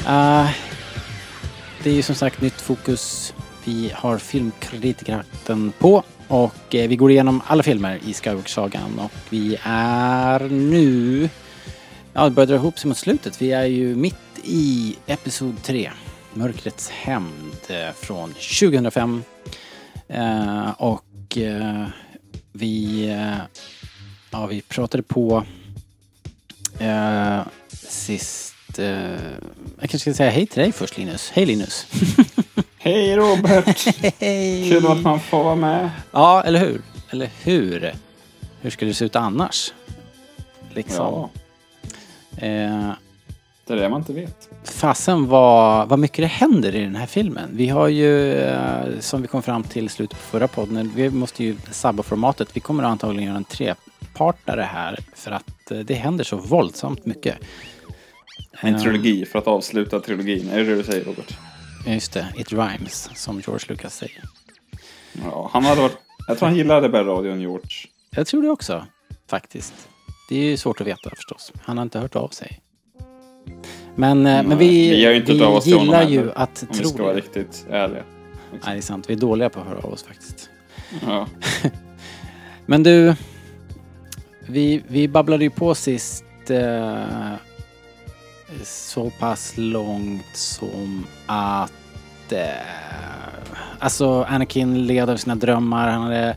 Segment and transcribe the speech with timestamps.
[0.00, 0.50] Uh,
[1.82, 3.34] det är ju som sagt nytt fokus.
[3.64, 9.56] Vi har filmkreditkarten på och eh, vi går igenom alla filmer i Skywalker-sagan och vi
[9.62, 11.28] är nu...
[12.12, 13.42] Ja, det börjar dra ihop sig mot slutet.
[13.42, 15.90] Vi är ju mitt i Episod 3,
[16.34, 19.22] Mörkrets hämnd eh, från 2005.
[20.14, 21.86] Uh, och uh,
[22.52, 23.36] vi, uh,
[24.30, 25.44] ja, vi pratade på
[27.68, 28.49] sist
[28.80, 29.10] eh,
[29.80, 31.30] jag kanske ska säga hej till dig först Linus.
[31.34, 31.86] Hej Linus!
[32.78, 33.86] Hej Robert!
[34.20, 34.68] hej!
[34.70, 35.90] Kul att man får vara med.
[36.12, 36.82] Ja, eller hur?
[37.10, 37.94] Eller hur?
[38.60, 39.72] Hur skulle det se ut annars?
[40.74, 40.96] Liksom.
[41.06, 41.30] Ja,
[42.36, 42.90] Eh,
[43.66, 44.48] det är det man inte vet.
[44.64, 47.50] fasen vad, vad mycket det händer i den här filmen.
[47.52, 51.10] Vi har ju, eh, som vi kom fram till i slutet på förra podden, vi
[51.10, 52.48] måste ju sabba formatet.
[52.56, 57.36] Vi kommer antagligen göra en trepartare här för att eh, det händer så våldsamt mycket.
[58.60, 60.50] En Eh, trilogi för att avsluta trilogin.
[60.50, 61.36] Är det det du säger Robert?
[61.86, 64.22] Just det, it rhymes, som George Lucas säger.
[65.24, 65.96] Ja, han hade varit...
[66.28, 67.70] Jag tror han gillade Rebellradion, George.
[68.10, 68.86] Jag tror det också,
[69.26, 69.74] faktiskt.
[70.28, 71.52] Det är ju svårt att veta förstås.
[71.62, 72.60] Han har inte hört av sig.
[73.96, 75.18] Men, eh, men Nej, vi, vi har ju
[75.64, 77.18] gillar heller, att Om vi tro ska vara det.
[77.20, 78.04] riktigt ärliga.
[78.52, 79.10] Nej, det är sant.
[79.10, 80.50] Vi är dåliga på att höra av oss faktiskt.
[81.06, 81.26] Ja.
[82.66, 83.14] Men du,
[84.46, 87.34] vi, vi babblade ju på sist eh,
[88.64, 92.48] så pass långt som att eh,
[93.78, 95.88] alltså Anakin led av sina drömmar.
[95.88, 96.36] Han hade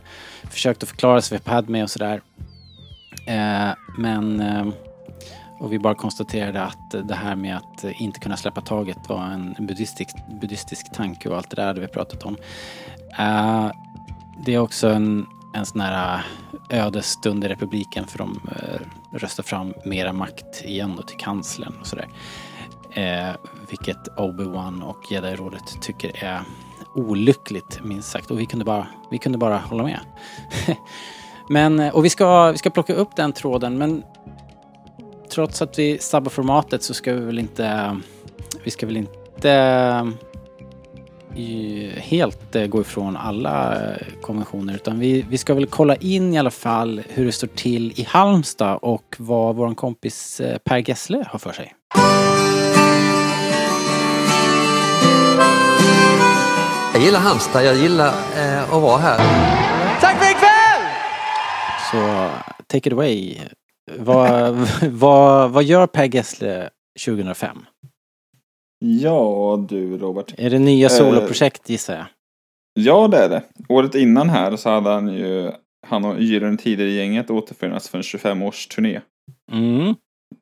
[0.50, 2.20] försökt att förklara sig för Padme och sådär.
[3.26, 4.66] Eh, men eh,
[5.58, 9.56] och vi bara konstaterade att det här med att inte kunna släppa taget var en
[9.58, 12.36] buddhistisk, buddhistisk tanke och allt det där hade vi pratat om.
[13.18, 13.70] Eh,
[14.44, 16.24] det är också en, en sån här
[16.70, 18.80] eh, ödesstund i republiken för de eh,
[19.14, 22.08] rösta fram mera makt igen då till kanslern och sådär.
[22.92, 23.36] Eh,
[23.68, 26.40] vilket Obi-Wan och Jedi-rådet tycker är
[26.94, 30.00] olyckligt minst sagt och vi kunde bara, vi kunde bara hålla med.
[31.48, 34.02] men, eh, och vi ska, vi ska plocka upp den tråden men
[35.30, 37.96] trots att vi sabbar formatet så ska vi väl inte,
[38.64, 40.12] vi ska väl inte
[41.96, 46.38] helt eh, gå ifrån alla eh, konventioner utan vi, vi ska väl kolla in i
[46.38, 51.24] alla fall hur det står till i Halmstad och vad vår kompis eh, Per Gessle
[51.28, 51.74] har för sig.
[56.94, 59.18] Jag gillar Halmstad, jag gillar eh, att vara här.
[61.90, 62.30] Så
[62.66, 63.38] take it away.
[63.98, 64.54] Vad,
[64.90, 66.70] vad, vad gör Per Gessle
[67.06, 67.58] 2005?
[68.84, 70.34] Ja, du Robert.
[70.38, 70.90] Är det nya Eh.
[70.92, 72.06] soloprojekt gissar jag?
[72.74, 73.42] Ja, det är det.
[73.68, 75.52] Året innan här så hade han ju...
[75.86, 79.00] Han och Gyllene Tider i gänget återförenats för en 25-årsturné.
[79.52, 79.94] Mm.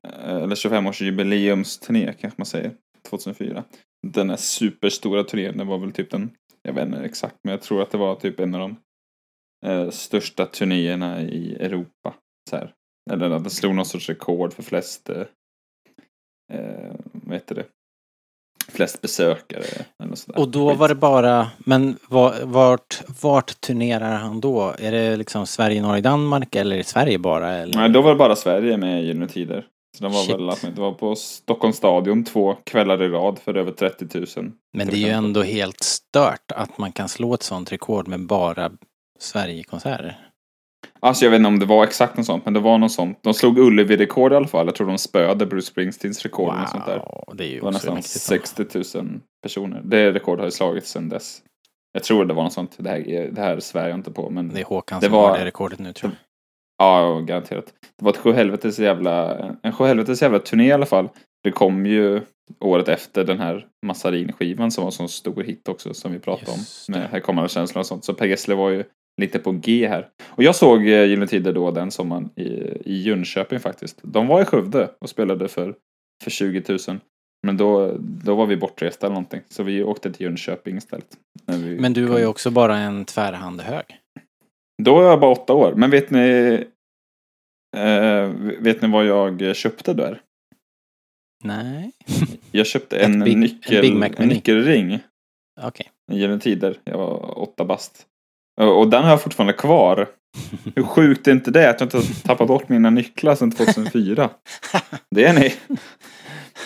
[0.09, 2.73] Eh, Eller 25-årsjubileumsturné kanske man säger.
[3.09, 3.65] 2004.
[4.07, 6.31] Den här superstora turnén, det var väl typ den,
[6.63, 8.77] jag vet inte exakt, men jag tror att det var typ en av de
[9.71, 12.15] eh, största turnéerna i Europa.
[12.51, 12.73] Så här.
[13.11, 15.25] Eller att det slog någon sorts rekord för flest, eh,
[16.53, 17.65] eh, vad heter det,
[18.69, 19.65] flest besökare.
[20.05, 20.41] Eller sådär.
[20.41, 24.75] Och då var det bara, men var, vart, vart turnerar han då?
[24.78, 27.55] Är det liksom Sverige, Norge, Danmark eller är det Sverige bara?
[27.55, 27.78] Eller?
[27.78, 29.67] Nej, då var det bara Sverige med Gyllene Tider.
[29.99, 30.34] Så den var Shit.
[30.34, 34.27] väl, det var på Stockholms stadion två kvällar i rad för över 30 000.
[34.73, 38.26] Men det är ju ändå helt stört att man kan slå ett sånt rekord med
[38.26, 38.70] bara
[39.19, 40.31] Sverigekonserter.
[41.00, 43.19] Alltså jag vet inte om det var exakt något sånt, men det var något sånt.
[43.23, 44.67] De slog Ullevi-rekord i alla fall.
[44.67, 46.99] Jag tror de spöade Bruce Springsteens rekord eller sånt där.
[46.99, 48.20] Wow, det är ju Det var nästan mäktigt.
[48.20, 48.64] 60
[48.99, 49.81] 000 personer.
[49.84, 51.43] Det rekord har ju slagits sedan dess.
[51.93, 52.75] Jag tror det var något sånt.
[52.79, 55.12] Det här, är- det här svär jag inte på, men Det är Håkan Det som
[55.12, 56.12] var- har det rekordet nu tror
[56.79, 56.87] jag.
[56.87, 57.64] ja, garanterat.
[57.99, 61.08] Det var ett sjuhelvetes jävla, en sjuhelvetes jävla turné i alla fall.
[61.44, 62.20] Det kom ju
[62.61, 66.52] året efter den här Massarin-skivan som var en sån stor hit också som vi pratade
[66.52, 66.93] Just om.
[66.99, 68.05] Med Här kommer alla känslor och sånt.
[68.05, 68.85] Så Per Gessle var ju
[69.20, 70.09] lite på G här.
[70.25, 72.43] Och jag såg eh, Gyllene Tider då den sommaren i,
[72.85, 73.99] i Jönköping faktiskt.
[74.03, 75.75] De var i Skövde och spelade för,
[76.25, 76.99] för 20 000.
[77.47, 79.41] Men då, då var vi bortresta eller någonting.
[79.49, 81.17] Så vi åkte till Jönköping istället.
[81.81, 83.85] Men du var ju också bara en tvärhand hög.
[84.82, 85.75] Då var jag bara åtta år.
[85.76, 86.19] Men vet ni...
[87.76, 88.29] Eh,
[88.61, 90.20] vet ni vad jag köpte där?
[91.44, 91.93] Nej,
[92.50, 94.26] Jag köpte en, Big- en nyckel, en meny.
[94.26, 94.99] nyckelring
[95.62, 95.91] okej.
[96.12, 96.79] i Gyllene Tider.
[96.85, 98.06] Jag var åtta bast.
[98.60, 100.08] Och den har jag fortfarande kvar.
[100.75, 104.31] Hur sjukt är inte det att jag inte har tappat bort mina nycklar sedan 2004?
[105.10, 105.46] Det är ni.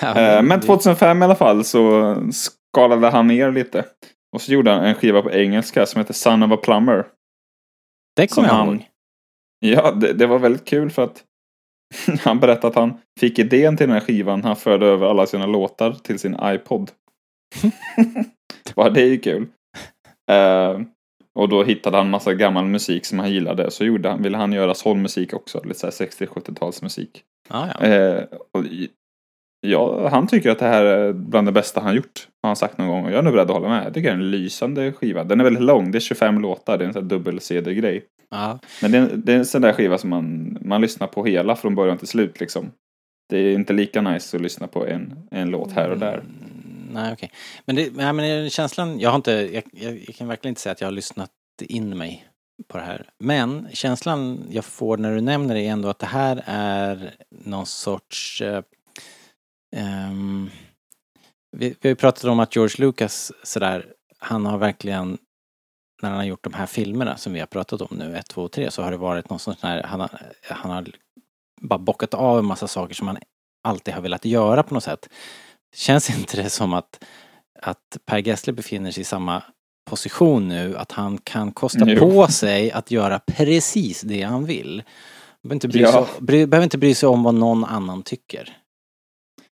[0.02, 3.84] Eh, Men det- 2005 i alla fall så skalade han ner lite.
[4.34, 7.06] Och så gjorde han en skiva på engelska som heter Son of a Plumber.
[8.16, 8.86] Det kommer jag ihåg.
[9.60, 11.24] Ja, det, det var väldigt kul för att
[12.20, 14.44] han berättade att han fick idén till den här skivan.
[14.44, 16.90] Han förde över alla sina låtar till sin iPod.
[18.74, 19.46] Bara det är ju kul.
[20.30, 20.80] Eh,
[21.36, 23.70] och då hittade han massa gammal musik som han gillade.
[23.70, 25.62] Så gjorde han, ville han göra soulmusik också.
[25.64, 27.08] Lite såhär 60-70-talsmusik.
[27.48, 27.86] Ja, ja.
[27.86, 28.64] Eh, och
[29.60, 32.28] ja, han tycker att det här är bland det bästa han gjort.
[32.42, 33.04] Har han sagt någon gång.
[33.04, 33.86] Och jag är nog beredd att hålla med.
[33.86, 35.24] Jag tycker det är en lysande skiva.
[35.24, 35.90] Den är väldigt lång.
[35.90, 36.78] Det är 25 låtar.
[36.78, 38.04] Det är en sån dubbel-CD-grej.
[38.30, 38.58] ja.
[38.82, 41.56] Men det är, det är en sån där skiva som man, man lyssnar på hela
[41.56, 42.70] från början till slut liksom.
[43.28, 46.14] Det är inte lika nice att lyssna på en, en låt här och där.
[46.14, 46.55] Mm,
[46.96, 47.32] nej, okej.
[47.64, 50.72] Men, det, nej, men känslan, jag har inte, jag, jag, jag kan verkligen inte säga
[50.72, 52.28] att jag har lyssnat in mig
[52.68, 53.10] på det här.
[53.18, 57.66] Men känslan jag får när du nämner det är ändå att det här är någon
[57.66, 58.42] sorts...
[58.42, 58.62] Eh,
[59.76, 60.50] ehm,
[61.56, 63.86] vi, vi har ju pratat om att George Lucas sådär,
[64.18, 65.18] han har verkligen
[66.02, 68.42] när han har gjort de här filmerna som vi har pratat om nu, 1, 2
[68.42, 70.10] och 3, så har det varit någon sån här, han har,
[70.42, 70.86] han har
[71.60, 73.18] bara bockat av en massa saker som han
[73.64, 75.08] alltid har velat göra på något sätt.
[75.76, 77.04] Känns inte det som att,
[77.62, 79.42] att Per Gessle befinner sig i samma
[79.90, 81.98] position nu, att han kan kosta Jo.
[82.00, 84.82] på sig att göra precis det han vill?
[85.42, 86.06] Behöver inte, bry sig, Ja.
[86.20, 88.56] bry, behöver inte bry sig om vad någon annan tycker.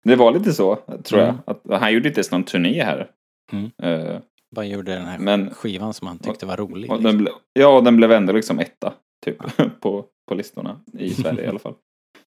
[0.04, 1.34] Det var lite så, tror Mm.
[1.46, 1.56] jag.
[1.74, 3.10] Att, han gjorde inte ens någon turné här.
[3.52, 3.70] Mm.
[3.82, 4.20] Eh,
[4.56, 6.90] Bara gjorde den här Men- skivan som han tyckte var rolig.
[6.90, 7.02] och liksom.
[7.02, 8.94] den ble, ja, den blev ändå liksom etta.
[9.24, 9.36] Typ,
[9.80, 10.80] på, på listorna.
[10.98, 11.74] I Sverige i alla fall.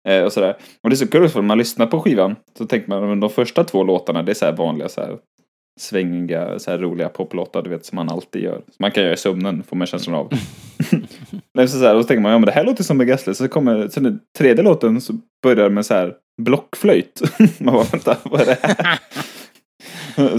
[0.09, 0.57] Eh, och sådär.
[0.83, 3.21] Och det är så kul för när man lyssnar på skivan så tänker man att
[3.21, 5.17] de första två låtarna det är så vanliga så här
[5.81, 8.55] svängiga, så här roliga poplåtar du vet som man alltid gör.
[8.55, 10.33] Som man kan göra i sömnen får man känslan av.
[11.55, 13.35] Nej, så så här, och så tänker man, ja men det här låter som Gessle.
[13.35, 15.13] Så kommer, sen den tredje låten så
[15.43, 17.23] börjar med så här blockflöjt.
[17.59, 18.99] man bara, vänta, vad är det här?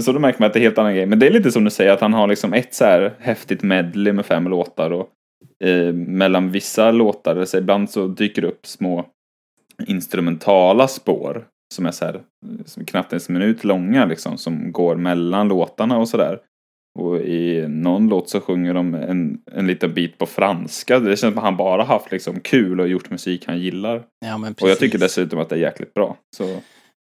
[0.00, 1.06] så då märker man att det är helt annan grej.
[1.06, 3.62] Men det är lite som du säger, att han har liksom ett så här häftigt
[3.62, 4.90] medley med fem låtar.
[4.90, 5.08] Och
[5.64, 9.06] eh, mellan vissa låtar, så ibland så dyker det upp små
[9.86, 11.44] instrumentala spår.
[11.74, 12.20] Som är så här,
[12.64, 16.38] som är knappt en minut långa liksom, som går mellan låtarna och sådär.
[16.98, 20.98] Och i någon låt så sjunger de en, en liten bit på franska.
[20.98, 24.02] Det känns som att han bara haft liksom kul och gjort musik han gillar.
[24.26, 26.16] ja, Och jag tycker dessutom att det är jäkligt bra.
[26.36, 26.44] Så,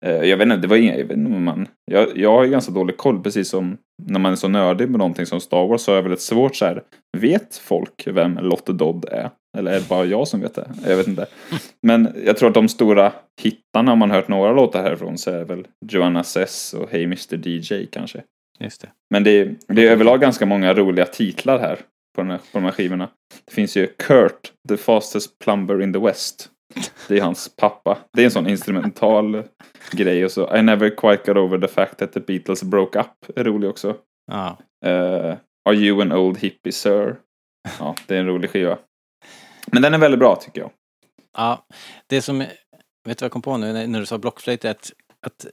[0.06, 1.66] eh, jag vet inte, det var inga, jag vet inte man...
[1.90, 5.26] Jag, jag har ganska dålig koll, precis som när man är så nördig med någonting
[5.26, 6.82] som Star Wars så har jag väldigt svårt så här.
[7.16, 9.30] Vet folk vem Lotte Dodd är?
[9.54, 10.70] Eller är det bara jag som vet det?
[10.86, 11.26] Jag vet inte.
[11.82, 13.12] Men jag tror att de stora
[13.42, 17.48] hittarna, om man hört några låtar härifrån, så är väl Joanna Sess och Hey Mr
[17.48, 18.22] DJ kanske.
[18.60, 18.88] Just det.
[19.10, 21.78] Men det är, det är överlag ganska många roliga titlar här
[22.14, 23.08] på, den här på de här skivorna.
[23.44, 26.50] Det finns ju Kurt, the fastest plumber in the West.
[27.08, 27.98] Det är hans pappa.
[28.12, 29.42] Det är en sån instrumental
[29.92, 30.24] grej.
[30.24, 33.38] Och så I never quite got over the fact that the Beatles broke up.
[33.38, 33.96] är rolig också.
[34.32, 34.58] Ja.
[34.86, 35.36] Eh,
[35.68, 37.16] Are you an old hippie sir?
[37.78, 38.78] Ja, det är en rolig skiva.
[39.66, 40.70] Men den är väldigt bra tycker jag.
[41.36, 41.66] Ja,
[42.06, 42.48] det som, vet
[43.04, 44.92] du vad jag kom på nu när, när du sa blockflöjt, är att,
[45.26, 45.50] att eh,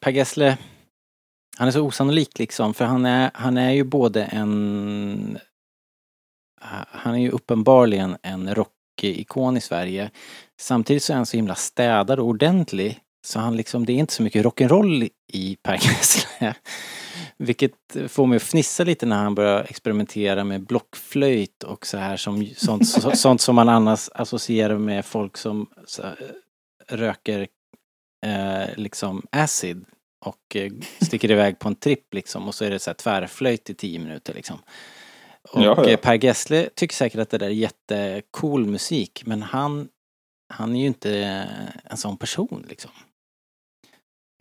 [0.00, 0.58] Per Gessle,
[1.56, 5.38] han är så osannolik liksom, för han är, han är ju både en,
[6.62, 10.10] eh, han är ju uppenbarligen en rockikon i Sverige.
[10.60, 14.12] Samtidigt så är han så himla städad och ordentlig, så han liksom, det är inte
[14.12, 16.54] så mycket rock'n'roll i Per Gessle.
[17.38, 17.72] Vilket
[18.08, 22.46] får mig att fnissa lite när han börjar experimentera med blockflöjt och så här som,
[22.56, 26.16] sånt, så, sånt som man annars associerar med folk som så, här,
[26.88, 27.48] röker
[28.26, 29.84] eh, liksom acid
[30.24, 33.70] och eh, sticker iväg på en tripp liksom och så är det så här tvärflöjt
[33.70, 34.58] i tio minuter liksom.
[35.52, 35.90] Och Ja, ja.
[35.90, 39.88] eh, Per Gessle tycker säkert att det där är jättecool musik men han,
[40.48, 41.18] han är ju inte
[41.84, 42.90] en sån person liksom.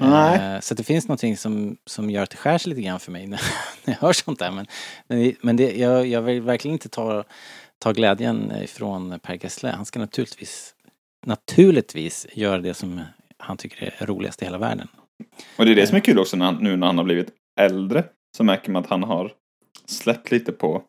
[0.01, 0.53] Nej.
[0.55, 3.11] Eh, Så det finns någonting som, som gör att det skär sig lite grann för
[3.11, 3.41] mig när,
[3.85, 4.51] när jag hör sånt där.
[4.51, 4.65] Men,
[5.07, 7.23] men, det- men det, jag, jag vill verkligen inte ta,
[7.83, 9.69] ta glädjen ifrån Per Gessle.
[9.69, 10.75] Han ska naturligtvis,
[11.25, 13.01] naturligtvis göra det som
[13.37, 14.87] han tycker är roligast i hela världen.
[15.57, 17.29] Och det är det som är kul också när han, nu när han har blivit
[17.59, 18.03] äldre.
[18.37, 19.31] Så märker man att han har
[19.85, 20.83] släppt lite på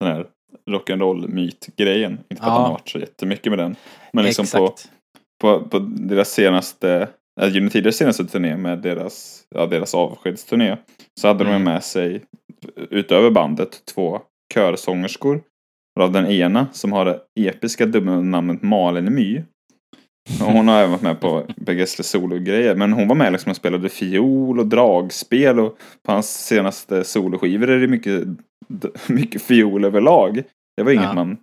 [0.00, 0.26] den här
[0.70, 2.12] rock'n'roll myt-grejen.
[2.12, 2.50] Inte för att Ja.
[2.52, 3.76] han har varit så jättemycket med den.
[4.12, 4.74] Men liksom på,
[5.40, 7.08] på, på deras senaste,
[7.40, 10.76] äh, Gyllene Tiders senaste turné med deras, ja, deras avskedsturné.
[11.20, 11.62] Så hade de Mm.
[11.62, 12.22] med sig,
[12.90, 14.20] utöver bandet, två
[14.54, 15.40] körsångerskor.
[15.98, 19.42] Varav den ena som har det episka dubbelnamnet Malin My.
[20.40, 22.74] Och hon har även varit med på Begessle solo-grejer.
[22.74, 25.60] Men hon var med liksom och spelade fiol och dragspel.
[25.60, 28.24] Och på hans senaste soloskivor är det mycket,
[29.08, 30.42] mycket fiol överlag.
[30.76, 31.14] Det var inget Ja.
[31.14, 31.36] man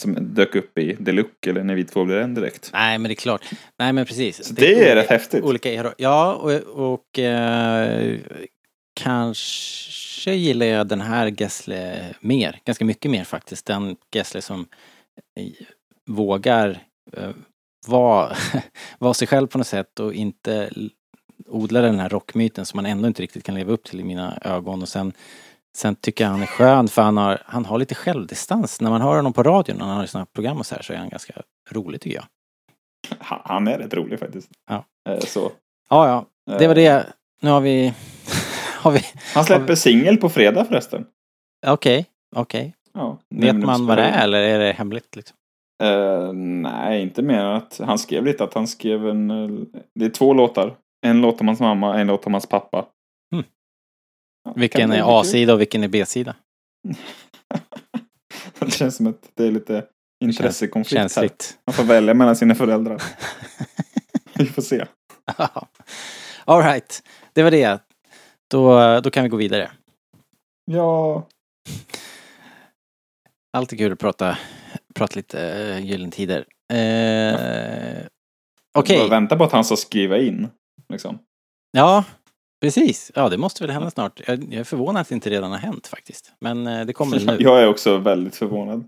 [0.00, 2.70] som dök upp i Deluxe eller när vi två blev en direkt.
[2.72, 3.44] Nej, men det är klart.
[3.78, 4.44] Nej, men precis.
[4.44, 5.44] Så det är rätt häftigt.
[5.44, 6.52] Olika Ja, och,
[6.92, 8.18] och eh,
[8.94, 12.60] kanske gillar jag den här Gessle mer.
[12.64, 13.66] Ganska mycket mer faktiskt.
[13.66, 14.66] Den Gessle som
[15.40, 15.66] eh,
[16.06, 16.78] vågar
[17.12, 17.30] eh,
[17.86, 18.36] vara,
[18.98, 20.70] vara sig själv på något sätt och inte
[21.48, 24.38] odla den här rockmyten som man ändå inte riktigt kan leva upp till i mina
[24.42, 24.82] ögon.
[24.82, 25.12] Och sen,
[25.76, 28.80] sen tycker jag han är skön för han har, han har lite självdistans.
[28.80, 30.92] När man hör honom på radion, när han har sina program och så här, så
[30.92, 31.34] är han ganska
[31.70, 32.24] rolig tycker jag.
[33.18, 34.50] Han, är rätt rolig faktiskt.
[34.70, 34.84] Ja.
[35.08, 35.52] Eh, Så.
[35.90, 36.08] Ja,
[36.46, 36.56] ja.
[36.58, 37.06] Det var Eh, det.
[37.40, 37.94] Nu har vi...
[38.80, 39.00] har vi...
[39.34, 41.06] Han släpper singel på fredag förresten.
[41.66, 42.06] Okej,
[42.36, 42.74] okej.
[42.94, 45.36] Ja, Vet man vad det är eller är det hemligt liksom?
[45.82, 49.30] Eh, nej, inte mer än att han skrev lite att han skrev en...
[49.30, 49.48] eh,
[49.94, 50.76] Det är två låtar.
[51.06, 52.86] En låt om hans mamma, en låt om hans pappa.
[54.46, 55.20] Ja, Vilken är.
[55.20, 56.34] A-sida och vilken är B-sida?
[58.58, 59.84] det känns som att det är lite
[60.24, 61.08] intressekonflikt här.
[61.08, 61.58] Känsligt.
[61.66, 63.02] Man får välja mellan sina föräldrar.
[64.38, 64.86] Vi får se.
[66.44, 67.02] All right.
[67.32, 67.78] det var det.
[68.50, 69.70] Då, då kan vi gå vidare.
[70.64, 71.26] Ja,
[73.56, 74.38] Alltid kul att prata,
[74.94, 78.06] prata lite uh, Gyllene Eh,
[78.78, 80.48] Okej, bara vänta på att han ska skriva in.
[80.88, 81.18] Liksom.
[81.70, 82.04] ja,
[82.60, 83.12] precis.
[83.14, 84.20] Ja, det måste väl hända snart.
[84.26, 86.32] Jag, jag är förvånad att det inte redan har hänt faktiskt.
[86.40, 87.36] Men eh, det kommer nu.
[87.40, 88.84] Jag är också väldigt förvånad.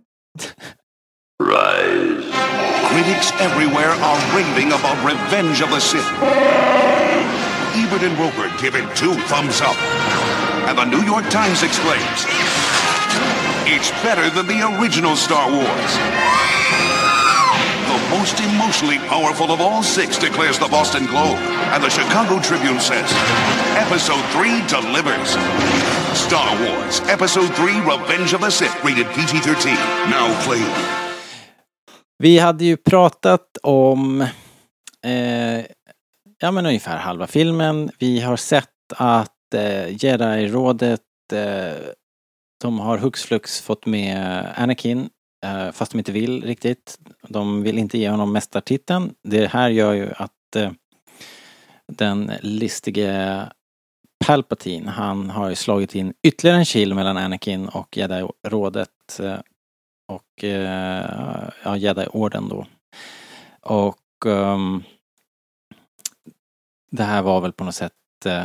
[2.91, 6.13] Critics everywhere are raving about Revenge of the Sith.
[7.77, 9.77] Ebert and Roper give it two thumbs up.
[10.69, 12.27] And the New York Times exclaims,
[13.67, 15.93] It's better than the original Star Wars.
[17.87, 21.39] The most emotionally powerful of all six, declares the Boston Globe.
[21.73, 23.09] And the Chicago Tribune says,
[23.87, 25.29] Episode 3 delivers.
[26.27, 29.73] Star Wars, Episode 3 Revenge of the Sith, rated PG 13.
[30.11, 30.75] Now playing.
[32.19, 34.21] Vi hade ju pratat om
[35.05, 35.65] eh,
[36.39, 37.91] ja men ungefär halva filmen.
[37.99, 41.01] Vi har sett att eh, Jedi-rådet
[41.33, 41.89] eh,
[42.63, 45.09] de har hux flux fått med Anakin
[45.45, 46.99] eh, fast de inte vill riktigt.
[47.29, 49.15] De vill inte ge honom mästartiteln.
[49.23, 50.71] Det här gör ju att eh,
[51.93, 53.49] den listige
[54.29, 59.21] Palpatine, han har ju slagit in ytterligare en kil mellan Anakin och Jedi-rådet.
[59.21, 59.39] Eh,
[60.09, 62.67] och eh, ja, Jedi-orden då.
[63.61, 64.83] Och um,
[66.91, 67.93] det här var väl på något sätt
[68.27, 68.45] uh,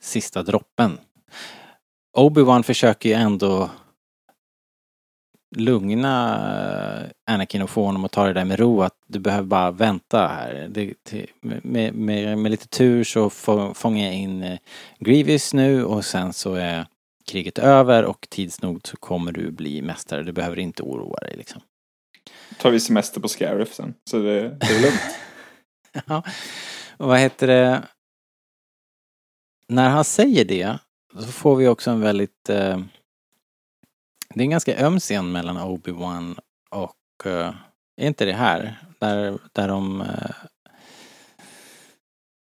[0.00, 0.98] sista droppen.
[2.16, 3.70] Obi-Wan försöker ju ändå
[5.56, 6.34] lugna
[7.02, 9.70] eh, Anakin och få honom att ta det där med ro att du behöver bara
[9.70, 10.68] vänta här.
[10.70, 10.94] Det,
[11.40, 14.58] med, med, med lite tur så få, fångar jag in eh,
[14.98, 16.86] Grievous nu och sen så är
[17.26, 20.22] kriget över och tids nog så kommer du bli mästare.
[20.22, 21.62] Du behöver inte oroa dig liksom.
[22.58, 23.94] tar vi semester på Scarif sen.
[24.10, 25.00] Så det, det är lugnt.
[26.06, 26.22] Ja,
[26.96, 27.82] och vad heter det?
[29.68, 30.78] När han säger det
[31.18, 32.48] så får vi också en väldigt...
[32.48, 32.80] Eh,
[34.34, 36.38] det är en ganska öm scen mellan Obi-Wan
[36.70, 37.26] och...
[37.26, 37.54] Eh,
[38.00, 38.76] är inte det här?
[38.98, 40.00] Där, där de...
[40.00, 40.30] Eh,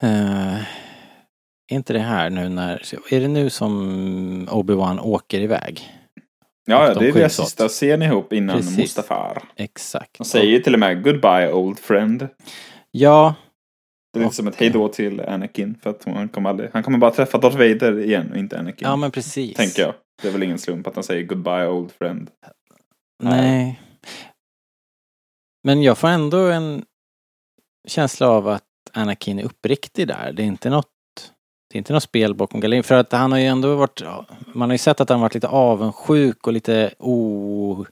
[0.02, 0.54] eh,
[1.72, 2.82] är inte det här nu när...
[3.14, 5.92] Är det nu som Obi-Wan åker iväg?
[6.66, 8.78] Ja, ja, De det är deras sista scen ihop innan Precis.
[8.78, 9.42] Mustafar.
[9.56, 10.18] Exakt.
[10.18, 12.28] De säger till och med goodbye old friend.
[12.90, 13.34] Ja,
[14.12, 15.78] Det är lite Och- som ett hejdå till Anakin.
[15.82, 18.88] För att han kommer, aldrig, han kommer bara träffa Darth Vader igen och inte Anakin.
[18.88, 19.56] ja men precis.
[19.56, 19.94] Tänker jag.
[20.22, 22.30] Det är väl ingen slump att han säger goodbye old friend.
[23.22, 23.80] Nej.
[25.62, 26.84] Men jag får ändå en
[27.88, 30.32] känsla av att Anakin är uppriktig där.
[30.32, 30.86] Det är inte något
[31.70, 32.86] det är inte något spel bakom galleriet.
[32.86, 34.02] För att han har ju ändå varit,
[34.46, 37.86] man har ju sett att han varit lite avundsjuk och lite o...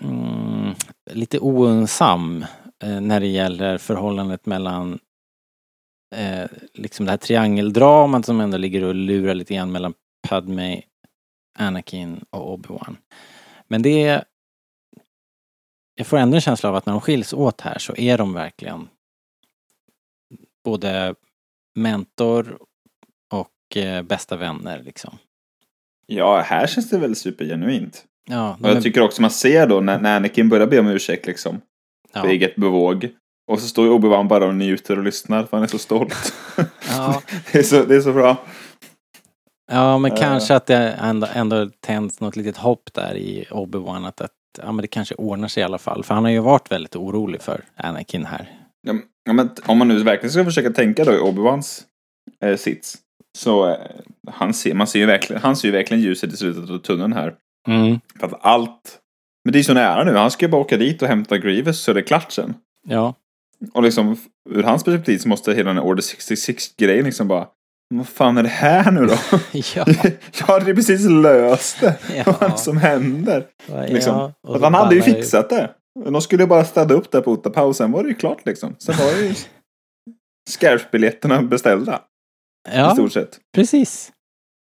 [0.00, 0.74] Mm,
[1.10, 2.44] lite oönsam
[2.84, 4.98] eh, när det gäller förhållandet mellan
[6.16, 9.94] eh, liksom det här triangeldramat som ändå ligger och lurar lite grann mellan
[10.28, 10.82] Padme,
[11.58, 12.96] Anakin och Obi-Wan.
[13.68, 14.24] Men det är...
[15.94, 18.32] Jag får ändå en känsla av att när de skiljs åt här så är de
[18.32, 18.88] verkligen
[20.64, 21.14] både
[21.74, 22.58] mentor
[23.32, 25.18] och eh, bästa vänner liksom.
[26.06, 28.04] Ja, här känns det väl supergenuint.
[28.28, 31.26] Ja, Och jag tycker också man ser då när, när Anakin börjar be om ursäkt
[31.26, 31.60] liksom.
[32.12, 33.08] ja, För eget bevåg.
[33.46, 36.34] Och så står ju Obi-Wan bara och njuter och lyssnar för han är så stolt.
[36.88, 38.36] ja, det, är så, det är så bra.
[39.70, 40.18] Ja, men Eh.
[40.18, 44.72] kanske att det ändå, ändå tänds något litet hopp där i Obi-Wan att, att ja,
[44.72, 46.04] men det kanske ordnar sig i alla fall.
[46.04, 48.58] För han har ju varit väldigt orolig för Anakin här.
[48.86, 51.82] Ja, men- om man nu verkligen ska försöka tänka då i Obi-Wans
[52.44, 52.98] eh, sits.
[53.38, 53.76] Så eh,
[54.30, 57.12] han ser, man ser ju verkligen, han ser ju verkligen ljuset i slutet av tunneln
[57.12, 57.34] här.
[57.68, 58.00] Mm.
[58.20, 58.98] För att allt,
[59.44, 60.14] men det är så nära nu.
[60.16, 62.54] Han ska ju bara åka dit och hämta Grievous så är det klart sen.
[62.88, 63.14] Ja.
[63.72, 64.16] Och liksom
[64.50, 67.46] ur hans perspektiv så måste hela den här Order 66-grejen liksom bara
[67.94, 69.14] vad fan är det här nu då?
[69.74, 69.84] ja.
[70.38, 71.98] Jag hade ju precis löst det.
[72.16, 72.22] Ja.
[72.40, 73.46] Vad är det som händer?
[73.88, 74.14] Liksom.
[74.16, 74.32] ja.
[74.46, 75.70] För så han hade ju fixat det.
[76.04, 78.76] De skulle ju bara städa upp det på Ottapaus, sen var det ju klart liksom.
[78.78, 79.34] Sen var ju
[80.50, 82.00] Scarf-biljetterna beställda
[82.72, 83.38] i Ja, stort sett.
[83.54, 84.12] precis.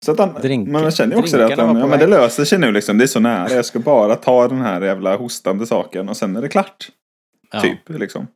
[0.04, 2.44] Så att han, Drink- man känner ju också det att han, ja, men det löser
[2.44, 2.98] sig nu liksom.
[2.98, 3.50] Det är så nära.
[3.52, 6.88] Jag ska bara ta den här jävla hostande saken och sen är det klart.
[7.52, 7.60] Ja.
[7.60, 8.26] Typ liksom.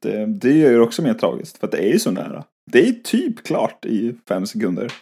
[0.00, 1.58] Det, det gör ju också mer tragiskt.
[1.58, 2.44] För att det är ju så nära.
[2.70, 4.92] Det är typ klart i fem sekunder.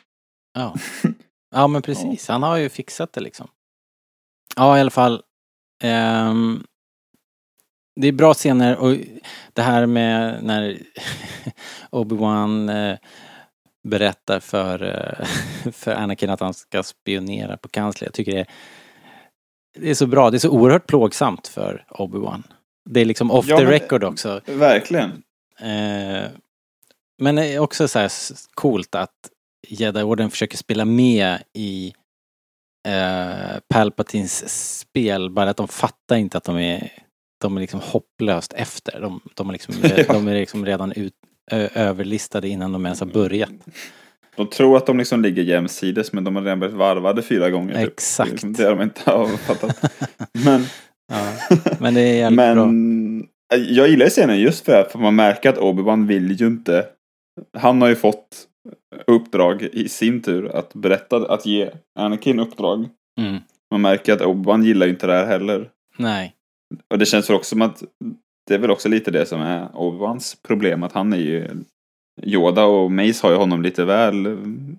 [0.54, 0.74] Ja.
[1.54, 2.28] ja, men precis.
[2.28, 3.48] Han har ju fixat det liksom.
[4.56, 5.22] Ja, i alla fall.
[5.82, 6.64] Ehm,
[8.00, 8.96] det är bra scener och
[9.52, 10.78] det här med när
[11.90, 12.98] Obi-Wan eh,
[13.88, 15.26] berättar för, eh,
[15.72, 18.06] för Anakin att han ska spionera på kansler.
[18.06, 18.46] Jag tycker det är,
[19.78, 20.30] det är så bra.
[20.30, 22.42] Det är så oerhört plågsamt för Obi-Wan.
[22.86, 24.40] Det är liksom off Ja, the record också.
[24.46, 25.10] Verkligen.
[25.60, 26.24] Eh,
[27.18, 28.12] men det är också så här
[28.54, 29.30] coolt att
[29.68, 31.94] Jedi-orden försöker spela med i
[32.88, 36.92] eh, Palpatines spel, bara att de fattar inte att de är,
[37.40, 39.00] de är liksom hopplöst efter.
[39.00, 40.04] De, de, är, liksom, Ja.
[40.08, 41.14] de är liksom redan ut,
[41.50, 43.50] ö, överlistade innan de ens har börjat.
[44.36, 47.74] De tror att de liksom ligger jämsides men de har redan blivit varvade fyra gånger.
[47.74, 47.92] Typ.
[47.92, 48.30] Exakt.
[48.30, 49.92] Det är liksom de inte har fattat.
[50.32, 50.66] men
[51.12, 51.32] Ja.
[51.80, 52.66] Men det är jävligt bra.
[52.66, 53.28] men
[53.68, 56.86] jag gillar scenen just för att man märker att Obi-Wan vill ju inte.
[57.58, 58.48] Han har ju fått
[59.06, 62.88] uppdrag i sin tur att berätta, att ge Anakin uppdrag.
[63.20, 63.36] Mm.
[63.70, 65.70] Man märker att Obi-Wan gillar ju inte det här heller.
[65.96, 66.34] Nej.
[66.90, 67.82] Och det känns väl också som att
[68.46, 70.82] det är väl också lite det som är Obi-Wans problem.
[70.82, 71.48] Att han är ju
[72.22, 74.76] Yoda och Mace har ju honom lite väl mm,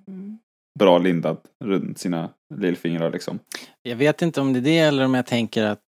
[0.79, 3.39] bra lindad runt sina lillfingrar liksom.
[3.81, 5.79] Jag vet inte om det är det eller om jag tänker att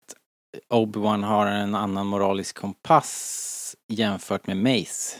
[0.74, 5.16] Obi-Wan har en annan moralisk kompass jämfört med Mace.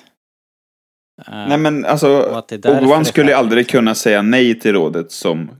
[1.26, 2.06] Eh, Nej men alltså,
[2.50, 5.50] Obi-Wan skulle aldrig kunna säga nej till rådet som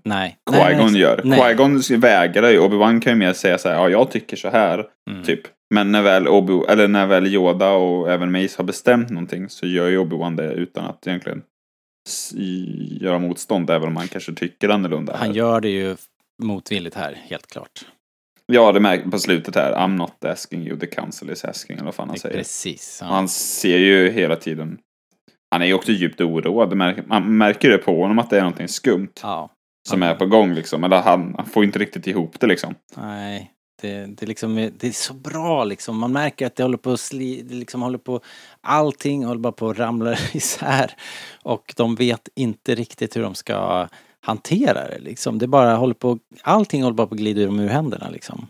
[0.51, 1.17] Qui-Gon gör.
[1.19, 2.59] Qui-Gon vägrar ju.
[2.59, 5.23] Obi-Wan kan ju mer säga så här, ja jag tycker så här, Mm.
[5.25, 5.41] typ.
[5.75, 9.67] Men när väl, Obi eller när väl Yoda och även Mace har bestämt någonting så
[9.67, 11.43] gör ju Obi-Wan det utan att egentligen
[13.01, 15.17] göra motstånd, även om han kanske tycker annorlunda.
[15.17, 15.35] Han här.
[15.35, 15.97] gör det ju
[16.43, 17.87] motvilligt här, helt klart.
[18.53, 19.73] Ja, det märker på slutet här.
[19.73, 22.37] I'm not asking you, the council is asking, eller vad fan han säger.
[22.37, 22.99] Precis.
[23.03, 23.07] Ja.
[23.07, 24.79] Han ser ju hela tiden,
[25.51, 26.77] han är ju också djupt oroad.
[27.07, 29.51] Man märker det på honom att det är någonting skumt ja.
[29.89, 30.85] som är på gång liksom.
[30.85, 32.75] Eller han, han får inte riktigt ihop det liksom.
[32.97, 33.53] Nej.
[33.83, 35.99] Det, det, liksom, är- det är så bra liksom.
[35.99, 38.21] Man märker att det håller på att sli, det liksom håller på,
[38.61, 40.93] allting håller bara på att ramla isär.
[41.43, 43.89] Och de vet inte riktigt hur de ska
[44.27, 45.39] hantera det liksom.
[45.39, 48.47] Det bara håller på, allting håller bara på att glida ur ur händerna liksom.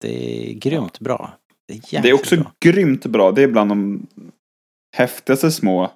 [0.00, 1.30] Det är grymt bra.
[1.68, 2.52] Det är, Det är också bra.
[2.64, 3.32] grymt bra.
[3.32, 4.06] Det är bland de
[4.96, 5.90] häftigaste små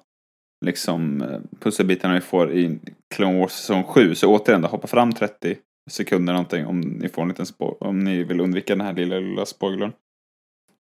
[0.65, 1.23] liksom
[1.59, 2.79] pusselbitarna vi får i
[3.15, 4.15] Clone Wars säsong 7.
[4.15, 5.57] Så återigen, hoppa fram 30
[5.91, 9.15] sekunder någonting om ni får en liten spo- om ni vill undvika den här lilla,
[9.19, 9.91] lilla spoilern.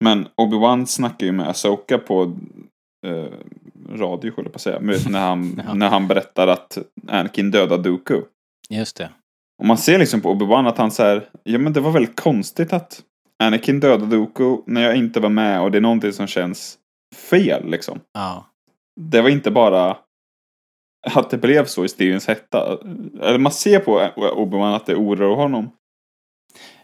[0.05, 2.37] Men Obi-Wan snackar ju med Asoka på
[3.07, 3.33] eh,
[3.99, 5.75] radio, höll jag på att säga, med- när han, Ja.
[5.75, 8.21] när han berättar att Anakin dödade Dooku.
[8.71, 9.11] Just det.
[9.59, 12.73] Och man ser liksom på Obi-Wan att han säger ja men det var väldigt konstigt
[12.73, 13.03] att
[13.43, 16.79] Anakin dödade Dooku när jag inte var med och det är någonting som känns
[17.31, 18.01] fel liksom.
[18.15, 18.47] Ja.
[19.01, 19.97] Det var inte bara
[21.11, 22.79] att det blev så i stridens hetta.
[23.21, 25.71] Eller man ser på Obi-Wan att det oroar honom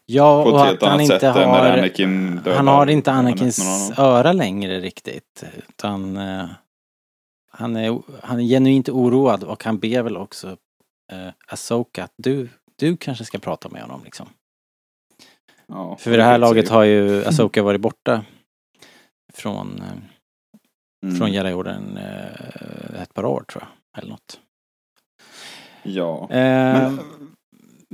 [0.06, 2.54] Ja, på och helt att han inte har...
[2.54, 5.44] Han har inte Anakins öra längre riktigt.
[5.68, 6.46] Utan eh,
[7.50, 10.56] han, är, han är genuint oroad och han ber väl också
[11.12, 14.28] eh, Asoka att du, du kanske ska prata med honom liksom.
[15.66, 18.24] Ja, För vid det här laget har ju Asoka varit borta
[19.34, 19.98] från, eh,
[21.04, 21.18] Mm.
[21.18, 23.98] från Jedi-orden eh, ett par år tror jag.
[24.02, 24.40] Eller något.
[25.82, 26.22] Ja.
[26.30, 27.00] Eh, Men,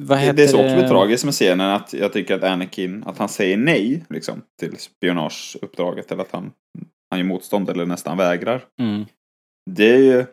[0.01, 3.19] det, det är så också lite tragiskt med scenen att jag tycker att Anakin, att
[3.19, 6.53] han säger nej liksom till spionageuppdraget eller att han,
[7.11, 8.65] han gör motstånd eller nästan vägrar.
[8.81, 9.05] Mm,
[9.71, 10.25] Det är ju...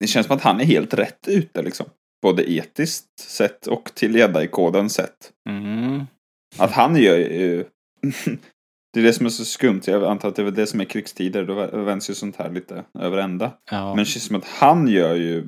[0.00, 1.86] Det känns som att han är helt rätt ute liksom.
[2.22, 5.32] Både etiskt sett och till jedi-koden sett.
[5.48, 6.02] mm,
[6.58, 7.64] Att han gör ju...
[8.92, 9.80] det är det som är så skumt.
[9.86, 11.44] Jag antar att det är det som är krigstider.
[11.44, 11.54] Då
[11.84, 13.52] vänds ju sånt här lite över ända.
[13.70, 13.88] ja.
[13.88, 15.46] Men det känns som att han gör ju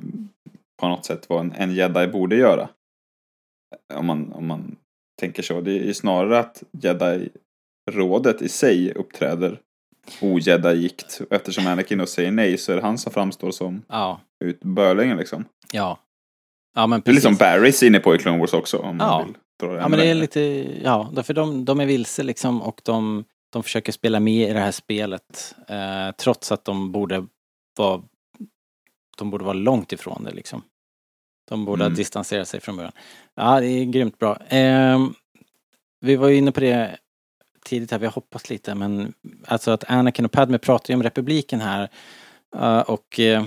[0.81, 2.69] på något sätt vad en, en jedi borde göra.
[3.93, 4.75] Om man, om man
[5.19, 5.61] tänker så.
[5.61, 9.59] Det är ju snarare att jedi-rådet i sig uppträder
[10.21, 11.21] ojedi-gikt.
[11.31, 15.17] Eftersom Anakin då säger nej så är det han som framstår som Ja, ut bölingen
[15.17, 15.45] liksom.
[15.73, 15.99] ja.
[16.75, 18.77] Ja, men Det är liksom Barrys inne på i Clone Wars också.
[18.77, 19.07] Om Ja.
[19.07, 20.41] man vill dra det Ja, men det är lite,
[20.83, 24.59] ja, därför de, de är vilse liksom och de, de försöker spela med i det
[24.59, 27.27] här spelet eh, trots att de borde
[27.77, 28.01] vara,
[29.17, 30.61] de borde vara långt ifrån det liksom.
[31.49, 31.91] De borde Mm.
[31.93, 32.93] ha distanserat sig från början.
[33.39, 34.37] Ja, det är grymt bra.
[34.37, 35.07] Eh,
[35.99, 36.97] vi var ju inne på det
[37.65, 39.13] tidigt här, vi har hoppats lite, men
[39.45, 41.89] alltså att Anakin och Padme pratar ju om republiken här
[42.55, 43.45] eh, och, eh,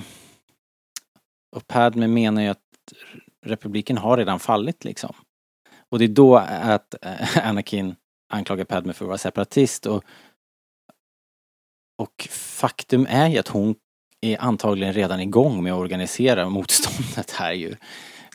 [1.57, 2.59] och Padme menar ju att
[3.47, 5.15] republiken har redan fallit liksom.
[5.89, 7.95] Och det är då att eh, Anakin
[8.33, 10.05] anklagar Padme för att vara separatist och
[11.99, 13.75] och faktum är ju att hon
[14.21, 17.77] är antagligen redan igång med att organisera motståndet här ju.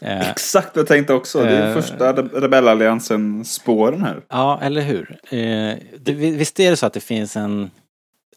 [0.02, 1.44] Eh, Exakt vad jag tänkte också.
[1.44, 1.74] Det är Eh.
[1.74, 4.22] första Re- rebellalliansen spåren här.
[4.30, 5.18] Ja, eller hur?
[5.30, 7.72] Eh, det, visst är det så att det finns en,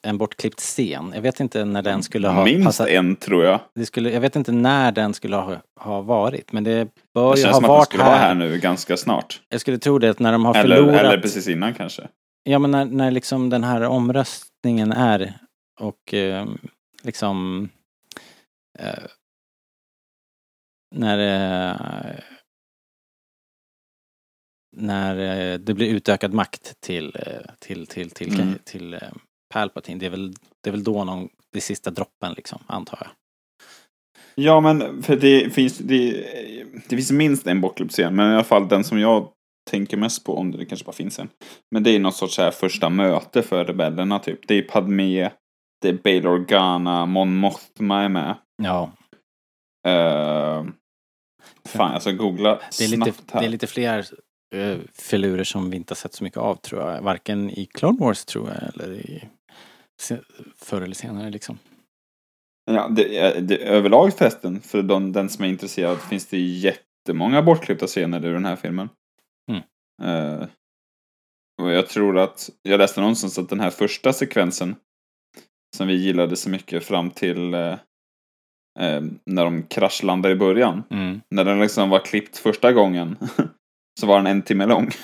[0.03, 1.12] en bortklippt scen?
[1.14, 2.88] Jag vet inte när den skulle ha Minst passat.
[2.88, 3.61] en tror jag.
[3.75, 7.38] Det skulle, jag vet inte när den skulle ha, ha varit, men det bör Det
[7.38, 8.11] ju känns ha som att den varit skulle här.
[8.11, 9.40] vara här nu ganska snart.
[9.49, 11.01] Jag skulle tro det, att när de har Eller, förlorat...
[11.01, 12.03] eller precis innan kanske.
[12.42, 15.33] Ja, men när, när liksom den här omröstningen är
[15.81, 16.47] och eh,
[17.03, 17.68] liksom
[18.79, 18.88] eh,
[20.94, 22.20] när eh,
[24.77, 25.16] när
[25.53, 28.55] eh, det blir utökad makt till eh, till till till, Mm.
[28.64, 28.98] till
[29.55, 29.98] Palpatine.
[29.98, 30.33] Det är väl
[30.64, 33.11] det är väl då någon det sista droppen liksom antar jag.
[34.35, 36.11] Ja, men för det finns, det,
[36.88, 38.16] det finns minst en bortklippt scen.
[38.16, 39.29] Men i alla fall den som jag
[39.70, 41.29] tänker mest på, om det kanske bara finns en.
[41.70, 44.48] Men det är något sorts här första möte för rebellerna typ.
[44.48, 45.31] Det är Padme,
[45.83, 48.35] det är Bail Organa, Mon Mothma är med.
[48.62, 48.92] Ja,
[49.88, 50.70] Uh,
[51.64, 53.40] fan, jag ska googla det är lite här.
[53.40, 54.07] det är lite fler
[54.55, 57.03] uh, filurer som vi inte har sett så mycket av tror jag.
[57.03, 59.29] Varken i Clone Wars tror jag eller i
[60.57, 61.59] förr eller senare liksom.
[62.70, 67.87] Ja, det, det, överlag förresten, för de, den som är intresserad, finns det jättemånga bortklippta
[67.87, 68.88] scener ur den här filmen.
[69.51, 69.62] Mm.
[70.03, 70.48] Eh,
[71.62, 74.77] och jag tror att, jag läste någonstans att den här första sekvensen,
[75.77, 77.77] som vi gillade så mycket fram till eh,
[78.81, 80.85] eh, när de kraschlandade i början.
[80.91, 81.21] Mm.
[81.31, 83.17] När den liksom var klippt första gången,
[84.01, 84.91] så var den en timme lång.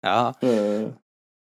[0.00, 0.88] ja, Eh,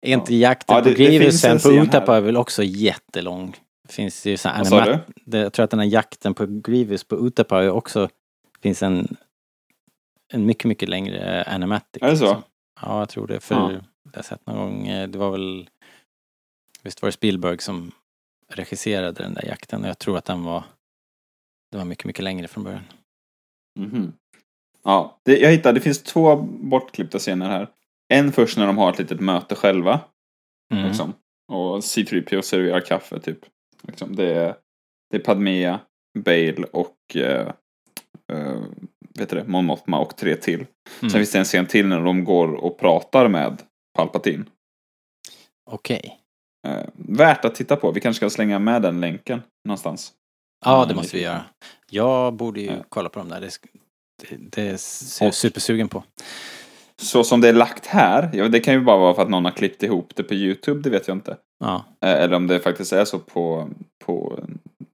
[0.07, 2.37] är inte jakten Ja, det- på det Grievous finns en sen på Utapa är väl
[2.37, 3.57] också jättelång?
[3.89, 5.13] Finns det ju så här sa anima- du?
[5.25, 8.09] det, Jag tror att den här jakten på Grievous på Utapa är också
[8.63, 9.17] finns en
[10.33, 12.03] en mycket, mycket längre animatic.
[12.03, 12.25] Är det så?
[12.25, 12.43] liksom.
[12.83, 13.41] Ja, jag tror det.
[13.41, 13.73] För Ja.
[13.73, 13.81] jag
[14.15, 15.69] har sett någon gång, eh, det var väl
[16.83, 17.93] Visst var det Spielberg som
[18.57, 20.65] regisserade den där jakten och jag tror att den var
[21.71, 22.85] det var mycket, mycket längre från början.
[23.79, 24.13] Mhm.
[24.83, 27.69] Ja, det, jag hittade, det finns två bortklippta scener här.
[28.09, 30.01] En först när de har ett litet möte själva.
[30.75, 30.87] Mm.
[30.87, 31.13] Liksom.
[31.53, 33.39] Och C3PO serverar kaffe typ.
[33.83, 34.17] Liksom.
[34.17, 34.57] Det, är,
[35.11, 35.81] det är Padmea,
[36.19, 37.53] Bale och eh,
[38.33, 38.63] eh,
[39.19, 40.61] vet du det, Mon Mothma och tre till.
[40.61, 40.71] Mm.
[41.01, 43.63] Sen finns det en scen till när de går och pratar med
[43.97, 44.45] Palpatine.
[45.71, 46.21] Okej.
[46.65, 47.93] Eh, värt att titta på.
[47.93, 50.13] Vi kanske ska slänga med den länken någonstans.
[50.65, 51.45] Ja, det måste vi göra.
[51.91, 53.41] Jag borde ju kolla på dem där.
[53.41, 53.51] Det,
[54.23, 56.05] det, det ser jag supersugen på.
[56.97, 59.45] Så som det är lagt här, ja, det kan ju bara vara för att någon
[59.45, 61.37] har klippt ihop det på YouTube, det vet jag inte.
[61.61, 61.85] Ja.
[62.05, 63.69] Eh, Eller om det faktiskt är så på,
[64.05, 64.39] på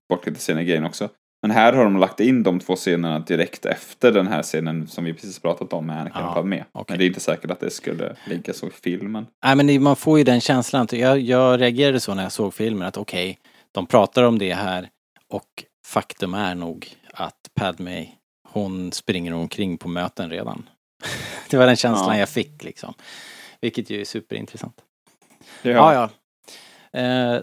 [0.09, 1.09] bortklippta scener grejen också.
[1.41, 5.03] Men här har de lagt in de två scenerna direkt efter den här scenen som
[5.03, 6.65] vi precis pratat om med Anakin Ja, Padme.
[6.71, 6.85] okej.
[6.93, 9.27] Men det är inte säkert att det skulle ligga så i filmen.
[9.45, 10.87] Nej, men man får ju den känslan.
[10.91, 13.39] Jag, jag reagerade så när jag såg filmen att okej,
[13.71, 14.89] de pratar om det här
[15.29, 18.07] och faktum är nog att Padme,
[18.47, 20.69] hon springer omkring på möten redan.
[21.49, 22.19] det var den känslan Ja.
[22.19, 22.93] jag fick liksom.
[23.61, 24.75] Vilket ju är superintressant.
[25.61, 26.09] Ja, Ja, ja.
[26.97, 27.39] Eh,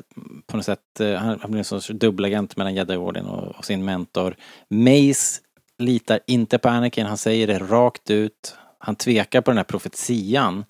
[0.46, 3.84] på något sätt, eh, han, han blir en sorts dubbelagent mellan Jedi-orden och, och sin
[3.84, 4.36] mentor.
[4.70, 5.40] Mace
[5.78, 8.56] litar inte på Anakin, han säger det rakt ut.
[8.78, 10.64] Han tvekar på den här profetian.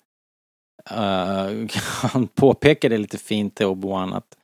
[0.91, 1.67] Uh,
[2.11, 4.37] han påpekar det lite fint till Obi-Wan att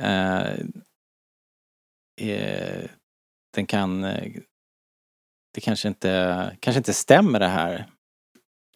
[0.00, 0.66] uh,
[2.20, 2.90] eh,
[3.54, 4.32] den kan eh,
[5.54, 7.86] det kanske inte, kanske inte stämmer det här.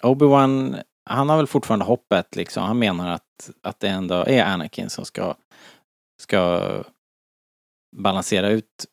[0.02, 2.62] Obi-Wan, han har väl fortfarande hoppet liksom.
[2.62, 5.34] Han menar att, att det ändå är Anakin som ska,
[6.22, 6.62] ska
[7.96, 8.86] balansera ut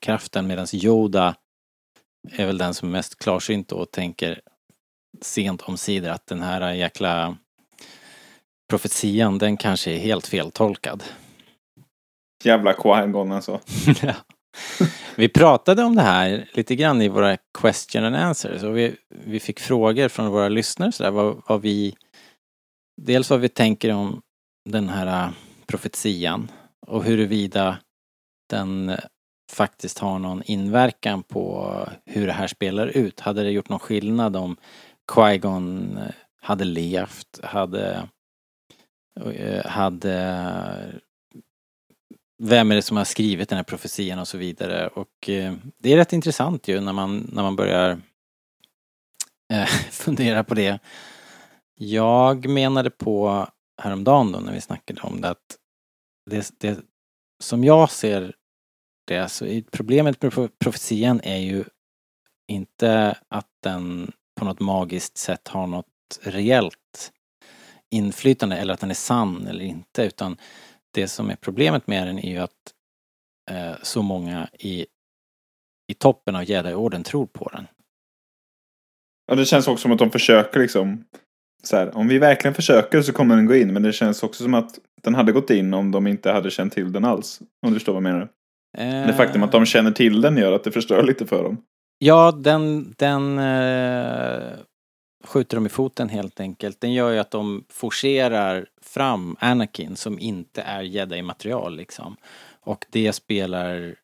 [0.00, 1.34] kraften medan Yoda
[2.32, 4.40] är väl den som är mest klarsynt och tänker
[5.20, 7.36] sent om sidor att den här jäkla
[8.70, 11.04] profetian, den kanske är helt feltolkad.
[12.44, 13.60] Jävla Qui-Gon alltså.
[14.02, 14.14] ja.
[15.16, 19.40] Vi pratade om det här lite grann i våra question and answers och vi, vi
[19.40, 21.94] fick frågor från våra lyssnare så där, vad, vad vi
[23.02, 24.22] Dels vad vi tänker om
[24.64, 25.32] den här äh,
[25.66, 26.50] profetian
[26.86, 27.78] och huruvida
[28.50, 28.98] den äh,
[29.52, 31.74] faktiskt har någon inverkan på
[32.06, 33.20] hur det här spelar ut.
[33.20, 34.56] Hade det gjort någon skillnad om
[35.12, 38.08] Qui-Gon äh, hade levt, hade
[39.64, 41.00] hade
[42.42, 44.88] vem är det som har skrivit den här profetian och så vidare.
[44.88, 48.00] Och eh, det är rätt intressant ju när man, när man börjar
[49.52, 50.78] eh, fundera på det.
[51.74, 53.46] Jag menade på
[53.82, 55.56] häromdagen då när vi snackade om det att
[56.30, 56.78] det, det
[57.42, 58.34] som jag ser
[59.06, 61.64] det så är problemet med profetian är ju
[62.48, 65.86] inte att den på något magiskt sätt har något
[66.22, 67.12] reellt
[67.90, 70.36] inflytande eller att den är sann eller inte utan
[70.94, 72.74] det som är problemet med den är ju att
[73.50, 74.86] eh, så många i,
[75.88, 77.66] i toppen av Jedi-orden tror på den.
[79.26, 81.04] Ja, det känns också som att de försöker liksom
[81.62, 84.42] så här, om vi verkligen försöker så kommer den gå in, men det känns också
[84.42, 87.40] som att den hade gått in om de inte hade känt till den alls.
[87.62, 88.28] Om du förstår vad jag menar.
[88.78, 89.06] Eh...
[89.06, 91.56] Det faktum att de känner till den gör att det förstör lite för dem.
[91.98, 94.58] Ja, den, den eh,
[95.24, 96.80] skjuter dem i foten helt enkelt.
[96.80, 102.16] Den gör ju att de forcerar fram Anakin som inte är jedi-material liksom.
[102.60, 103.96] Och det spelar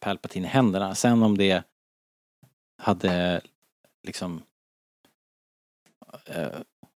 [0.00, 0.94] Palpatine i händerna.
[0.94, 1.62] Sen om det
[2.82, 3.40] hade
[4.06, 4.42] liksom
[6.26, 6.48] eh,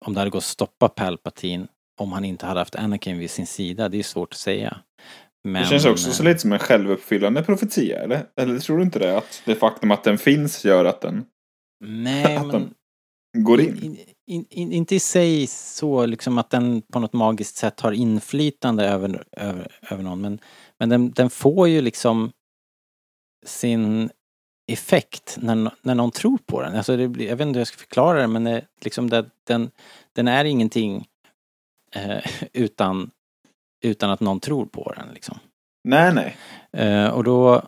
[0.06, 3.48] om det hade gått att stoppa Palpatine om han inte hade haft Anakin vid sin
[3.48, 4.78] sida, det är svårt att säga.
[5.44, 8.26] Men, det känns också så lite som en självuppfyllande profetia, eller?
[8.36, 9.18] Eller tror du inte det?
[9.18, 11.26] Att det faktum att den finns gör att den...
[11.84, 12.74] Nej, att men
[13.38, 13.84] går in.
[13.84, 14.72] in, in, in.
[14.72, 19.78] Inte i sig så liksom att den på något magiskt sätt har inflytande över, över,
[19.90, 20.40] över någon men,
[20.78, 22.32] men den, den får ju liksom
[23.46, 24.10] sin
[24.72, 26.76] effekt när, när någon tror på den.
[26.76, 29.26] Alltså det blir, jag vet inte hur jag ska förklara det men det, liksom det,
[29.44, 29.72] den,
[30.14, 31.08] den är ingenting
[31.96, 33.12] eh, utan,
[33.84, 35.40] utan att någon tror på den liksom.
[35.84, 36.38] Nej, nej.
[36.72, 37.62] Eh, och då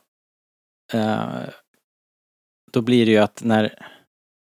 [0.93, 1.43] eh,
[2.73, 3.75] då blir det ju att när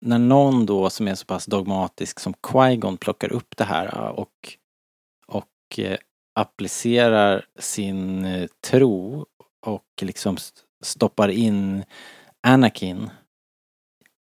[0.02, 4.58] när någon då som är så pass dogmatisk som Qui-Gon plockar upp det här och,
[5.28, 5.98] och eh,
[6.36, 9.26] applicerar sin eh, tro
[9.66, 10.38] och liksom
[10.84, 11.84] stoppar in
[12.48, 13.10] Anakin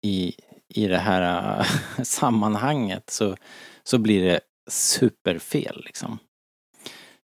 [0.02, 0.34] i,
[0.74, 1.66] i det här äh,
[2.04, 3.36] sammanhanget så,
[3.84, 6.20] så blir det superfel liksom.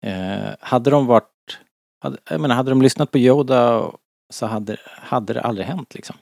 [0.03, 1.59] Eh, hade de varit,
[1.99, 3.91] hade, jag menar, hade de lyssnat på Yoda
[4.29, 6.15] så hade, hade det aldrig hänt liksom.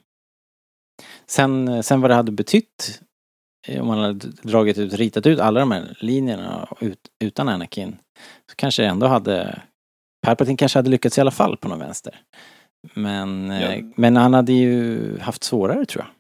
[1.28, 3.02] Sen, sen vad det hade betytt
[3.68, 7.98] eh, om man hade dragit ut, ritat ut alla de här linjerna ut, utan Anakin
[8.50, 9.62] så kanske det ändå hade
[10.26, 12.22] Palpatine kanske hade lyckats i alla fall på någon vänster.
[12.94, 13.92] Men, eh, ja.
[13.96, 16.12] men han hade ju haft svårare tror jag.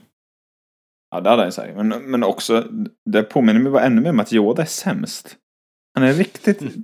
[1.15, 1.75] Ja, det hade han säkert.
[1.75, 2.67] Men, men också,
[3.05, 5.37] det påminner mig bara ännu mer om att Yoda är sämst.
[5.93, 6.83] Han är riktigt, mm.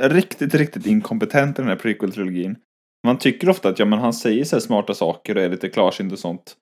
[0.00, 2.56] riktigt, riktigt inkompetent i den här prequel-trilogin.
[3.06, 6.12] Man tycker ofta att ja, men han säger så smarta saker och är lite klarsynt
[6.12, 6.56] och sånt.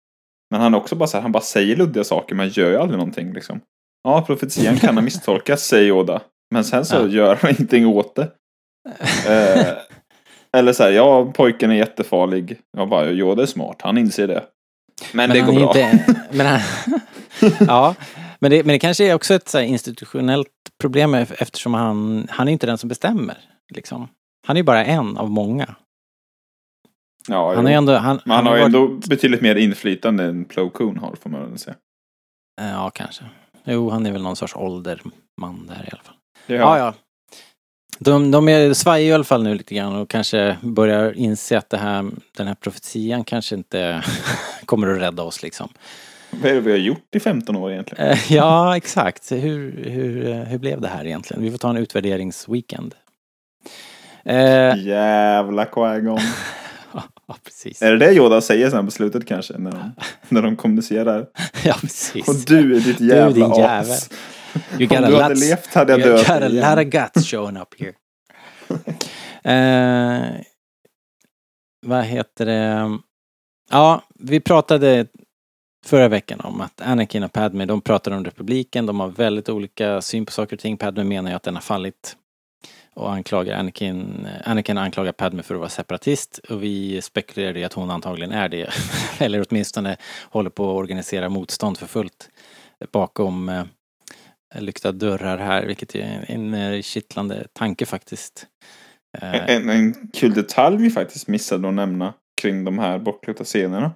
[0.51, 2.77] Men han är också bara så här, han bara säger luddiga saker men gör ju
[2.77, 3.61] aldrig någonting liksom.
[4.05, 6.21] Ja, profetian kan ha misstolkats, säger Yoda.
[6.51, 7.07] Men sen så ja.
[7.07, 8.31] gör han ingenting åt det.
[9.27, 9.77] Eh,
[10.57, 12.59] eller så här, ja, pojken är jättefarlig.
[12.77, 14.45] Jag bara, Yoda är smart, han inser det.
[15.13, 15.91] Men, men det går bra.
[15.91, 16.61] Inte, men han,
[17.67, 17.95] ja,
[18.39, 20.49] men det, men det kanske är också ett så institutionellt
[20.81, 23.39] problem eftersom han, han är inte den som bestämmer.
[23.75, 24.09] Liksom.
[24.47, 25.75] Han är ju bara en av många.
[27.29, 28.75] Ja, han, är ändå, han, han, han har ju varit...
[28.75, 31.77] ändå betydligt mer inflytande än Plo Koon har får man väl säga.
[32.61, 33.25] Ja, kanske.
[33.65, 36.15] Jo, han är väl någon sorts ålderman där i alla fall.
[36.47, 36.79] Ja, ja.
[36.79, 36.95] ja.
[37.99, 41.71] De, de är svajar i alla fall nu lite grann och kanske börjar inse att
[41.71, 44.05] det här, den här profetian kanske inte
[44.65, 45.69] kommer att rädda oss liksom.
[46.31, 48.11] Vad är det vi har gjort i 15 år egentligen?
[48.11, 49.33] Eh, ja, exakt.
[49.33, 51.43] Hur, hur, hur blev det här egentligen?
[51.43, 52.95] Vi får ta en utvärderingsweekend.
[54.25, 56.21] Eh, Jävla Qui-Gon.
[57.29, 57.83] Ja, precis.
[57.83, 59.59] Är det det Yoda säger sen på slutet kanske?
[59.59, 59.93] När de,
[60.29, 61.27] när de kommunicerar?
[61.65, 62.29] ja, precis.
[62.29, 63.91] Och du är ditt jävla du din jävel.
[63.91, 64.11] as.
[64.79, 66.29] You got Om du hade levt hade jag dött.
[66.29, 67.95] You got a lot of guts showing up here.
[69.47, 70.41] uh,
[71.87, 72.99] vad heter det?
[73.71, 75.07] Ja, vi pratade
[75.87, 80.01] förra veckan om att Anakin och Padme, de pratar om republiken, de har väldigt olika
[80.01, 80.77] syn på saker och ting.
[80.77, 82.17] Padme menar ju att den har fallit
[82.99, 87.73] och anklagar Anakin, Anakin anklagar Padme för att vara separatist och vi spekulerade i att
[87.73, 88.71] hon antagligen är det.
[89.19, 89.97] Eller åtminstone
[90.31, 92.31] håller på att organisera motstånd för fullt
[92.93, 93.65] bakom eh,
[94.59, 98.47] lyckta dörrar här, vilket är en, en kittlande tanke faktiskt.
[99.19, 103.93] Eh, En, en kul detalj vi faktiskt missade att nämna kring de här bortklippta scenerna.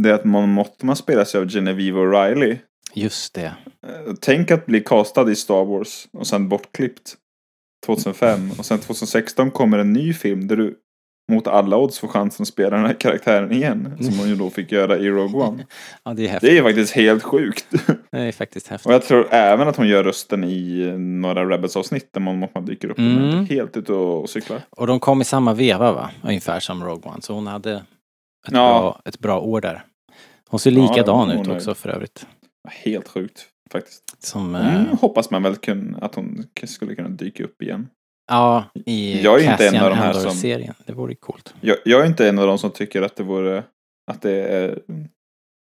[0.00, 2.58] Det är att Mon Mothma spelas av Genevieve O'Reilly.
[2.94, 3.54] just det.
[3.86, 7.14] Eh, Tänk att bli castad i Star Wars och sen bortklippt
[7.86, 8.50] 2005.
[8.58, 10.74] Och sen 2016 kommer en ny film där du
[11.32, 13.96] mot alla odds får chansen att spela den här karaktären igen.
[14.00, 15.66] Som hon ju då fick göra i Rogue One.
[16.04, 16.50] Ja, det är häftigt.
[16.50, 17.66] Det är faktiskt helt sjukt.
[18.10, 18.86] Det är faktiskt häftigt.
[18.86, 22.90] Och jag tror även att hon gör rösten i några Rebels-avsnitt där Mon Mothma dyker
[22.90, 22.98] upp.
[22.98, 23.46] Är Mm.
[23.46, 24.60] helt ute och cyklar.
[24.70, 26.10] Och de kom i samma veva va?
[26.24, 27.22] Ungefär som Rogue One.
[27.22, 27.82] Så hon hade ett,
[28.52, 28.52] Ja.
[28.80, 29.82] bra, ett bra år där.
[30.48, 32.26] Hon ser Ja, likadan hon ut är- också för övrigt.
[32.84, 34.02] Helt sjukt faktiskt.
[34.18, 37.88] Som, Mm, eh, hoppas man väl kun, att hon skulle kunna dyka upp igen.
[38.30, 40.74] ja, i Jag är inte en av de här som- Andor-serien.
[40.86, 41.54] Det vore coolt.
[41.60, 43.64] Jag, jag är inte en av de som tycker att det vore
[44.10, 44.78] att det är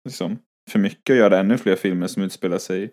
[0.08, 0.38] liksom
[0.70, 2.90] för mycket att göra ännu fler filmer som utspelar sig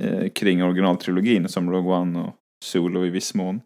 [0.00, 3.60] eh, kring originaltrilogin som Rogue One och Solo i viss mån.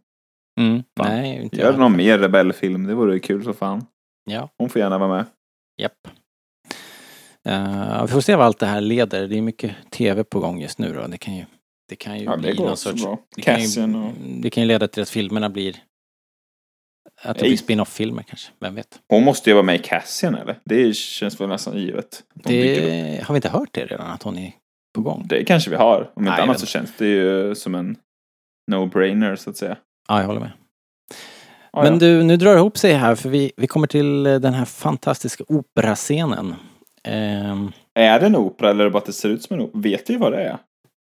[0.61, 0.83] Mm.
[0.98, 1.07] Fan.
[1.09, 1.79] Nej, inte Gör jag.
[1.79, 3.87] någon mer rebellfilm, det vore kul så fan.
[4.31, 5.24] Ja, Hon får gärna vara med.
[5.83, 6.09] japp.
[7.46, 9.28] Uh, vi får se vad allt det här leder.
[9.28, 11.06] Det är mycket tv på gång just nu då.
[11.06, 11.44] Det kan ju,
[11.88, 13.02] det kan ju Ja, det bli någon sorts...
[13.02, 13.18] bra.
[13.37, 14.12] Det kan, ju, och...
[14.42, 15.76] det kan ju leda till att filmerna blir...
[17.22, 17.50] Att det Nej.
[17.50, 18.52] blir spin-off-filmer kanske.
[18.61, 19.00] Vem vet?
[19.09, 20.59] Hon måste ju vara med i Cassian eller?
[20.64, 22.22] Det känns väl nästan givet.
[22.35, 24.11] Det, har vi inte hört det redan?
[24.11, 24.52] Att hon är
[24.94, 25.26] på gång?
[25.28, 26.12] Det kanske vi har.
[26.14, 27.96] Om inte Nej, annat så känns det ju som en
[28.72, 29.76] no-brainer så att säga.
[30.09, 30.52] Ja, jag håller med.
[31.72, 31.98] Ja, Men ja.
[31.98, 35.44] du, nu drar det ihop sig här för vi, vi kommer till den här fantastiska
[35.48, 36.54] operascenen.
[37.07, 39.62] Ehm, Är det en opera eller är det bara att det ser ut som en
[39.62, 39.81] opera?
[39.81, 40.59] Vet vi vad det är?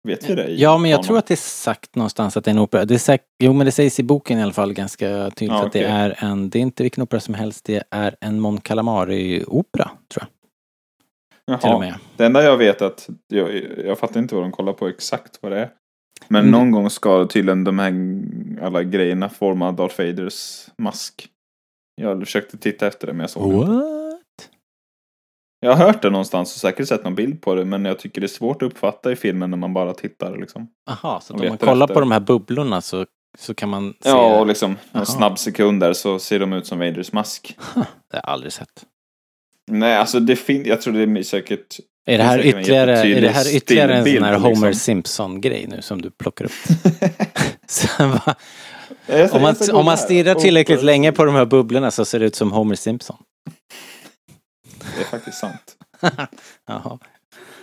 [0.08, 0.52] Vet vi det?
[0.52, 2.86] ja, men jag tror att det är sagt någonstans att det är en opera.
[2.86, 5.66] Det är säk- jo, men det sägs i boken i alla fall ganska tydligt Ja,
[5.66, 5.92] att det okej.
[5.92, 10.28] är en, det är inte vilken opera som helst, det är en Mon Calamari-opera, tror
[11.48, 11.60] jag.
[11.62, 11.80] Till och Jaha.
[11.80, 11.94] med.
[12.18, 13.50] Det enda jag vet att, jag,
[13.86, 15.70] jag fattar inte vad de kollar på exakt vad det är.
[16.28, 16.52] Men Mm.
[16.52, 17.94] någon gång ska tydligen de här
[18.66, 21.28] alla grejerna forma Darth Vaders mask.
[22.02, 23.58] Jag försökte titta efter det men jag såg det.
[23.58, 24.03] What?
[25.64, 28.22] Jag har hört det någonstans och säkert sett någon bild på det men jag tycker
[28.22, 30.68] det är svårt att uppfatta i filmen när man bara tittar liksom.
[30.90, 33.06] Aha, så om man kollar efter- på de här bubblorna så,
[33.40, 34.10] så kan man se...
[34.10, 37.58] Ja, och liksom en snabb sekund där så ser de ut som Vaders mask.
[37.74, 38.86] Det har jag aldrig sett.
[39.72, 43.22] Nej, alltså det finns, jag tror det är säkert Är det här en ytterligare, är
[43.22, 44.74] det här ytterligare en sån här stillbild, Homer liksom.
[44.74, 46.52] Simpson-grej nu som du plockar upp?
[49.32, 52.26] Om, man, om man stirrar Och- tillräckligt länge på de här bubblorna så ser det
[52.26, 53.18] ut som Homer Simpson.
[54.96, 55.78] Det är faktiskt sant.
[56.68, 57.00] Jaha.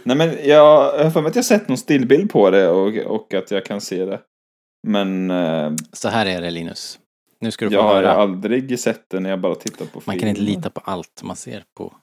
[0.02, 2.96] Nej men jag jag har för mig att jag sett någon stillbild på det och,
[3.16, 4.20] och att jag kan se det.
[4.86, 6.98] Men eh, Så här är det Linus.
[7.40, 8.12] Nu ska du få jag har höra.
[8.12, 10.02] aldrig sett det när jag bara tittar på film.
[10.06, 11.94] Man kan inte lita på allt man ser på.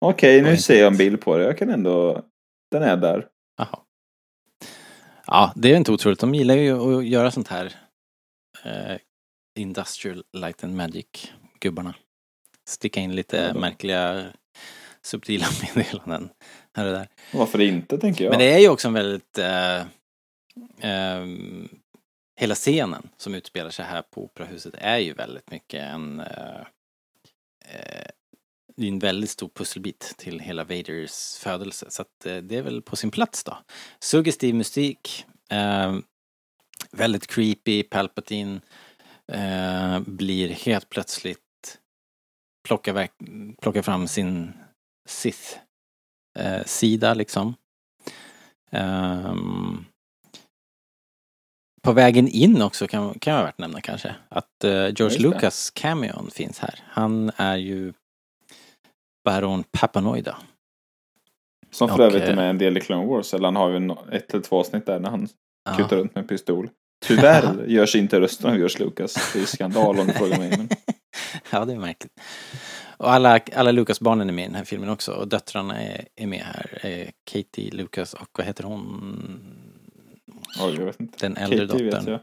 [0.00, 1.44] Okej, på nu ser jag en bild på det.
[1.44, 2.22] Jag kan ändå...
[2.70, 3.26] Den är där.
[3.58, 3.78] Jaha.
[5.26, 6.20] Ja, det är inte otroligt.
[6.20, 7.74] De gillar ju att göra sånt här.
[8.64, 8.96] Eh,
[9.58, 11.06] industrial light and magic
[11.60, 11.94] gubbarna.
[12.68, 13.60] Sticka in lite då.
[13.60, 14.24] märkliga
[15.06, 16.30] subtila meddelanden
[16.76, 17.08] här och där.
[17.32, 18.30] Varför inte, tänker jag.
[18.30, 19.38] Men det är ju också en väldigt...
[19.38, 19.82] Eh,
[20.80, 21.68] ehm,
[22.40, 26.20] hela scenen som utspelar sig här på Operahuset är ju väldigt mycket en...
[26.20, 26.60] Eh,
[27.64, 28.10] eh,
[28.76, 31.86] det är en väldigt stor pusselbit till hela Vaders födelse.
[31.90, 33.58] Så att eh, det är väl på sin plats då.
[33.98, 35.24] Suggestiv musik.
[35.50, 35.96] Eh,
[36.90, 37.82] väldigt creepy.
[37.82, 38.60] Palpatine
[39.32, 41.38] eh, blir helt plötsligt
[42.66, 43.08] plockar,
[43.60, 44.52] plockar fram sin
[45.06, 45.58] Sith
[46.38, 47.54] eh, sida liksom.
[48.70, 49.84] Ehm,
[51.82, 55.18] på vägen in också kan, kan jag värt nämna kanske att eh, George.
[55.18, 56.80] Lucas cameon finns här.
[56.84, 57.92] Han är ju
[59.24, 60.36] Baron Papanoida.
[61.70, 63.34] Som för övrigt är eh, med en del i Clone Wars.
[63.34, 65.28] Eller han har ju ett eller två avsnitt där när han
[65.64, 65.76] Ja.
[65.76, 66.70] kutar runt med pistol.
[67.04, 69.32] Tyvärr görs inte rösten av George Lucas.
[69.32, 70.50] Det är skandal om du frågar mig.
[70.50, 70.68] Men...
[71.50, 72.20] ja, det är märkligt.
[72.98, 76.26] Och alla, alla Lucas-barnen är med i den här filmen också och döttrarna är, är
[76.26, 76.78] med här.
[76.86, 78.82] Eh, Katie Lucas och vad heter hon?
[80.60, 81.26] Oj, jag vet inte.
[81.26, 82.10] Den äldre Katie vet dottern.
[82.12, 82.20] jag.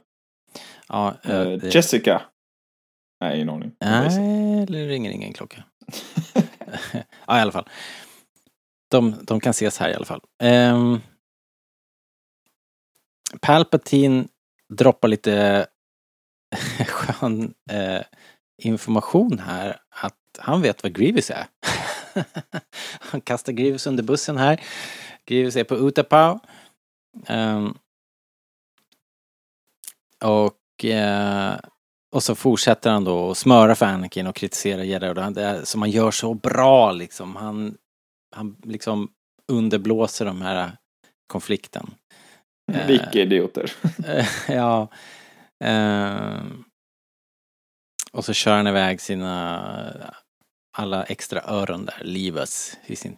[0.88, 2.21] Ja, Eh, det- Jessica.
[3.21, 3.71] Nej, ingen aning.
[3.80, 5.63] Nej, det ringer ingen klocka.
[7.28, 7.69] ja, i alla fall.
[8.91, 10.21] De, de kan ses här i alla fall.
[10.43, 11.01] Um,
[13.41, 14.28] Palpatine
[14.74, 15.67] droppar lite
[16.88, 18.01] skön eh,
[18.63, 21.45] information här att han vet vad Grievous är.
[22.99, 24.61] han kastar Grievous under bussen här.
[25.25, 26.39] Grievous är på Utapau.
[27.27, 27.73] Ehm,
[30.23, 31.55] och, eh,
[32.11, 35.63] och så fortsätter han då att smöra för Anakin och kritisera Jedi och det är,
[35.63, 37.36] som han gör så bra liksom.
[37.36, 37.77] Han,
[38.36, 39.11] han liksom
[39.51, 40.77] underblåser de här
[41.27, 41.93] konflikten.
[42.88, 43.71] Vilka idioter.
[44.07, 44.88] Eh, ja.
[45.63, 46.63] ehm,
[48.11, 50.22] Och så kör han iväg sina
[50.78, 53.17] alla extra öron där, Livas, i sin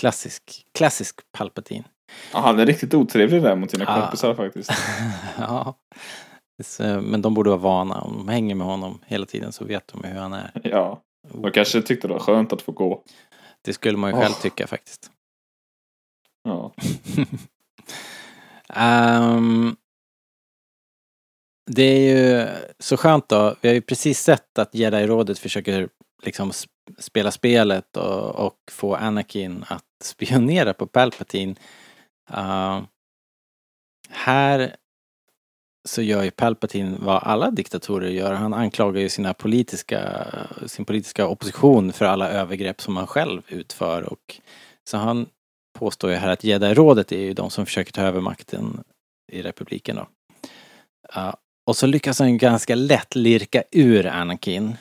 [0.00, 1.84] klassisk, klassisk Palpatine.
[2.32, 4.00] Ja, han är riktigt otrevlig där mot sina Ja.
[4.02, 4.70] kompisar faktiskt.
[5.38, 5.74] ja.
[7.02, 10.04] Men de borde vara vana, om de hänger med honom hela tiden så vet de
[10.04, 10.50] hur han är.
[10.64, 11.02] Ja.
[11.28, 13.02] De kanske tyckte det var skönt att få gå.
[13.62, 14.42] Det skulle man ju själv Åh.
[14.42, 15.10] tycka faktiskt.
[16.44, 16.72] Ja.
[18.74, 19.76] Ehm,
[21.70, 22.48] det är ju
[22.78, 23.56] så skönt då.
[23.60, 25.88] Vi har ju precis sett att Jedi-rådet försöker
[26.22, 26.52] liksom
[26.98, 31.54] spela spelet och, och få Anakin att spionera på Palpatine.
[32.30, 32.82] Uh,
[34.08, 34.76] här
[35.88, 38.32] så gör ju Palpatine vad alla diktatorer gör.
[38.32, 40.26] Han anklagar ju sina politiska,
[40.66, 44.02] sin politiska opposition för alla övergrepp som han själv utför.
[44.02, 44.40] Och,
[44.84, 45.26] så han
[45.78, 48.84] påstår ju här att Jedi-rådet är ju de som försöker ta över makten
[49.32, 50.06] i republiken då.
[51.16, 51.34] Uh,
[51.66, 54.76] och så lyckas han ganska lätt lirka ur Anakin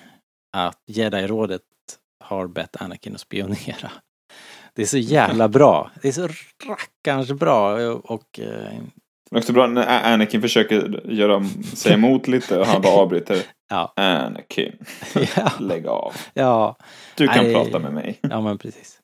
[0.52, 1.62] att Jedi-rådet
[2.30, 3.92] har bett Anakin att spionera.
[4.74, 5.92] Det är så jävla bra.
[6.02, 6.30] Det är så
[6.68, 8.74] rackarns bra och eh,
[9.32, 11.44] Men också bra när Anakin försöker göra
[11.76, 13.44] sig emot lite och han bara avbryter.
[13.70, 14.78] ja, Anakin,
[15.36, 16.14] ja, lägg av.
[16.34, 16.76] ja,
[17.16, 17.54] Du kan Nej.
[17.54, 18.20] prata med mig.
[18.22, 19.00] ja men precis.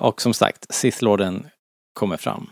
[0.00, 1.46] Och som sagt, Sith-lorden
[1.92, 2.50] kommer fram.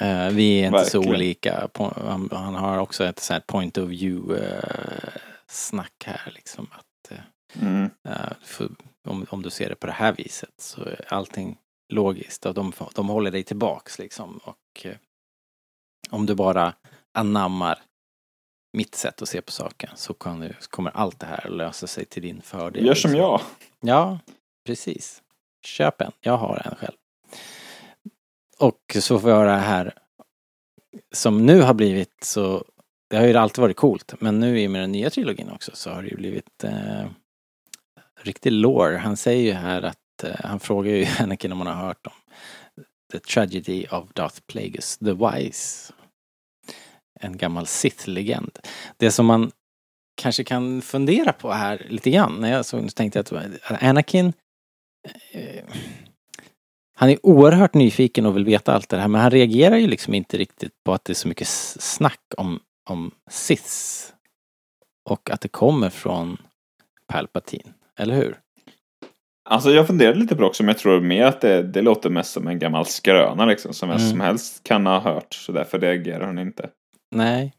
[0.00, 1.16] Eh, vi är inte så Verkligen.
[1.16, 1.68] olika.
[1.74, 5.08] Po- Han, han har också ett så här point of view eh,
[5.48, 6.66] snack här liksom.
[6.72, 7.18] Att, eh,
[7.62, 7.90] Mm.
[8.08, 8.68] Eh, för
[9.04, 12.72] om, om du ser det på det här viset så är allting logiskt och de,
[12.94, 14.40] de håller dig tillbaks liksom.
[14.44, 14.96] Och eh,
[16.10, 16.74] om du bara
[17.12, 17.82] anammar
[18.72, 21.86] mitt sätt att se på saken så, du, så kommer allt det här att lösa
[21.86, 22.86] sig till din fördel.
[22.86, 23.26] Gör som liksom.
[23.26, 23.40] jag.
[23.80, 24.18] Ja,
[24.66, 25.22] precis.
[25.66, 26.12] Köp en.
[26.20, 26.96] Jag har en själv.
[28.58, 29.98] Och så får vi höra här
[31.12, 32.64] som nu har blivit så
[33.10, 35.70] det har ju alltid varit coolt men nu i och med den nya trilogin också
[35.74, 37.06] så har det ju blivit eh,
[38.22, 38.96] riktig lore.
[38.96, 42.12] Han säger ju här att eh, han frågar ju Anakin om han har hört om
[43.12, 45.92] The Tragedy of Darth Plagueis the Wise.
[47.20, 48.58] En gammal Sith-legend.
[48.96, 49.50] Det som man
[50.16, 54.32] kanske kan fundera på här lite grann när jag såg så tänkte jag att Anakin
[55.32, 55.64] eh,
[56.94, 60.14] han är oerhört nyfiken och vill veta allt det här men han reagerar ju liksom
[60.14, 62.60] inte riktigt på att det är så mycket snack om,
[62.90, 64.12] om Siths.
[65.04, 66.36] Och att det kommer från
[67.06, 68.38] Palpatine, eller hur?
[69.50, 72.10] Alltså jag funderade lite på det också men jag tror mer att det, det låter
[72.10, 73.72] mest som en gammal skröna liksom.
[73.74, 74.10] Som vem Mm.
[74.10, 75.34] som helst kan ha hört.
[75.34, 76.70] Så därför reagerar han inte.
[77.14, 77.54] Nej.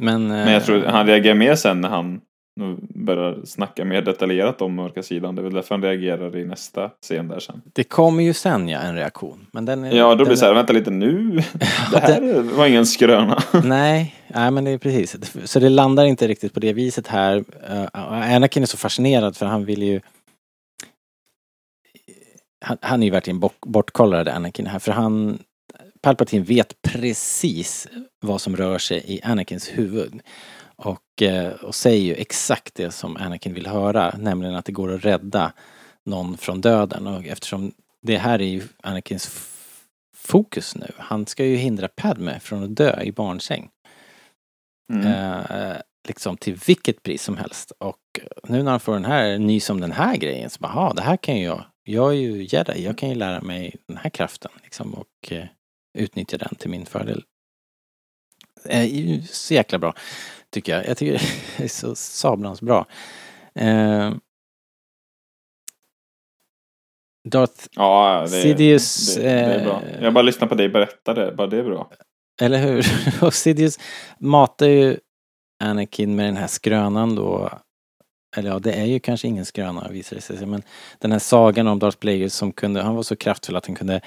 [0.00, 0.28] Men...
[0.28, 2.20] Men jag eh, tror han reagerar mer sen när han
[2.58, 5.34] nu börjar snacka mer detaljerat om mörka sidan.
[5.34, 7.62] Det är väl därför han reagerar i nästa scen där sen.
[7.72, 9.46] Det kommer ju sen ja, en reaktion.
[9.52, 11.30] Men den är, Ja, då blir den det så här, vänta lite nu.
[11.92, 13.42] Det här var ingen skröna.
[13.64, 15.16] Nej, nej men det är precis.
[15.44, 17.36] Så det landar inte riktigt på det viset här.
[17.70, 20.00] Uh, Anakin är så fascinerad för han vill ju
[22.60, 25.38] han, han är ju verkligen bort, bortkollrad Anakin här för han
[26.00, 27.88] Palpatine vet precis
[28.20, 30.20] vad som rör sig i Anakins huvud.
[30.82, 34.94] Och, eh, och säger ju exakt det som Anakin vill höra, nämligen att det går
[34.94, 35.52] att rädda
[36.06, 37.06] någon från döden.
[37.06, 37.72] Och eftersom
[38.02, 39.30] det här är ju Anakins
[40.16, 40.86] fokus nu.
[40.96, 43.68] Han ska ju hindra Padme från att dö i barnsäng.
[44.92, 45.06] Mm.
[45.06, 45.76] Eh,
[46.08, 47.72] liksom till vilket pris som helst.
[47.78, 47.98] Och
[48.44, 51.02] nu när han får den här nys om den här grejen så bara, "Aha, det
[51.02, 51.64] här kan ju jag.
[51.82, 55.44] Jag är ju jedi, jag kan ju lära mig den här kraften liksom och eh,
[55.98, 57.24] utnyttja den till min fördel.
[58.64, 59.94] Eh, ju så jäkla bra,
[60.52, 60.86] tycker jag.
[60.88, 61.12] Jag tycker
[61.58, 62.86] det är så sablans bra.
[63.54, 64.12] Eh,
[67.28, 69.82] Darth, Ja, det, Sidious, det, det är bra.
[69.82, 71.32] eh, Jag bara lyssnar på dig berätta det.
[71.32, 71.90] Bara det är bra.
[72.40, 72.86] eller hur?
[73.26, 73.78] Och Sidious
[74.18, 74.98] matar ju
[75.64, 77.50] Anakin med den här skrönan då.
[78.36, 80.46] Eller ja, det är ju kanske ingen skröna visar det sig.
[80.46, 80.62] Men
[80.98, 84.00] den här sagan om Darth Plagueis som kunde, han var så kraftfull att han kunde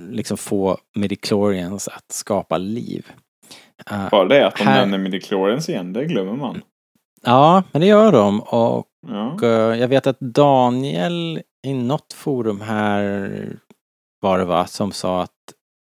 [0.00, 3.12] liksom få midichlorians att skapa liv.
[3.90, 6.62] Eh, Bara det att de Här- nämner midichlorians igen, det glömmer man.
[7.22, 8.40] ja, men det gör de.
[8.40, 9.38] Och Ja.
[9.42, 9.48] Eh,
[9.80, 13.48] jag vet att Daniel i något forum här
[14.20, 15.30] var det va, som sa att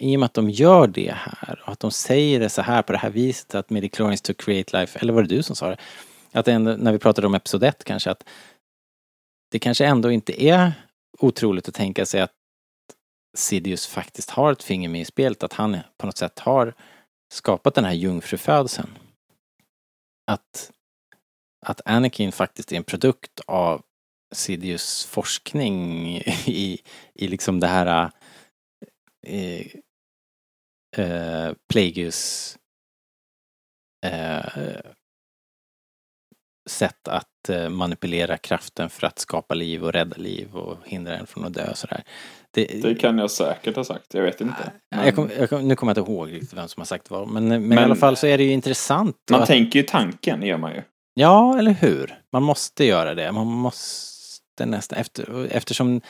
[0.04, 2.82] i och med att de gör det här och att de säger det så här
[2.82, 5.70] på det här viset att midichlorians to create life, eller var det du som sa
[5.70, 5.78] det?
[6.32, 8.24] Att det ändå, när vi pratade om episod 1 kanske att
[9.52, 10.72] det kanske ändå inte är
[11.20, 12.32] otroligt att tänka sig att
[13.38, 16.74] Sidious faktiskt har ett finger med i spelet, att han på något sätt har
[17.30, 18.97] skapat den här jungfrufödseln.
[20.32, 20.71] Att
[21.65, 23.82] att Anakin faktiskt är en produkt av
[24.36, 26.07] Sidious forskning
[26.45, 26.82] i,
[27.13, 28.11] i liksom det här
[29.27, 29.67] eh,
[30.97, 32.57] eh, Plagueis
[34.05, 34.82] eh,
[36.69, 41.27] sätt att eh, manipulera kraften för att skapa liv och rädda liv och hindra en
[41.27, 42.03] från att dö och sådär.
[42.54, 44.72] Det, Det kan jag säkert ha sagt, jag vet inte.
[44.95, 47.12] Men jag kom, jag kom, nu kommer jag inte ihåg riktigt vem som har sagt
[47.12, 49.16] vad, men, men, i Men- alla fall så är det ju intressant.
[49.32, 50.82] man att- tänker ju tanken, gör man ju.
[51.14, 52.20] Ja, eller hur?
[52.34, 53.32] Man måste göra det.
[53.32, 56.02] Man måste nästan, efter, eftersom,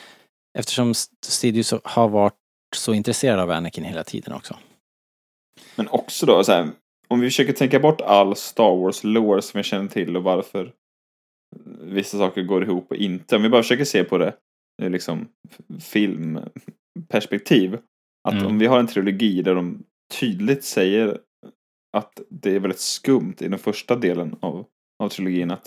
[0.58, 0.94] eftersom
[1.26, 2.34] Studios har varit
[2.76, 4.56] så intresserad av Anakin hela tiden också.
[5.76, 6.68] Men också då, så här,
[7.08, 10.72] om vi försöker tänka bort all Star Wars lore som vi känner till och varför
[11.80, 13.36] vissa saker går ihop och inte.
[13.36, 14.34] Om vi bara försöker se på det
[14.82, 15.28] liksom
[15.80, 17.78] filmperspektiv.
[18.28, 18.46] Att Mm.
[18.46, 19.82] om vi har en trilogi där de
[20.20, 21.18] tydligt säger
[21.96, 24.64] att det är väldigt skumt i den första delen av,
[25.02, 25.50] av trilogin.
[25.50, 25.64] Att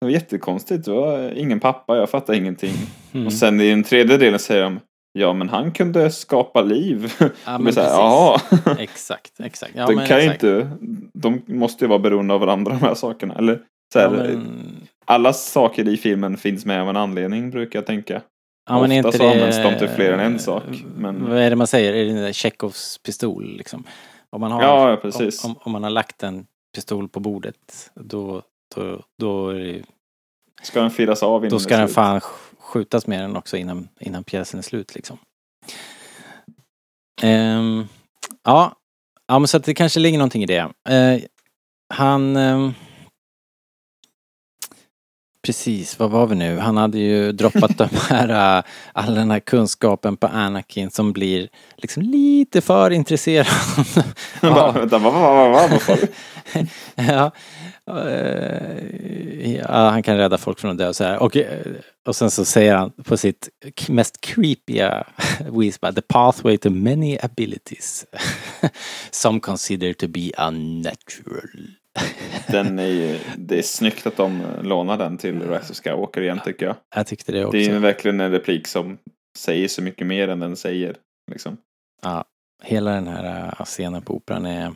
[0.00, 2.74] det var jättekonstigt, det var ingen pappa, jag fattar ingenting.
[3.14, 3.26] Mm.
[3.26, 4.80] Och sen i den tredje delen säger de
[5.18, 7.12] Ja men han kunde skapa liv.
[7.18, 7.28] Ja,
[7.58, 7.82] men här.
[7.84, 8.40] Jaha.
[8.78, 9.72] Exakt, exakt.
[9.76, 10.42] Ja, de men kan ju exakt.
[10.44, 10.70] inte,
[11.14, 13.34] de måste ju vara beroende av varandra de här sakerna.
[13.34, 17.78] Eller så här, Ja, men, alla saker i filmen finns med av en anledning brukar
[17.78, 18.22] jag tänka.
[18.66, 20.62] Ja, men ofta inte så det, används de till fler än en sak,
[20.96, 21.92] men- Vad är det man säger?
[21.94, 23.84] Är det den där Tjechovs pistol liksom?
[24.30, 25.44] Om man har, Ja, precis.
[25.44, 28.42] Om, om, om man har lagt en pistol på bordet, då,
[28.74, 29.82] då, då, det,
[30.62, 31.94] Ska den firas av innan då det ska den slut?
[31.94, 35.18] fan sk- skjutas med den också innan, innan pjäsen är slut liksom.
[37.22, 37.86] Ehm,
[38.44, 38.76] ja.
[39.26, 40.58] ja, men så att det kanske ligger någonting i det.
[40.88, 41.20] Eh,
[41.94, 42.36] han...
[42.36, 42.74] ehm,
[45.42, 46.58] Precis, vad var vi nu?
[46.58, 51.48] Han hade ju droppat de här, äh, all den här kunskapen på Anakin som blir
[51.76, 53.46] liksom lite för intresserad.
[54.42, 54.70] Ja.
[54.72, 55.80] Vänta, vad, vad?
[56.94, 57.30] ja.
[57.90, 61.18] Eh, ja, han kan rädda folk från att dö och så här.
[61.18, 61.66] Och, eh,
[62.06, 63.48] och sen så säger han på sitt
[63.88, 65.06] mest creepiga
[65.52, 68.06] vis The pathway to many abilities.
[69.10, 71.81] Some consider to be unnatural.
[72.48, 76.40] Den är ju, det är snyggt att de lånar den till Rise of Skywalker igen
[76.44, 76.76] tycker jag.
[76.94, 77.58] Jag tyckte det också.
[77.58, 78.98] Det är ju verkligen en replik som
[79.38, 80.96] säger så mycket mer än den säger.
[81.30, 81.56] Liksom.
[82.02, 82.24] Ja,
[82.62, 84.74] hela den här äh, scenen på operan är,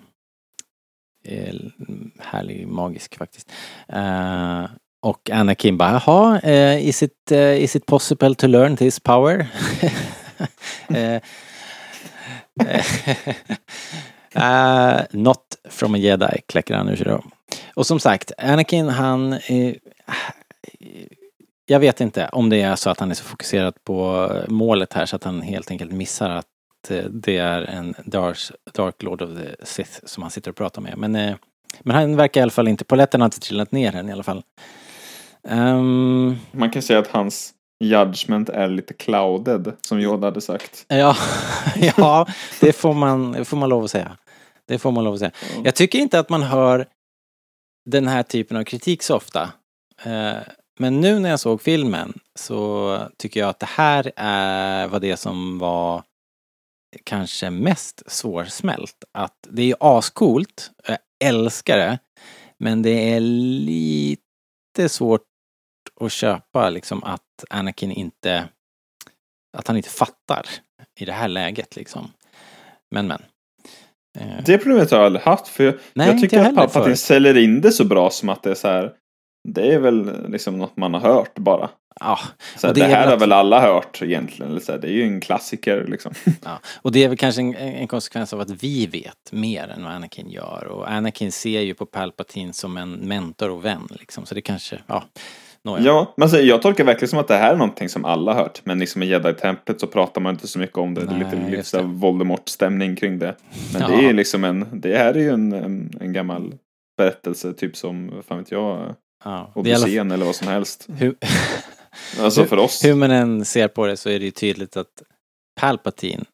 [1.24, 1.72] är
[2.18, 3.52] härlig, magisk faktiskt.
[3.88, 4.64] Eh,
[5.02, 9.46] och Anakin bara, jaha, uh, is, it, uh, is it possible to learn this power?
[10.88, 11.22] Eh,
[14.36, 17.22] eh, not from a jedi, kläcker han ur sig då.
[17.74, 19.74] Och som sagt, Anakin han eh,
[21.66, 25.06] jag vet inte om det är så att han är så fokuserad på målet här
[25.06, 26.46] så att han helt enkelt missar att
[26.88, 28.38] eh, det är en Dark,
[28.74, 30.98] Dark Lord of the Sith som han sitter och pratar med.
[30.98, 31.36] Men, eh,
[31.80, 34.22] men han verkar i alla fall inte, polletten har inte trillat ner än i alla
[34.22, 34.42] fall.
[35.48, 37.52] Ehm, Man kan säga att hans
[37.84, 40.84] judgment är lite clouded, som Yoda hade sagt.
[40.88, 41.16] ja,
[41.96, 42.26] ja,
[42.60, 44.16] det får man, får man lov att säga.
[44.68, 45.32] Det får man lov att säga.
[45.64, 46.86] Jag tycker inte att man hör
[47.90, 49.52] den här typen av kritik så ofta.
[50.04, 50.36] Eh,
[50.78, 55.16] Men nu när jag såg filmen så tycker jag att det här är, var det
[55.16, 56.02] som var
[57.04, 59.04] kanske mest svårsmält.
[59.12, 61.98] Att det är ju ascoolt, jag älskar det,
[62.58, 65.22] men det är lite svårt
[66.00, 68.48] att köpa liksom att Anakin inte,
[69.56, 70.46] att han inte fattar
[71.00, 72.12] i det här läget liksom.
[72.90, 73.22] Men men.
[74.20, 75.48] Eh, Det problemet har jag aldrig haft.
[75.48, 76.98] För jag, Nej, jag tycker att förut.
[76.98, 78.92] säljer in det så bra som att det är så här.
[79.48, 81.68] Det är väl liksom något man har hört bara.
[82.00, 82.18] Ja,
[82.56, 84.50] Så det det, är här väl har att- väl alla hört egentligen.
[84.50, 86.12] Eller så det är ju en klassiker liksom.
[86.44, 89.84] Ja, och det är väl kanske en, en konsekvens av att vi vet mer än
[89.84, 90.64] vad Anakin gör.
[90.64, 94.26] Och Anakin ser ju på Palpatine som en mentor och vän liksom.
[94.26, 95.04] Så det kanske, ja,
[95.66, 95.84] nåja.
[95.84, 98.60] Ja, men alltså, jag tolkar verkligen som att det här är någonting som alla hört.
[98.64, 101.00] Men liksom i Jedi-templet så pratar man inte så mycket om det.
[101.00, 101.82] det är Nej, lite, lite det.
[101.82, 103.34] Voldemort-stämning kring det.
[103.72, 103.98] Men det Ja.
[103.98, 106.54] är ju liksom en, det här är ju en, en, en gammal
[106.98, 108.94] berättelse, typ som, fan vet jag,
[109.24, 109.52] ja.
[109.54, 110.86] Det är Odysseen eller vad som helst.
[110.98, 111.14] hur,
[112.20, 112.84] Alltså för oss.
[112.84, 115.02] hur man än ser på det så är det ju tydligt att
[115.60, 116.24] Palpatine,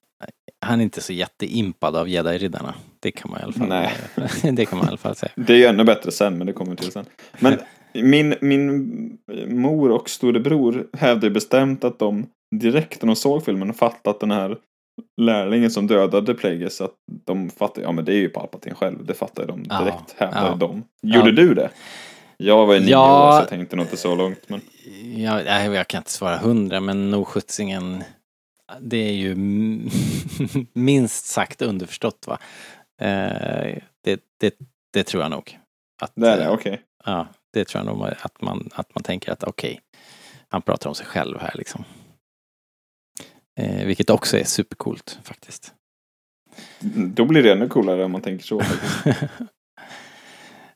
[0.67, 2.75] han är inte så jätteimpad av jedi-riddarna.
[3.01, 3.93] Det kan man i alla fall, Nej.
[4.53, 5.33] det kan man i alla fall säga.
[5.37, 7.05] Det är ju ännu bättre sen, men det kommer till sen.
[7.39, 7.59] Men
[7.95, 9.19] min, min
[9.49, 12.27] mor och storebror hävdade bestämt att de
[12.57, 14.59] direkt när de såg filmen fattade att den här
[15.21, 19.15] lärlingen som dödade Plagueis, att de fattade, ja men det är ju Palpatine själv, det
[19.15, 20.55] fattade de Ja, direkt, hävdade ja.
[20.55, 20.85] de.
[21.03, 21.37] Gjorde Ja.
[21.37, 21.71] du det?
[22.37, 23.29] Jag var ju nio Ja.
[23.29, 24.49] år så jag tänkte nog inte så långt.
[24.49, 24.61] Men...
[25.17, 28.03] Jag, nej, jag kan inte svara hundra, men nog sjuttsingen,
[28.81, 29.35] det är ju
[30.73, 32.39] minst sagt underförstått va.
[33.01, 34.55] Eh, det, det,
[34.93, 35.59] det tror jag nog.
[36.03, 36.81] Att, Det är det, okej.
[37.05, 39.81] Ja, det tror jag nog att man, att man tänker att okej,
[40.49, 41.85] han pratar om sig själv här liksom.
[43.61, 45.75] Eh, vilket också är supercoolt faktiskt.
[46.95, 48.63] Då blir det ännu coolare om man tänker så.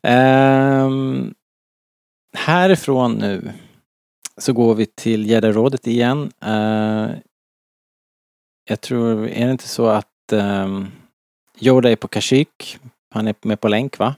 [0.03, 1.35] Ehm,
[2.37, 3.53] härifrån nu
[4.37, 6.33] så går vi till Gäddarådet igen.
[6.41, 7.11] Eh,
[8.69, 10.93] jag tror, är det inte så att um,
[11.61, 12.79] Yoda är på Kashyyyk?
[13.11, 14.15] Han är med på länk va?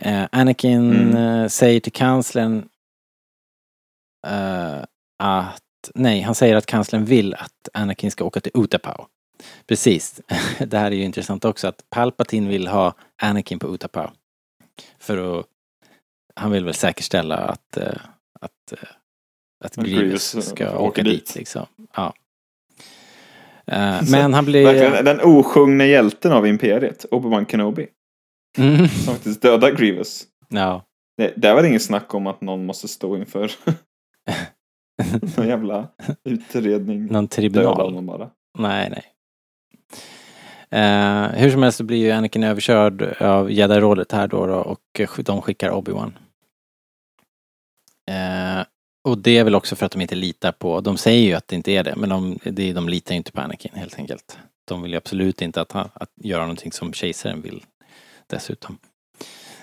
[0.00, 1.16] Eh, Anakin Mm.
[1.42, 2.68] eh, säger till kanslern
[4.26, 4.78] eh,
[5.18, 9.04] att, nej, han säger att kanslern vill att Anakin ska åka till Utapau.
[9.66, 10.20] Precis.
[10.58, 14.08] Det här är ju intressant också att Palpatine vill ha Anakin på Utapau.
[14.98, 15.46] För att,
[16.34, 17.86] han vill väl säkerställa att, eh,
[18.40, 18.78] att, eh,
[19.64, 21.34] att Grievous Grievous, ska eh, åka dit dit.
[21.34, 21.66] liksom.
[21.96, 22.14] Ja.
[23.66, 24.64] Eh, Men han blir...
[24.64, 27.86] Verkligen, den osjungne hjälten av Imperiet, Obi-Wan Kenobi,
[28.58, 28.88] Mm.
[28.88, 30.26] som faktiskt dödar Grievous.
[30.48, 30.84] Ja.
[31.16, 33.52] Det, det var inget snack om att någon måste stå inför
[35.36, 35.88] någon jävla
[36.24, 37.06] utredning.
[37.06, 37.80] Någon Döda tribunal.
[37.80, 38.30] honom bara.
[38.58, 39.04] Nej, nej.
[40.72, 45.00] Eh, hur som helst så blir ju Anakin överkörd av Jedi-rådet här då, då och
[45.24, 46.12] de skickar Obi-Wan.
[48.10, 48.64] Eh,
[49.08, 51.48] och det är väl också för att de inte litar på, de säger ju att
[51.48, 52.38] det inte är det, men de,
[52.74, 54.38] de litar ju inte på Anakin helt enkelt.
[54.64, 57.64] De vill ju absolut inte att, han, att göra någonting som kejsaren vill
[58.30, 58.78] dessutom.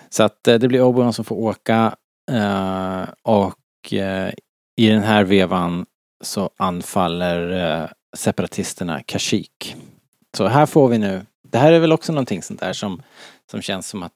[0.10, 1.96] Så att eh, det blir Obi-Wan som får åka
[2.32, 4.34] eh, och eh,
[4.76, 5.86] i den här vevan
[6.24, 9.76] så anfaller separatisterna Kashik.
[10.38, 13.02] Så här får vi nu, det här är väl också någonting sånt där som,
[13.52, 14.14] som känns som att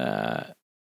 [0.00, 0.42] eh,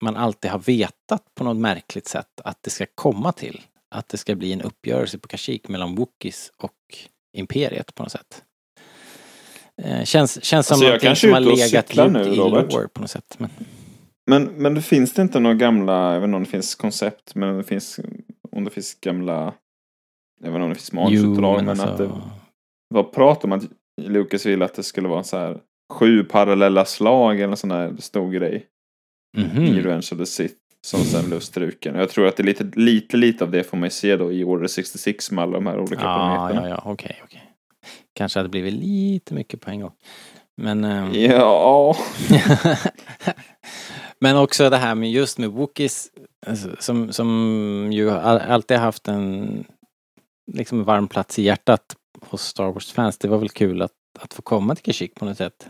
[0.03, 3.61] man alltid har vetat på något märkligt sätt att det ska komma till.
[3.95, 6.77] Att det ska bli en uppgörelse på Kashik mellan Wookies och
[7.33, 8.45] Imperiet på något sätt.
[9.85, 13.01] Eh, känns, känns som Alltså, någonting kanske som har legat djupt nu, i lore på
[13.01, 13.37] något sätt.
[13.39, 13.51] Men,
[14.27, 17.35] Men, men det finns det inte några gamla, jag vet inte om det finns koncept,
[17.35, 18.01] men det finns,
[18.53, 19.55] om det finns gamla,
[20.43, 22.11] jag vet inte om det finns manusutdrag, men, att det
[22.95, 23.63] var prat om att
[24.03, 25.59] Lucas ville att det skulle vara så här
[25.93, 28.67] sju parallella slag eller en sån där stor grej
[29.37, 29.63] Mhm.
[29.65, 30.55] i Revenge of the Sith
[30.87, 31.95] som sen blev struken.
[31.95, 34.33] Jag tror att det är lite, lite, lite av det får man ju se då
[34.33, 36.69] i Order 66 med alla de här olika Ja, planeterna.
[36.69, 37.50] ja, ja, okej, okej.
[38.15, 39.93] Kanske hade blivit lite mycket på en gång.
[40.63, 40.85] Men...
[40.85, 41.97] ehm, Ja,
[44.21, 46.09] Men också det här med just med Wookiees
[46.47, 49.65] alltså, som, som ju all- alltid haft en
[50.53, 53.19] liksom varm plats i hjärtat hos Star Wars-fans.
[53.19, 55.69] Det var väl kul att, att få komma till Kashyyyk på något sätt.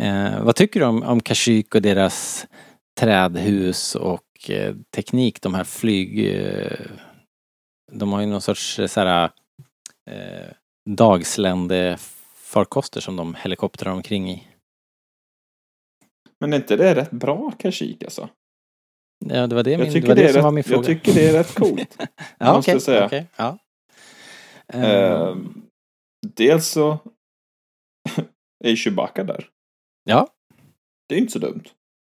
[0.00, 2.46] Eh, vad tycker du om, om Kashyyyk och deras
[3.00, 6.34] trädhus och eh, teknik, de här flyg...
[6.34, 6.86] Eh,
[7.92, 9.30] de har ju någon sorts eh, så här
[10.86, 11.96] eh, dagslände
[12.34, 14.48] farkoster som de helikoptrar omkring i.
[16.40, 18.28] men är inte det rätt bra Kashyyyk alltså?
[19.26, 20.66] Ja, det var det, min, Jag det, tycker var det, det, som var min rätt,
[20.72, 20.88] fråga.
[20.88, 21.98] jag tycker det är rätt coolt.
[22.38, 23.06] ja, måste säga.
[23.06, 23.58] okej, ja.
[24.68, 25.62] Ehm,
[26.36, 26.98] dels så
[28.64, 29.48] är Chewbacca där.
[30.04, 30.28] ja,
[31.08, 31.62] Det är inte så dumt.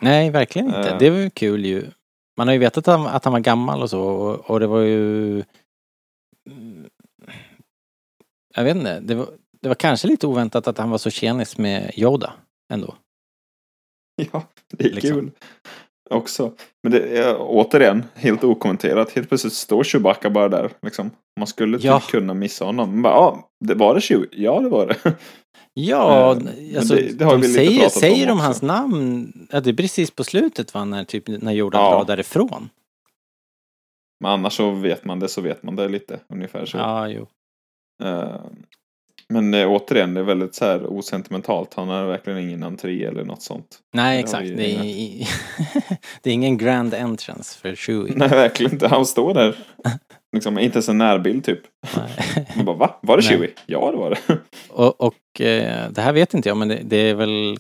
[0.01, 0.89] nej, verkligen inte.
[0.89, 0.97] Eh.
[0.97, 1.91] Det var ju kul ju.
[2.38, 4.67] Man har ju vetat att han, att han var gammal och så och, och det
[4.67, 5.43] var ju...
[8.54, 9.28] Jag vet inte, det var,
[9.62, 12.34] det var kanske lite oväntat att han var så tjenis med Yoda
[12.74, 12.95] ändå.
[14.32, 14.43] Ja,
[14.74, 15.12] det är Liksom.
[15.12, 15.32] kul.
[16.10, 16.54] Också.
[16.84, 19.12] Men det är återigen helt okommenterat.
[19.12, 20.72] Helt plötsligt står Chewbacca bara där.
[20.82, 21.12] Liksom.
[21.39, 21.99] Man skulle typ Ja.
[22.10, 22.91] kunna missa honom.
[22.91, 24.28] Men Bara, ja, det var det Chewie?
[24.32, 24.95] Ja, det var det.
[25.74, 29.34] Ja, Eh, alltså, det- det de säger, pratat om säger de hans namn?
[29.52, 31.91] Ja, det är precis på slutet va, när, typ, när Yoda Ja.
[31.91, 32.70] drar därifrån.
[34.20, 36.20] Men annars så vet man det så vet man det lite.
[36.30, 36.78] Ungefär så.
[36.78, 37.28] Ja, jo.
[38.04, 38.36] Eh,
[39.30, 41.74] Men eh, återigen, det är väldigt så här osentimentalt.
[41.74, 43.80] Han har verkligen ingen entré eller något sånt.
[43.94, 44.48] Nej, Det exakt.
[44.58, 45.28] Det är,
[46.22, 48.14] det är ingen grand entrance för Chewie.
[48.18, 48.88] Nej, verkligen inte.
[48.88, 49.56] Han står där.
[50.34, 51.60] Liksom, inte ens en närbild typ.
[51.98, 52.48] Nej.
[52.56, 53.00] Man bara, va?
[53.02, 53.30] Var det Nej.
[53.38, 53.50] Chewie?
[53.66, 54.38] Ja, det var det.
[54.70, 57.58] Och, och eh, det här vet inte jag, men det, det är väl...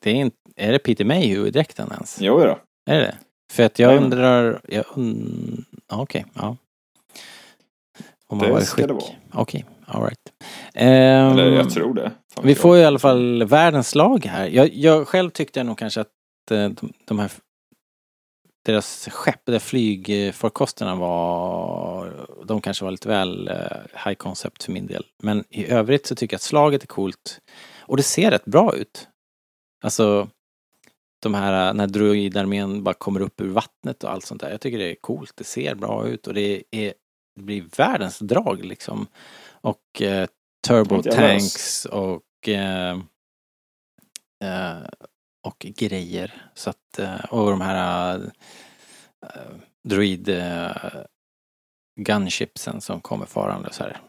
[0.00, 2.18] Det är, inte, är det Peter Mayhew i dräkten ens?
[2.20, 2.58] Jo då.
[2.90, 3.14] Är det
[3.52, 4.12] För att jag Jajamän.
[4.12, 4.60] undrar...
[4.68, 5.64] Jag und...
[5.92, 6.56] Okej, ja.
[8.32, 9.04] Om han Det var i ska det vara.
[9.32, 10.18] Okej, alright.
[10.74, 12.12] Ehm, Eller jag tror det.
[12.42, 12.82] Vi vet får jag.
[12.82, 14.46] i alla fall världens lag här.
[14.46, 17.30] Jag, jag själv tyckte nog kanske att eh, de, de här
[18.64, 24.86] deras skepp, där flygfarkosterna var, de kanske var lite väl eh, high concept för min
[24.86, 25.04] del.
[25.22, 27.40] Men i övrigt så tycker jag att slaget är coolt.
[27.80, 29.08] Och det ser rätt bra ut.
[29.84, 30.28] Alltså,
[31.22, 34.50] de här, eh, när droidarmén bara kommer upp ur vattnet och allt sånt där.
[34.50, 36.94] Jag tycker det är coolt, det ser bra ut och det är,
[37.34, 39.06] det blir världens drag liksom.
[39.50, 40.28] Och eh,
[40.66, 42.98] turbo tanks och eh,
[44.44, 44.82] eh,
[45.46, 46.50] och grejer.
[46.54, 48.18] Så att, eh, och de här
[49.26, 50.76] eh, droid eh,
[52.00, 54.00] gunshipsen som kommer farande så här.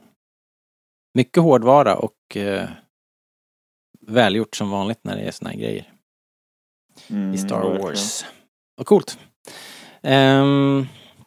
[1.14, 2.70] Mycket hårdvara och eh,
[4.02, 5.90] välgjort som vanligt när det är såna här grejer
[7.10, 7.82] Mm, i Star verkligen.
[7.82, 8.26] Wars.
[8.76, 9.18] Vad coolt.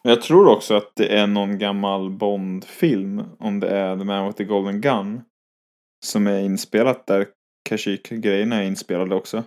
[0.07, 4.25] Ehm, Jag tror också att det är någon gammal Bond-film, om det är The Man
[4.27, 5.21] with the Golden Gun,
[6.05, 7.27] som är inspelat där
[7.69, 9.43] Kashyyyk-grejerna är inspelade också.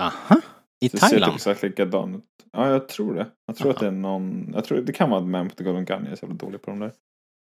[0.00, 0.40] aha.
[0.84, 1.34] I Det ser typ Thailand?
[1.34, 2.24] exakt likadan ut.
[2.52, 3.26] Ja, jag tror det.
[3.46, 3.74] Jag tror Aha.
[3.74, 6.02] att det är någon, jag tror det kan vara The Man with the Golden Gun,
[6.04, 6.92] jag är så jävla dålig på de där.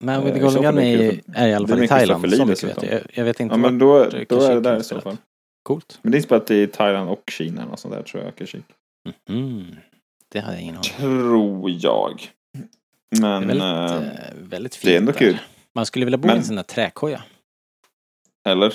[0.05, 2.33] Men with the Eh, Golden så Gun är är, i alla fall i Thailand.
[2.33, 3.01] Så mycket vet jag.
[3.15, 3.25] jag.
[3.25, 5.17] Vet inte Ja, men då, då är det där i så fall.
[5.63, 5.99] Coolt.
[6.03, 8.65] Men det är inspelat i Thailand och Kina och sånt där tror jag, Kashyyyk.
[9.29, 9.65] Mm.
[10.37, 10.85] Det hade jag ingen aning.
[10.97, 12.31] Tror jag.
[13.11, 13.43] Det Men...
[13.43, 15.19] är väldigt, eh, eh, väldigt fint det är ändå där.
[15.19, 15.39] kul.
[15.75, 17.23] Man skulle vilja bo i Men- en sån där träkoja.
[18.49, 18.75] eller?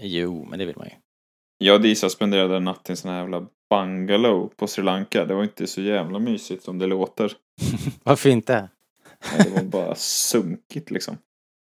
[0.00, 0.92] Jo, men det vill man ju.
[1.58, 5.24] Jag och Disa spenderade en natt i en sån här jävla bungalow på Sri Lanka.
[5.24, 7.32] Det var inte så jävla mysigt som det låter.
[8.02, 8.68] Varför inte?
[9.32, 11.18] Nej, Det var bara sunkigt liksom.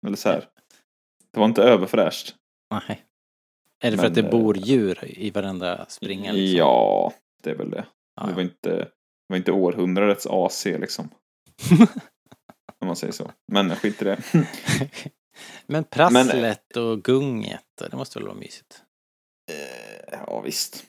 [0.07, 0.45] Eller så här.
[1.33, 2.35] Det var inte överfräscht.
[2.71, 3.03] Nej.
[3.81, 6.33] Är det för Men, att det eh, bor djur i varenda springa?
[6.33, 6.59] Liksom?
[6.59, 7.85] Ja, det är väl det.
[8.17, 8.89] Ja, Det var inte,
[9.29, 11.11] det var inte århundradets AC liksom.
[12.81, 13.31] Om man säger så.
[13.53, 14.19] Men skit i det.
[15.67, 18.83] Men prasslet och gunget, det måste väl vara mysigt?
[19.53, 20.85] Eh, ja, visst.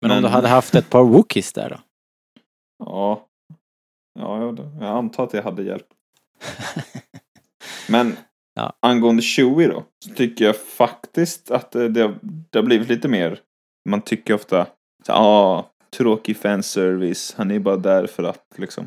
[0.00, 1.76] Men, om Men- du hade haft ett par wookies där då?
[2.84, 3.28] Ja.
[4.18, 5.92] Ja, jag, jag antar att det hade hjälpt.
[7.88, 8.16] Men
[8.54, 8.72] Ja.
[8.80, 9.84] angående Chewie då.
[10.04, 13.40] Så tycker jag faktiskt att det, det, det har blivit lite mer.
[13.88, 14.66] Man tycker ofta.
[15.06, 17.34] Ja, ah, tråkig fanservice.
[17.36, 18.84] Han är bara där för att liksom.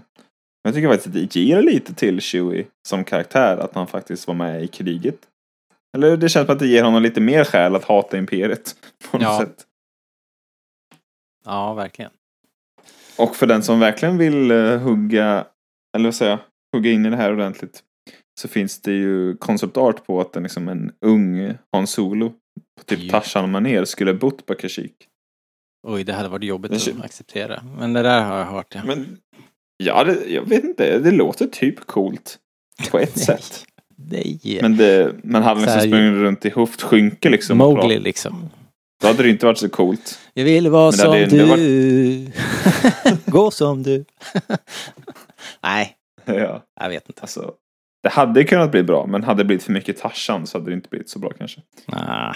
[0.64, 3.58] Men jag tycker faktiskt att det ger lite till Chewie som karaktär.
[3.58, 5.18] Att han faktiskt var med i kriget.
[5.98, 8.76] Eller det känns som att det ger honom lite mer skäl att hata Imperiet.
[9.12, 9.40] På något Ja.
[9.40, 9.66] sätt.
[11.46, 12.12] Ja, verkligen.
[13.18, 15.46] Och för den som verkligen vill eh, hugga,
[15.98, 16.40] eller vad säger jag,
[16.78, 17.84] hugga in i det här ordentligt.
[18.42, 22.30] Så finns det ju concept art på att en, liksom en ung Han Solo
[22.78, 23.12] på typ Ja.
[23.12, 25.08] Tarzan manér skulle bott på Kashyyyk.
[25.88, 27.64] Oj, det hade varit jobbigt att acceptera.
[27.78, 28.82] Men det där har jag hört, ja.
[28.86, 29.18] Men
[29.78, 32.38] ja, det, jag vet inte, det låter typ coolt.
[32.92, 33.26] På ett Nej.
[33.26, 33.66] sätt.
[33.98, 34.60] Nej.
[34.62, 37.58] Men, det, men hade liksom sprungit runt i hoftskynke liksom.
[37.58, 38.50] Mowgli liksom.
[39.02, 40.20] Då hade det inte varit så coolt.
[40.34, 41.24] Jag vill vara som du.
[41.24, 42.32] ändå
[43.26, 44.06] Gå som du.
[45.64, 47.22] Nej, ja, jag vet inte.
[47.22, 47.54] alltså.
[48.04, 50.76] Det hade kunnat bli bra, men hade det blivit för mycket Tarzan så hade det
[50.76, 51.62] inte blivit så bra kanske.
[51.88, 52.36] Nah.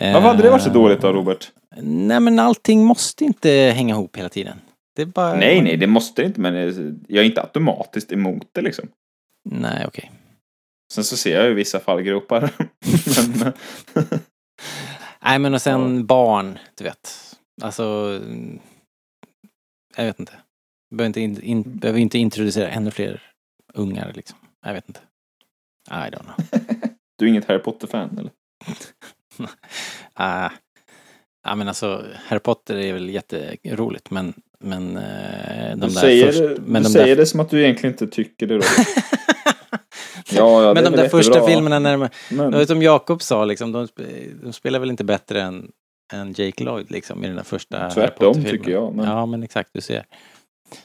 [0.00, 1.52] Varför hade det varit så Eh, dåligt då, Robert?
[1.82, 4.58] Nej, men allting måste inte hänga ihop hela tiden.
[5.14, 5.34] Bara...
[5.34, 6.54] Nej, nej, det måste inte, men
[7.08, 8.88] jag är inte automatiskt emot det liksom.
[9.44, 10.10] Nej, okej.
[10.92, 12.50] Sen så ser jag ju vissa fallgropar.
[13.44, 13.52] men,
[15.22, 17.36] Nej, men och sen barn, du vet.
[17.62, 18.20] Alltså...
[19.96, 20.32] Jag vet inte.
[20.94, 23.22] Behöver inte, in, in, behöver inte introducera ännu fler
[23.74, 24.38] ungar liksom.
[24.66, 25.00] Jag vet inte.
[25.90, 26.34] I don't know.
[27.18, 28.32] du är inget Harry Potter-fan eller?
[30.14, 30.50] Ah,
[31.44, 35.02] ja, men alltså, Harry Potter är väl jätteroligt, men, men eh,
[35.70, 37.62] de Du, där säger, först, det, men du de säger där, det som att du
[37.62, 38.54] egentligen inte tycker det.
[38.54, 38.70] Robert.
[40.30, 42.08] ja, ja, men de där första jättebra, filmerna när de,
[42.50, 43.88] Men, som Jakob sa liksom, de,
[44.42, 45.70] de spelar väl inte bättre än,
[46.12, 48.94] än Jake Lloyd liksom i den där första tvärtom tycker jag.
[48.94, 50.04] Men, Ja, men exakt, du ser.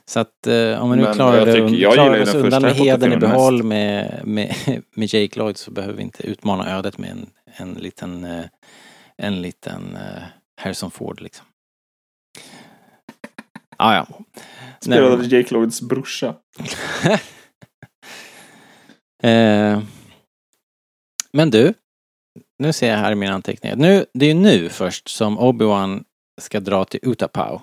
[0.06, 3.18] Så att eh, om vi nu klarar, det, tycker- klarar oss undan med hedern i
[3.18, 4.56] behåll med, med,
[4.96, 8.46] med Jake Lloyd så behöver vi inte utmana ödet med en, en liten, eh,
[9.18, 10.24] en liten eh,
[10.62, 11.46] Harrison Ford liksom.
[13.78, 14.08] Ah, ja,
[14.80, 15.28] spelade Nej.
[15.28, 16.36] Jake Lloyds brorsa.
[19.24, 19.82] eh,
[21.34, 21.74] men du,
[22.60, 23.76] nu ser jag här i mina anteckningar.
[23.76, 26.04] Nu, det är ju nu först som Obi-Wan
[26.42, 27.62] ska dra till Utapau.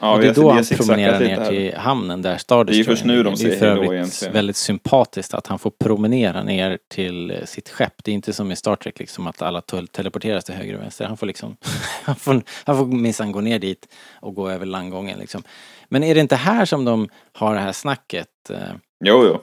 [0.00, 2.84] Ja, och det vi är då han promenerar ner till hamnen där Star Det är
[2.84, 4.34] först nu de säger hej då övrigt egentligen.
[4.34, 8.04] väldigt sympatiskt att han får promenera ner till sitt skepp.
[8.04, 10.82] Det är inte som i Star Trek liksom att alla tel- teleporteras till höger och
[10.82, 11.04] vänster.
[11.04, 11.56] Han får liksom,
[12.02, 13.88] han får, han får minsann gå ner dit
[14.20, 15.42] och gå över landgången liksom.
[15.88, 18.28] Men är det inte här som de har det här snacket?
[18.50, 18.56] eh,
[19.04, 19.38] Jo, jo.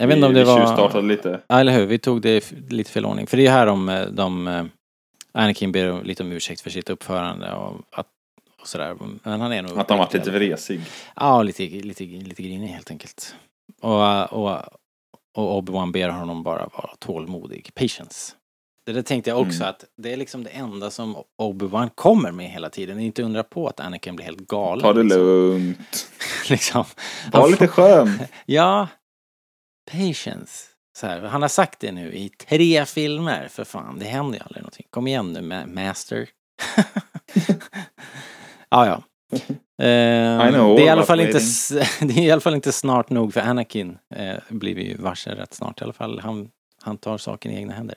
[0.00, 0.58] Jag vet inte om vi, det vi var...
[0.58, 1.40] tjuvstartade lite.
[1.48, 1.86] Ja, eller hur?
[1.86, 3.26] Vi tog det i lite fel ordning.
[3.26, 4.64] För det är här de, eh, de eh,
[5.32, 8.06] Anakin ber lite om ursäkt för sitt uppförande och, att,
[8.68, 8.96] sådär.
[9.22, 9.78] Men han är nog...
[9.78, 10.80] Att han varit lite vresig.
[11.16, 13.34] Ja, lite, lite, lite grinig helt enkelt.
[13.80, 14.60] Och, och,
[15.36, 17.70] och Obi-Wan ber honom bara vara tålmodig.
[17.74, 18.34] Patience.
[18.86, 19.68] Det där tänkte jag också Mm.
[19.70, 22.96] att det är liksom det enda som Obi-Wan kommer med hela tiden.
[22.96, 24.82] Det är inte undra på att Anakin blir helt galen.
[24.82, 25.20] Ta det liksom.
[25.22, 26.08] lugnt.
[26.50, 26.84] liksom.
[27.32, 28.18] Var Han lite får- skön.
[28.46, 28.88] Ja.
[29.92, 30.64] Patience.
[31.02, 33.48] Här, han har sagt det nu i tre filmer.
[33.48, 34.86] För fan, det händer ju aldrig någonting.
[34.90, 36.28] Kom igen nu, ma- master.
[38.70, 39.02] ja, ja.
[39.84, 41.48] Eh, know det, är i all alla fall inte, waiting.
[41.48, 43.98] s- det är i alla fall inte snart nog för Anakin.
[44.14, 46.20] Eh, blir vi ju varse rätt snart i alla fall.
[46.20, 46.48] Han,
[46.82, 47.96] han tar saken i egna händer.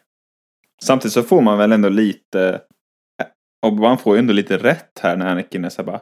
[0.84, 2.62] Samtidigt så får man väl ändå lite...
[3.66, 6.02] Obi-Wan får ju ändå lite rätt här när Anakin är så bara...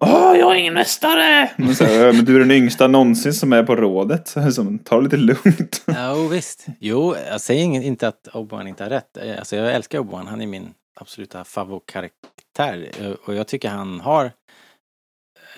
[0.00, 1.50] Åh, jag är ingen mästare!
[1.56, 4.28] Men, så men du är den yngsta någonsin som är på rådet.
[4.28, 5.84] Så som, ta det lite lugnt.
[5.86, 6.66] Jo, visst.
[6.80, 9.16] Jo, jag säger inte att Obi-Wan inte har rätt.
[9.16, 10.26] Eh, Alltså, jag älskar Obi-Wan.
[10.26, 12.30] Han är min absoluta favoritkaraktär.
[12.58, 14.32] Eh, Och jag tycker han har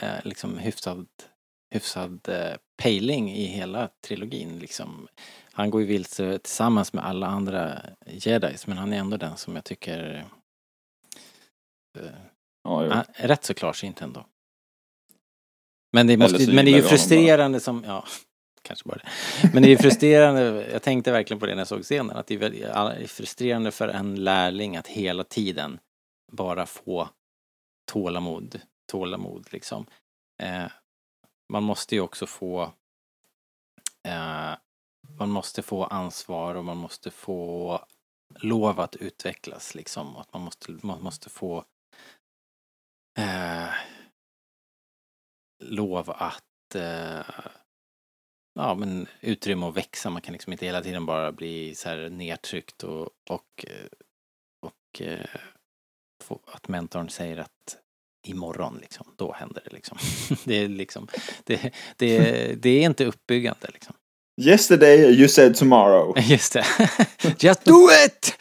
[0.00, 1.06] eh, liksom hyfsad,
[1.74, 4.58] hyfsad eh, pejling i hela trilogin.
[4.58, 5.08] Liksom.
[5.52, 9.54] Han går ju vilse tillsammans med alla andra jedis, men han är ändå den som
[9.54, 10.26] jag tycker
[11.98, 12.04] eh,
[12.62, 14.26] Ja, är rätt så klarsynt ändå.
[15.92, 18.04] Men det, måste, men det är ju frustrerande som, ja,
[18.62, 19.08] kanske bara det.
[19.52, 22.26] Men det är ju frustrerande, jag tänkte verkligen på det när jag såg scenen, att
[22.26, 25.78] det är frustrerande för en lärling att hela tiden
[26.30, 27.08] bara få
[27.92, 28.60] tålamod,
[28.92, 29.86] tålamod liksom.
[30.42, 30.70] Eh,
[31.52, 32.62] man måste ju också få
[34.08, 34.54] eh,
[35.18, 37.80] man måste få ansvar och man måste få
[38.40, 40.16] lov att utvecklas liksom.
[40.16, 41.64] Att man måste, man måste få
[43.18, 43.70] eh,
[45.62, 47.26] lov att eh,
[48.54, 50.10] ja, men utrymme att växa.
[50.10, 53.86] Man kan liksom inte hela tiden bara bli så här nedtryckt och, och, eh,
[54.60, 55.40] och eh,
[56.30, 57.76] få, att mentorn säger att
[58.26, 59.98] imorgon liksom, då händer det liksom.
[60.44, 61.08] Det är liksom,
[61.44, 63.94] det, det, det är inte uppbyggande liksom.
[64.40, 66.18] Yesterday you said tomorrow.
[66.20, 66.64] Just det.
[67.38, 68.38] Just do it!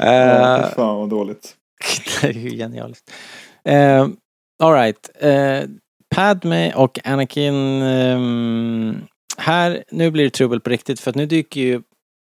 [0.00, 1.56] Uh, fan vad dåligt.
[2.20, 3.12] det är ju genialiskt.
[3.68, 4.08] Uh,
[4.62, 5.10] Alright.
[5.24, 5.68] Uh,
[6.14, 7.82] Padme och Anakin.
[7.82, 9.06] ehm,
[9.36, 11.82] här, nu blir det trubbel på riktigt för att nu dyker ju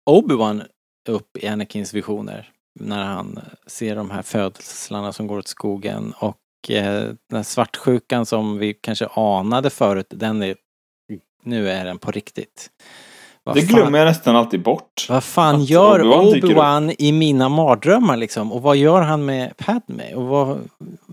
[0.09, 0.63] Obi-Wan
[1.09, 2.51] upp i Anakins visioner.
[2.81, 8.27] När han ser de här födslarna som går åt skogen och eh, den här svartsjukan
[8.27, 10.57] som vi kanske anade förut, den är,
[11.43, 12.71] nu är den på riktigt.
[13.45, 15.07] Vad Det fan- glömmer jag nästan alltid bort.
[15.09, 16.41] vad fan Att gör Obi-Wan.
[16.43, 18.53] Obi-Wan i mina mardrömmar liksom?
[18.53, 20.15] Och vad gör han med Padme?
[20.15, 20.47] Och vad,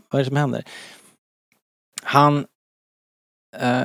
[0.10, 0.64] vad är det som händer?
[2.04, 2.46] Han...
[3.58, 3.84] Eh,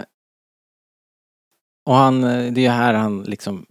[1.86, 3.66] och han, eh, det är ju här han liksom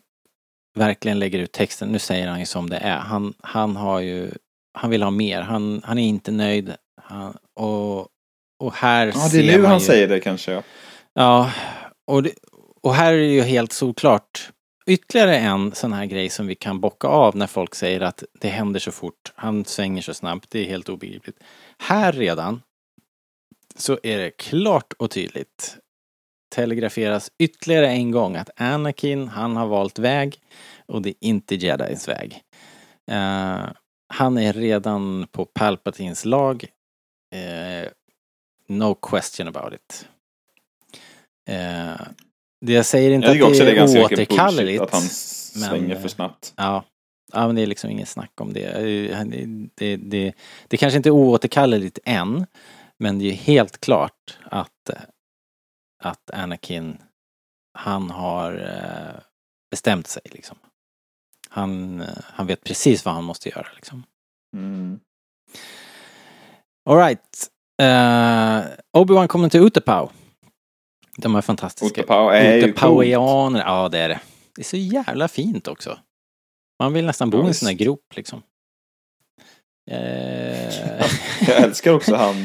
[0.75, 1.89] verkligen lägger ut texten.
[1.89, 2.97] Nu säger han ju som det är.
[2.97, 4.31] Han, han har ju,
[4.73, 5.41] han vill ha mer.
[5.41, 6.73] Han, han är inte nöjd.
[7.01, 8.07] Han, och,
[8.59, 10.51] och här Ja, det ser är nu man han ju, säger det kanske.
[10.51, 10.63] Ja.
[11.13, 11.51] Ja,
[12.07, 12.31] och, det,
[12.81, 14.51] och här är det ju helt solklart
[14.89, 18.47] ytterligare en sån här grej som vi kan bocka av när folk säger att det
[18.47, 21.37] händer så fort, han svänger så snabbt, det är helt obegripligt.
[21.77, 22.61] Här redan
[23.75, 25.77] så är det klart och tydligt
[26.49, 30.39] telegraferas ytterligare en gång att Anakin, han har valt väg
[30.85, 32.41] och det är inte Jedis väg.
[33.11, 33.65] Eh,
[34.13, 36.65] han är redan på Palpatines lag.
[37.35, 37.89] Eh,
[38.67, 40.07] no question about it.
[41.49, 42.01] Eh,
[42.65, 44.81] det jag säger inte Jag att det är det är mycket bullshit återkalleligt.
[44.83, 46.53] att han men, svänger eh, för snabbt.
[46.57, 46.83] Ja.
[47.33, 49.13] ja, men det är liksom inget snack om det.
[49.15, 50.33] Han- Det, det,
[50.67, 52.45] det kanske inte är oåterkalleligt än,
[52.97, 54.89] men det är helt klart att,
[55.99, 56.97] att Anakin,
[57.73, 59.21] han har eh,
[59.71, 60.57] bestämt sig liksom.
[61.49, 64.03] Han, eh, han vet precis vad han måste göra liksom.
[64.55, 64.99] Mm.
[66.89, 67.49] Alright.
[67.81, 70.09] Uh, Obi-Wan kommer till Utapau.
[71.17, 72.01] De är fantastiska.
[72.01, 72.57] Utapau är.
[72.57, 74.19] Utapauianer, ja det är det.
[74.55, 75.99] Det är så jävla fint också.
[76.79, 78.43] Man vill nästan bo Ja, i en sån där grop liksom.
[79.91, 81.05] Eh,
[81.47, 82.35] Jag älskar också han.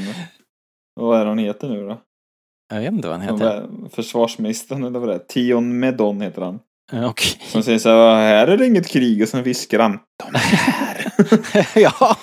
[0.95, 2.03] Vad är han heter nu då?
[2.69, 3.69] Jag vet inte vad han heter.
[3.91, 5.19] Försvarsministern eller vad det är?
[5.19, 6.61] Tion Medon heter han.
[6.93, 7.41] Okej.
[7.47, 9.99] Som säger så här, här är det inget krig och sen viskar han.
[10.17, 11.07] De är här.
[11.81, 12.17] ja.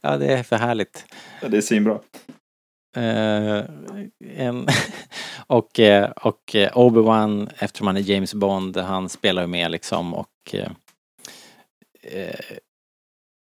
[0.00, 1.04] ja, det är för härligt.
[1.42, 1.98] Ja, det är svinbra.
[2.96, 3.64] Eh,
[4.36, 4.66] en,
[5.46, 10.28] och eh, och eh, Obi-Wan, eftersom han är James Bond, han spelar med liksom och
[10.52, 10.70] eh,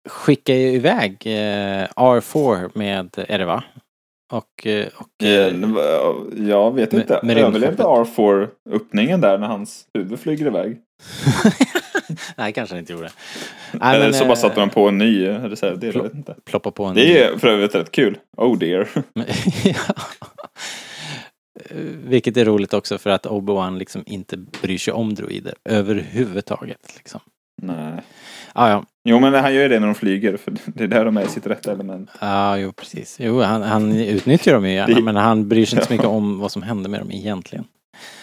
[0.08, 3.64] skickar ju iväg eh, R4 med, är det va?
[4.32, 5.54] Och, eh, och Eh,
[6.48, 7.20] Jag vet Med- inte.
[7.22, 8.16] med Överlevde rymdskeppet.
[8.16, 10.78] R4 öppningen där när hans huvud flyger iväg?
[12.36, 13.10] Nej, kanske han inte gjorde.
[13.72, 16.02] Nej, Eller men, så bara eh, satte de på en ny reservdel.
[16.02, 16.34] Vet inte.
[16.44, 18.18] Ploppa på en Det är för övrigt rätt kul.
[18.36, 18.88] Oh dear.
[19.64, 19.94] Ja.
[22.04, 26.92] Vilket är roligt också för att Obi-Wan liksom inte bryr sig om droider överhuvudtaget.
[26.96, 27.20] Liksom.
[27.62, 28.02] Nej.
[28.58, 31.04] Ah, ja, Jo men han gör ju det när de flyger för det är där
[31.04, 32.10] de är i sitt rätta element.
[32.20, 33.16] ja, jo precis.
[33.20, 36.04] Jo, han, han utnyttjar dem ju gärna Det- men han bryr sig inte så mycket
[36.04, 36.10] Ja.
[36.10, 37.64] om vad som händer med dem egentligen.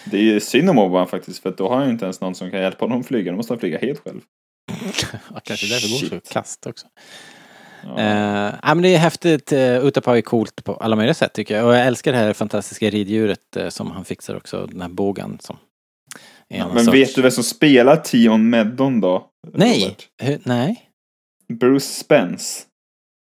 [0.05, 2.51] Det är synd om Obi-Wan faktiskt för då har han ju inte ens någon som
[2.51, 3.31] kan hjälpa honom att flyga.
[3.31, 4.19] Då måste han flyga helt själv.
[5.33, 6.29] Ja, kanske därför går det så Shit.
[6.33, 6.87] kast också.
[7.97, 8.01] Ja.
[8.63, 9.53] Ja, men det är häftigt.
[9.53, 11.65] Uh, Utapau är coolt på alla möjliga sätt tycker jag.
[11.67, 14.67] Och jag älskar det här fantastiska riddjuret eh, som han fixar också.
[14.71, 15.57] Den här bågen som
[16.49, 19.27] någon men sorts- vet du vem som spelar Tion Medon då?
[19.53, 19.97] Nej!
[20.21, 20.89] Hur, nej.
[21.53, 22.63] Bruce Spence.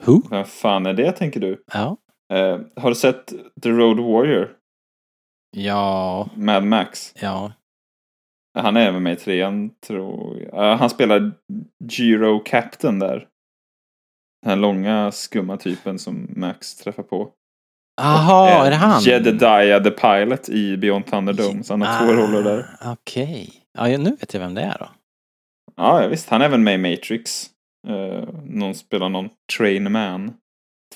[0.04, 0.22] Who?
[0.30, 1.64] Vem fan är det tänker du?
[1.72, 1.96] Ja.
[2.32, 3.32] Eh, har du sett
[3.62, 4.56] The Road Warrior?
[5.56, 6.28] Ja.
[6.34, 7.12] Mad Max?
[7.20, 7.52] Ja.
[8.58, 10.70] Han är även med i trean tror jag.
[10.72, 11.32] Eh, han spelar
[11.84, 13.26] Giro Captain där.
[14.46, 17.30] Den långa skumma typen som Max träffar på.
[18.02, 19.02] Jaha, Eh, är det han?
[19.02, 21.62] Jedediah the Pilot i Beyond Thunderdome.
[21.62, 22.66] Så han har två Ah, roller där.
[22.92, 23.52] Okej.
[23.78, 24.88] Ja, ja, nu vet jag vem det är då.
[25.80, 26.28] Ja, visst.
[26.28, 27.46] Han är även med i Matrix.
[27.88, 29.28] Uh, någon spelar någon
[29.58, 30.32] Train Man.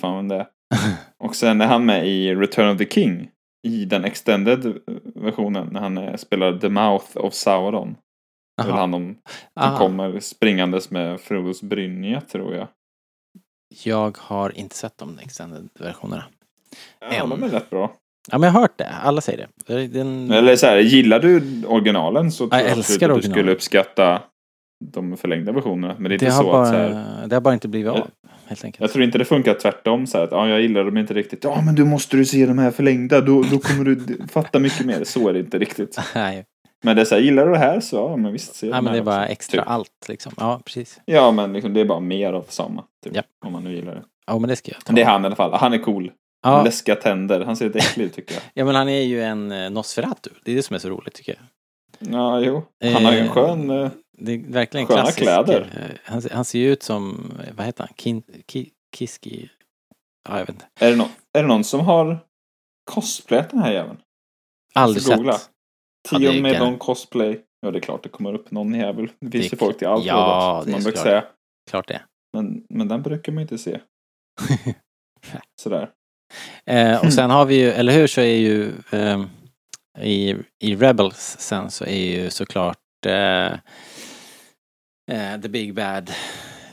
[0.00, 0.46] Fan det.
[1.24, 3.30] Och sen är han med i Return of the King.
[3.66, 4.72] I den extended eh,
[5.14, 5.68] versionen.
[5.72, 7.96] När han eh, spelar The Mouth of Sauron.
[8.62, 9.16] Det är han de, som
[9.54, 12.68] Ah, kommer springandes med Frodos brynja tror jag.
[13.84, 16.24] Jag har inte sett de extended-versionerna.
[17.00, 17.28] Ja, En.
[17.28, 17.92] de är rätt bra.
[18.30, 18.88] Ja, men jag har hört det.
[19.02, 19.86] Alla säger det.
[19.86, 20.30] Den...
[20.30, 23.32] Eller så här, gillar du originalen så tror jag jag älskar absolut att du originalen.
[23.32, 24.22] skulle uppskatta
[24.84, 25.94] de förlängda versionerna.
[25.98, 27.68] Men det är inte Det har, så att så här, bara, det har bara inte
[27.68, 28.08] blivit av,
[28.46, 28.80] helt enkelt.
[28.80, 31.44] Jag tror inte det funkar tvärtom så här att ja, jag gillar dem inte riktigt.
[31.44, 33.20] Ja, men du måste du se de här förlängda.
[33.20, 35.04] Då, då kommer du fatta mycket mer.
[35.04, 36.00] Så är det inte riktigt.
[36.14, 36.44] Nej,
[36.84, 38.84] Men det är så här, gillar du det här så ja, men visst se de
[38.84, 39.32] men det är bara också.
[39.32, 39.70] extra Typ.
[39.70, 40.32] allt liksom.
[40.36, 41.00] Ja, precis.
[41.04, 42.84] Ja, men liksom, det är bara mer av samma.
[43.04, 43.22] Typ, Ja.
[43.46, 44.02] Om man nu gillar det.
[44.26, 44.92] Ja, men det ska jag ta.
[44.92, 45.52] Men det är han i alla fall.
[45.52, 46.12] Han är cool.
[46.42, 47.44] ja, Läskiga tänder.
[47.44, 48.42] Han ser lite äcklig ut tycker jag.
[48.54, 50.30] ja, men han är ju en eh, Nosferatu.
[50.44, 51.42] Det är det som är så roligt tycker jag.
[52.14, 52.62] Ja, jo.
[52.94, 53.90] Han har ju en Eh, skön...
[54.18, 55.18] eh, Det är verkligen Sköna klassisk.
[55.18, 55.60] kläder.
[55.90, 57.94] eh, Han, ser- han ser ju ut som, eh, vad heter han?
[57.96, 59.50] Kin, ki, Kiski?
[60.28, 60.66] Ja, jag vet inte.
[60.80, 62.18] Är det, någon, är det någon som har
[62.90, 63.98] cosplayat den här jäveln?
[64.74, 65.32] Aldrig Får googla.
[65.38, 65.50] sett.
[66.10, 67.40] Ja, med någon cosplay.
[67.60, 69.10] Ja, det är klart det kommer upp någon jävel.
[69.20, 70.14] Det finns ju folk till allt ja,
[70.54, 71.04] robot, som man brukar såklart.
[71.04, 71.24] säga.
[71.70, 72.02] Klart det.
[72.32, 73.80] Men, men den brukar man inte se.
[75.62, 75.90] Sådär.
[76.66, 79.26] Eh, och sen har vi ju, eller hur, så är ju ehm,
[79.98, 80.34] i,
[80.64, 82.83] i Rebels sen så är ju såklart eh, eh,
[85.42, 86.10] The Big Bad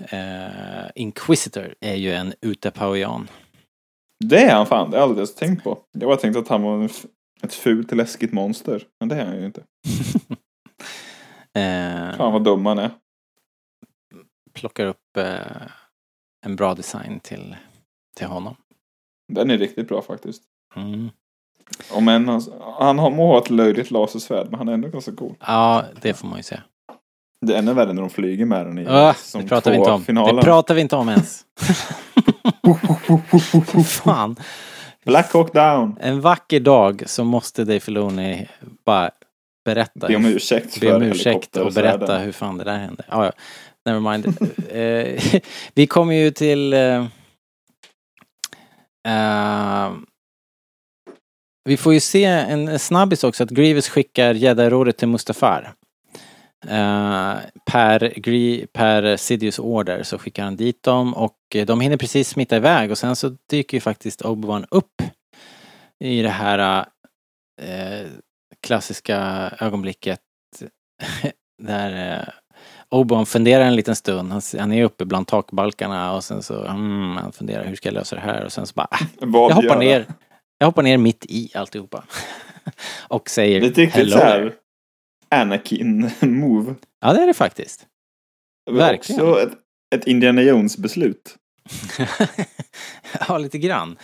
[0.09, 3.27] eh, Inquisitor är ju en Utapauian.
[4.19, 5.79] Det är han fan, det har jag aldrig ens tänkt på.
[5.91, 6.89] Jag bara tänkte att han var
[7.41, 8.87] ett fult läskigt monster.
[8.99, 9.61] Men det är han ju inte.
[11.53, 12.91] eh, Fan vad dum han är.
[14.53, 15.67] plockar upp eh,
[16.45, 17.55] en bra design till,
[18.17, 18.55] till honom.
[19.33, 20.43] Den är riktigt bra faktiskt.
[20.75, 21.09] Mm.
[21.91, 22.41] Om än han,
[22.79, 25.35] han har, må ha ett löjligt lasersvärd, men han är ändå ganska cool.
[25.39, 26.61] Ja, det får man ju säga.
[27.45, 29.77] Det är ännu värre när de flyger med den i Ah, som det pratar vi
[29.77, 30.03] inte om.
[30.03, 30.35] finalen.
[30.35, 31.45] Det pratar vi inte om ens.
[33.85, 34.35] Fan.
[35.05, 35.97] Black Hawk Down.
[36.01, 38.47] En vacker dag så måste Dave Filoni
[38.85, 39.09] bara
[39.65, 40.07] berätta.
[40.07, 43.03] Be om ursäkt be om för ursäkt och berätta hur fan det där hände.
[43.09, 43.31] Ja, ja.
[43.85, 44.25] Never mind.
[44.69, 45.41] eh,
[45.73, 46.73] vi kommer ju till...
[46.73, 47.05] Eh,
[49.07, 49.91] eh,
[51.63, 55.73] vi får ju se en snabbis också att Grievous skickar Jedi-rådet till Mustafar.
[56.67, 57.35] Eh,
[57.65, 58.13] per,
[58.65, 62.91] per Sidious order så skickar han dit dem och eh, de hinner precis smita iväg
[62.91, 65.01] och sen så dyker ju faktiskt Obi-Wan upp
[65.99, 66.85] i det här
[67.61, 68.07] eh,
[68.61, 69.17] klassiska
[69.59, 70.19] ögonblicket
[71.63, 72.27] där eh,
[72.89, 74.31] Obi-Wan funderar en liten stund.
[74.31, 77.93] Han, han är uppe bland takbalkarna och sen så mm, han funderar hur ska jag
[77.93, 80.05] lösa det här och sen så bara ah, jag hoppar ner.
[80.61, 82.03] Jag hoppar ner mitt i alltihopa.
[83.07, 84.11] och säger Det är riktigt hello.
[84.11, 84.55] så här
[85.29, 86.75] Anakin-move.
[86.99, 87.87] Ja det är det faktiskt.
[88.65, 89.21] Men Verkligen.
[89.21, 89.53] Också ett,
[89.95, 91.37] ett Indiana Jones-beslut.
[93.27, 93.97] ja, lite grann.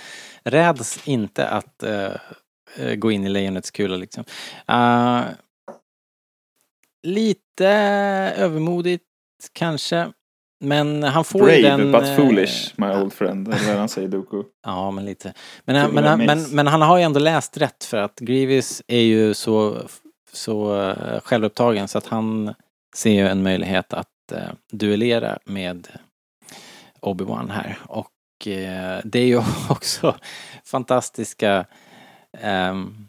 [0.43, 2.13] Räds inte att eh,
[2.95, 4.23] gå in i lejonets kula liksom.
[4.67, 5.23] Eh,
[7.03, 7.67] lite
[8.37, 9.03] övermodigt
[9.53, 10.11] kanske.
[10.59, 11.91] Men han får ju Brave den...
[11.91, 13.47] but eh, foolish, my old friend.
[13.47, 14.43] Eller vad han säger, Doku.
[14.65, 15.33] Ja, men lite.
[15.65, 17.97] Men, han- Till men, han- med men, men han har ju ändå läst rätt för
[17.97, 19.77] att Grievous är ju så,
[20.33, 22.53] så eh, självupptagen så att han
[22.95, 24.39] ser ju en möjlighet att eh,
[24.71, 25.87] duellera med
[27.01, 27.77] Obi-Wan här.
[27.85, 29.37] Och eh, det är ju
[29.69, 30.15] också
[30.65, 31.65] fantastiska
[32.37, 33.07] ehm,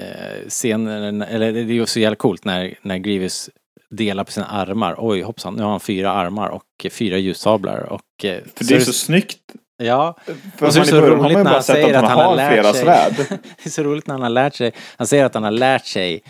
[0.00, 3.50] eh, scener, eller det är ju så jävla coolt när, när Grievous
[3.90, 4.94] delar på sina armar.
[4.98, 8.24] Oj hoppsan, nu har han fyra armar och fyra ljussablar och...
[8.24, 9.38] eh, För det är det- så snyggt.
[9.82, 10.16] Ja,
[10.56, 12.82] För Och så är det så roligt när han säger att han har lärt sig.
[12.84, 13.14] svärd.
[13.28, 14.72] det är så roligt när han har lärt sig.
[14.96, 16.22] Han säger att han har lärt sig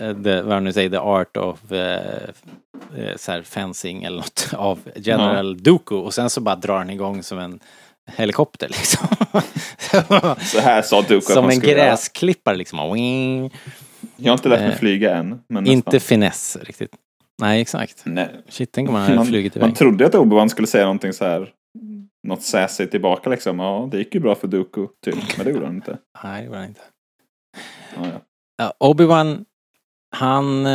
[0.00, 1.96] eh, the, vad nu säger, the art of eh,
[3.16, 7.22] så här fencing eller något av General Dooku och sen så bara drar han igång
[7.22, 7.60] som en
[8.16, 9.06] helikopter liksom.
[10.40, 12.92] Så här sa att som en gräsklippare liksom.
[12.94, 13.54] Wing.
[14.16, 15.40] Jag har inte lärt mig Eh, flyga än.
[15.48, 16.00] Men Inte nästan.
[16.00, 16.90] finess riktigt.
[17.40, 18.02] Nej, exakt.
[18.06, 18.28] Nej.
[18.48, 19.76] Shit, tänk om man hade Man, flugit man iväg.
[19.76, 21.52] trodde att Obi-Wan skulle säga någonting så här.
[22.28, 23.58] Något sassy tillbaka liksom.
[23.58, 24.86] Ja, det gick ju bra för Doku.
[25.04, 25.36] Typ.
[25.36, 25.98] Men det gjorde han inte.
[26.24, 26.80] Nej, det var det inte.
[27.96, 28.20] Ja, ja.
[28.58, 29.44] Ja, Obi-Wan,
[30.16, 30.66] han,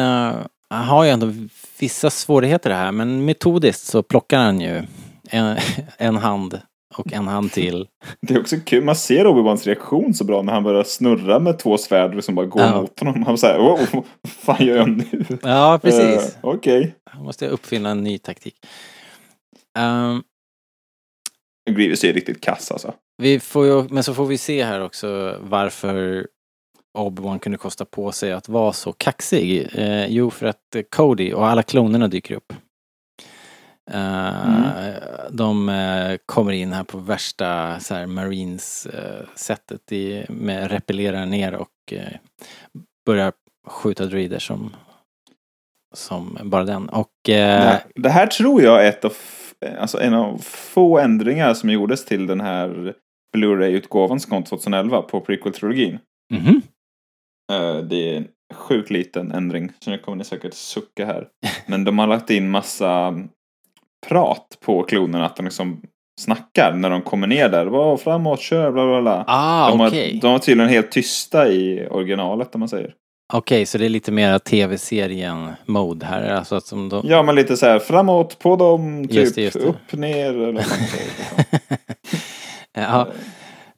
[0.70, 1.34] han har ju ändå
[1.80, 4.84] vissa svårigheter här men metodiskt så plockar han ju
[5.30, 5.58] en,
[5.98, 6.62] en hand
[6.96, 7.88] och en hand till.
[8.22, 11.60] Det är också kul, man ser Obi-Wans reaktion så bra när han börjar snurra med
[11.60, 12.82] två svärd och som bara går Ja.
[12.82, 13.24] mot honom.
[13.24, 15.26] Han säger oh, vad fan gör jag nu?
[15.44, 16.36] Ja, precis.
[16.36, 16.96] Eh, Okej.
[17.06, 18.56] Han måste uppfinna en ny taktik.
[19.80, 20.24] Ehm,
[21.72, 22.94] Grievous är riktigt kass alltså.
[23.18, 26.28] vi får ju, men så får vi se här också varför
[26.98, 29.70] Obi-Wan kunde kosta på sig att vara så kaxig.
[29.76, 32.54] Eh, jo, för att eh, Cody och alla klonerna dyker upp.
[33.92, 40.72] Eh, De eh, kommer in här på värsta så här, marines eh, sättet i, med
[40.72, 41.94] repellerar ner och
[43.06, 43.34] börjar
[43.68, 44.76] skjuta druider som,
[45.96, 46.90] som bara den.
[46.90, 49.14] Och Det här, det här tror jag är ett av,
[49.80, 52.94] alltså en av få ändringar som gjordes till den här
[53.38, 56.00] Blu-ray-utgåvan som kom 2011 på prequel-trilogin.
[57.52, 61.28] Eh, Det är en sjukt liten ändring, så nu kommer ni säkert sucka här.
[61.66, 63.20] Men de har lagt in massa
[64.08, 65.82] prat på klonerna, att de liksom
[66.20, 67.66] snackar när de kommer ner där.
[67.66, 69.24] Var framåt, kör, bla bla bla.
[69.28, 70.14] Ah, de, okej.
[70.14, 72.94] har, de var tydligen helt tysta i originalet om man säger.
[73.34, 76.30] Okej, så det är lite mer tv-serien-mode här.
[76.30, 77.02] Alltså att som de...
[77.08, 79.66] Ja men lite så här framåt, på dem, typ Just det, just det.
[79.66, 81.78] upp, ner eller vad man säger.
[82.74, 83.08] ja,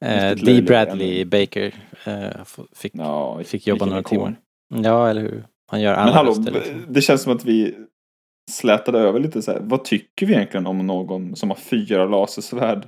[0.02, 1.74] eh, riktigt Dee löjlig Bradley Baker
[2.06, 4.36] eh, f- fick, Ja, fick jobba några timmar.
[4.84, 5.44] Ja, eller hur?
[5.72, 6.52] Han gör alla Men hallå, röster.
[6.52, 6.86] Liksom.
[6.88, 7.76] det känns som att vi
[8.52, 9.60] slätade över lite så här.
[9.62, 12.88] Vad tycker vi egentligen om någon som har fyra lasersvärd?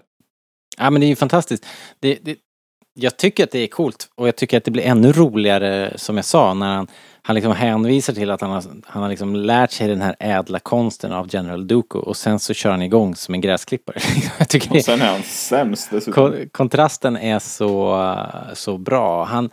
[0.78, 1.66] Ja, men det är ju fantastiskt.
[2.00, 2.38] Det, det,
[2.94, 6.16] jag tycker att det är coolt och jag tycker att det blir ännu roligare, som
[6.16, 6.88] jag sa, när han,
[7.22, 10.60] han liksom hänvisar till att han har, han har liksom lärt sig den här ädla
[10.60, 14.00] konsten av General Dooku och sen så kör han igång som en gräsklippare.
[14.40, 16.14] jag tycker Och sen är han sämst dessutom.
[16.14, 18.16] Kon- kontrasten är så,
[18.54, 19.24] så bra.
[19.24, 19.50] Han,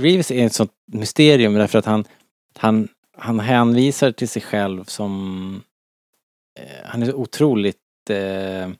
[0.00, 2.04] Grievous är ett sånt mysterium därför att han,
[2.58, 5.62] han, han hänvisar till sig själv som...
[6.60, 7.76] Eh, han är så otroligt
[8.10, 8.70] eh,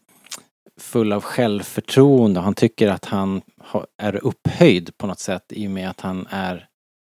[0.80, 5.70] full av självförtroende han tycker att han ha, är upphöjd på något sätt i och
[5.70, 6.68] med att han är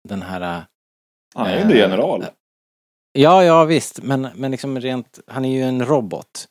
[0.08, 0.64] den här...
[1.34, 2.24] Han är ju eh, general.
[3.12, 5.18] Ja, ja visst, men, men liksom rent...
[5.26, 6.48] Han är ju en robot.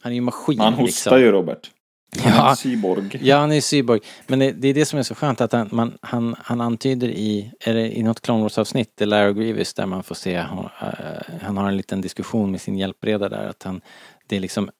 [0.00, 0.60] Han är ju maskin.
[0.60, 1.20] Han hostar liksom.
[1.20, 1.70] ju Robert.
[2.18, 2.56] Han är Ja.
[2.56, 3.18] cyborg.
[3.22, 4.00] Ja, han är cyborg.
[4.26, 7.08] Men det, det är det som är så skönt att han, man, han, han antyder
[7.08, 10.58] i, är det i något Clone Wars-avsnitt, är Lara Grievous, där man får se, han,
[10.80, 13.80] eh, han har en liten diskussion med sin hjälpreda där, att han,
[14.26, 14.70] det är liksom,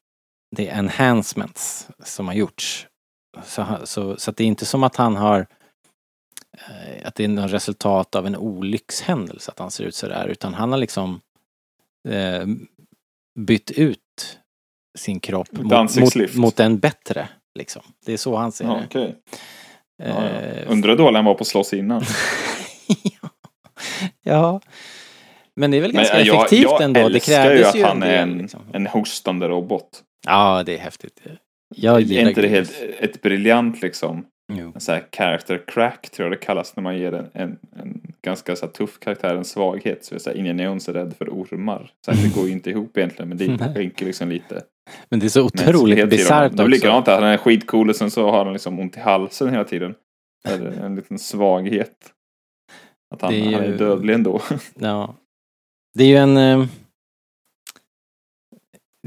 [0.55, 2.87] det är enhancements som har gjorts.
[3.45, 5.47] Så, så, så att det är inte som att han har,
[6.57, 10.53] eh, att det är något resultat av en olyckshändelse att han ser ut sådär, utan
[10.53, 11.21] han har liksom
[12.09, 12.45] eh,
[13.39, 13.99] bytt ut
[14.97, 17.27] sin kropp mot, mot, mot en bättre.
[17.59, 17.81] Liksom.
[18.05, 18.85] Det är så han ser Ja, det.
[18.85, 19.15] okej.
[19.97, 20.29] Ja, ja.
[20.29, 22.03] Eh, Undrar dålig han var på slåss innan.
[24.23, 24.61] ja.
[25.55, 27.09] Men det är väl Men ganska jag, effektivt jag ändå.
[27.09, 28.59] Det krävdes ju att han del, är en, liksom.
[28.73, 30.03] en hostande robot.
[30.27, 31.21] Ja, det är häftigt.
[31.75, 34.73] Jag är gillar inte det helt, ett briljant liksom, Jo.
[34.77, 38.55] så här character crack tror jag det kallas när man ger en, en, en ganska
[38.55, 40.05] så tuff karaktär en svaghet.
[40.05, 41.91] Så, så här, Indiana Jones är rädd för ormar.
[42.05, 44.61] Så här, det går ju inte ihop egentligen men det skänker liksom lite
[45.09, 46.67] Men det är så otroligt bisarrt också.
[46.67, 49.63] likadant där, han är skitcool och sen så har han liksom ont i halsen hela
[49.63, 49.95] tiden.
[50.81, 52.13] En liten svaghet.
[53.15, 54.41] Att han, Det är ju- han är dödlig ändå.
[54.79, 55.15] Ja.
[55.93, 56.37] Det är ju en...
[56.37, 56.65] eh,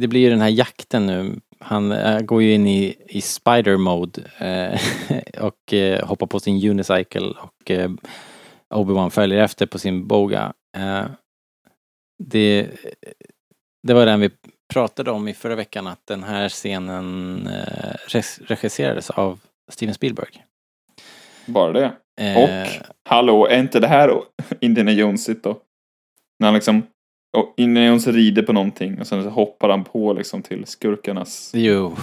[0.00, 1.40] Det blir ju den här jakten nu.
[1.58, 4.80] Han eh, går ju in i, i spider mode eh,
[5.44, 5.74] och
[6.08, 7.70] hoppar på sin unicycle och
[8.74, 10.52] Obi-Wan följer efter på sin boga.
[12.24, 12.70] Det,
[13.82, 14.30] det var den vi
[14.72, 17.94] pratade om i förra veckan att den här scenen eh,
[18.46, 19.40] regisserades av
[19.72, 20.44] Steven Spielberg.
[21.46, 21.92] Bara det.
[22.20, 22.68] Eh, Och,
[23.08, 24.20] hallå, är inte det här
[24.60, 25.60] Indiana Jonesigt då?
[26.38, 26.82] När han liksom,
[27.36, 31.50] och Indiana Jones rider på någonting och sen så hoppar han på liksom till skurkarnas.
[31.54, 31.96] Jo,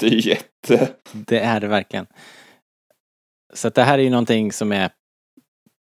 [0.00, 0.92] Det är jätte...
[1.12, 2.06] Det är det verkligen.
[3.54, 4.90] Så att det här är ju någonting som är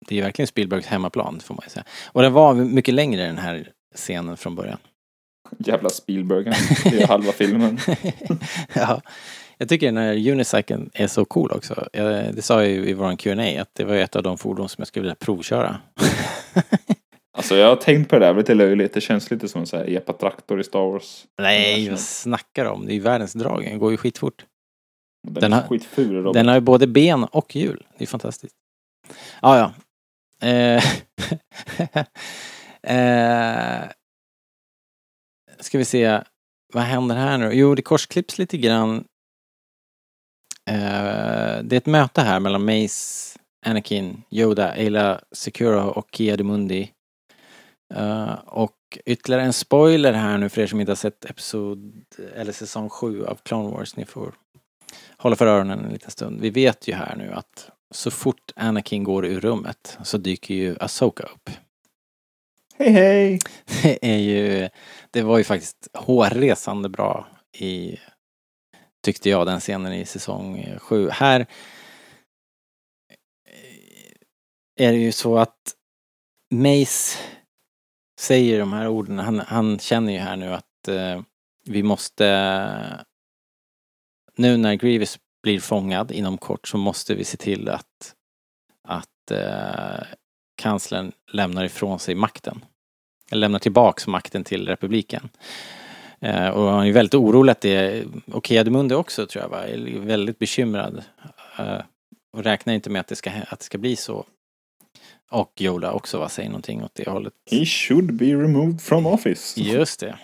[0.08, 1.86] det är ju verkligen Spielbergs hemmaplan får man ju säga.
[2.12, 4.80] Och den var mycket längre den här scenen från början.
[5.60, 6.44] Jävla Spielberg.
[6.84, 7.80] Det är halva filmen.
[8.74, 9.02] ja.
[9.58, 11.88] Jag tycker den här unicykeln är så cool också.
[11.94, 14.70] Jag, det sa jag ju i våran Q&A att det var ett av de fordon
[14.70, 15.78] som jag skulle vilja provköra.
[17.38, 18.94] Alltså jag har tänkt på det där, lite löjligt.
[18.94, 21.26] Det känns lite som en sån här epa-traktor i Star Wars.
[21.42, 22.86] Nej, vad snackar om?
[22.86, 23.64] Det är ju världens drag.
[23.64, 24.46] Den går ju skitfort.
[25.28, 26.34] Den, Den är har- skitful.
[26.34, 27.86] Den har ju både ben och hjul.
[27.98, 28.56] Det är fantastiskt.
[29.42, 29.72] Ja,
[30.42, 30.48] ja.
[30.48, 30.84] Eh,
[32.84, 33.84] eh,
[35.60, 36.22] ska vi se.
[36.74, 37.52] Vad händer här nu?
[37.54, 39.06] Jo, det korsklipps lite grann.
[40.70, 46.44] Eh, det är ett möte här mellan Mace, Anakin, Yoda, Ayla Secura och Kia de
[46.44, 46.92] Mundi.
[47.94, 48.76] Eh, och
[49.06, 52.06] ytterligare en spoiler här nu för er som inte har sett episod
[52.36, 53.96] eller säsong 7 av Clone Wars.
[53.96, 54.34] Ni får
[55.18, 56.42] hålla för öronen en liten stund.
[56.42, 60.78] Vi vet ju här nu att så fort Anakin går ur rummet så dyker ju
[60.80, 61.50] Asoka upp.
[62.80, 63.40] Hej hej!
[63.84, 64.70] Det är ju,
[65.12, 67.28] det var ju faktiskt hårresande bra
[67.58, 67.98] i,
[69.04, 71.10] tyckte jag, den scenen i säsong 7.
[71.10, 71.48] Här eh,
[74.88, 75.76] är det ju så att
[76.54, 77.18] Mace
[78.20, 81.22] säger de här orden, han, han känner ju här nu att eh,
[81.66, 82.26] vi måste,
[84.36, 88.16] nu när Grievous blir fångad inom kort så måste vi se till att,
[88.84, 90.08] att eh,
[90.58, 92.66] kanslern lämnar ifrån sig makten.
[93.32, 95.30] Eller lämnar tillbaks makten till republiken.
[96.20, 100.00] Eh, och han är väldigt orolig att det och Kedemunde också tror jag va, är
[100.00, 101.04] väldigt bekymrad.
[101.60, 101.82] Eh,
[102.34, 104.26] och räknar inte med att det ska, att det ska bli så.
[105.30, 107.34] Och Yoda också va, säger någonting åt det hållet.
[107.52, 109.62] He should be removed from office.
[109.62, 110.16] Just det.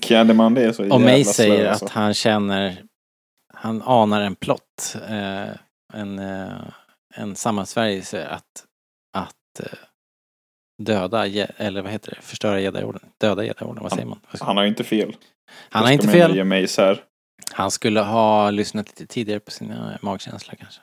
[0.00, 1.84] Kjademan det är så Och slö, säger alltså.
[1.84, 2.82] att han känner,
[3.54, 5.48] han anar en plott, eh,
[5.92, 6.18] en,
[7.14, 8.64] en sammansvärjelse att,
[10.82, 13.00] döda, Je- eller vad heter det, förstöra gäddajorden.
[13.18, 14.20] Döda gäddajorden, vad säger man?
[14.40, 15.16] Han har ju inte fel.
[15.70, 16.46] Han har inte fel.
[17.52, 20.80] Han skulle ha lyssnat lite tidigare på sina magkänslor kanske.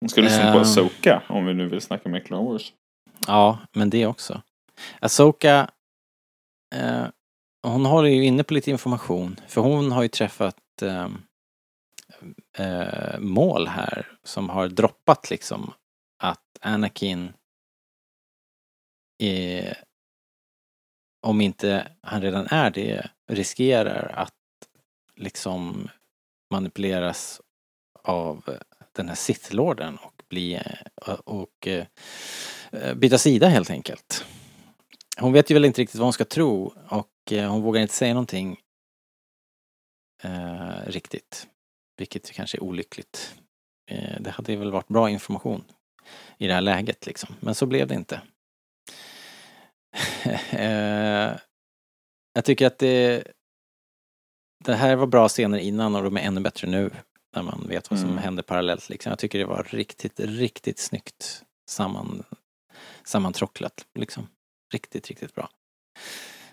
[0.00, 0.62] Man ska lyssna på Ehm.
[0.62, 2.72] Asoka om vi nu vill snacka med Clone Wars.
[3.26, 4.42] Ja, men det också.
[5.00, 5.70] Asoka,
[6.74, 7.04] eh,
[7.66, 9.40] hon håller ju inne på lite information.
[9.48, 11.08] För hon har ju träffat eh,
[12.58, 15.72] eh, mål här som har droppat liksom
[16.22, 17.32] att Anakin
[19.18, 19.78] är,
[21.22, 24.34] om inte han redan är det, riskerar att
[25.16, 25.88] liksom
[26.50, 27.40] manipuleras
[28.02, 28.58] av
[28.92, 30.54] den här sittlorden och bli
[31.06, 34.24] eh, och eh, byta sida helt enkelt.
[35.18, 38.14] Hon vet ju väl inte riktigt vad hon ska tro och hon vågar inte säga
[38.14, 38.60] någonting
[40.22, 41.48] eh, riktigt.
[41.96, 43.34] Vilket kanske är olyckligt.
[43.90, 45.64] Eh, det hade väl varit bra information
[46.38, 47.34] i det här läget liksom.
[47.40, 48.20] Men så blev det inte
[50.52, 51.36] eh,
[52.34, 53.24] jag tycker att det
[54.64, 56.90] det här var bra scener innan och de är ännu bättre nu.
[57.36, 58.22] När man vet vad som Mm.
[58.22, 59.10] händer parallellt liksom.
[59.10, 62.22] Jag tycker det var riktigt, riktigt snyggt samman,
[63.04, 64.26] sammantrocklat liksom.
[64.72, 65.48] Riktigt, riktigt bra.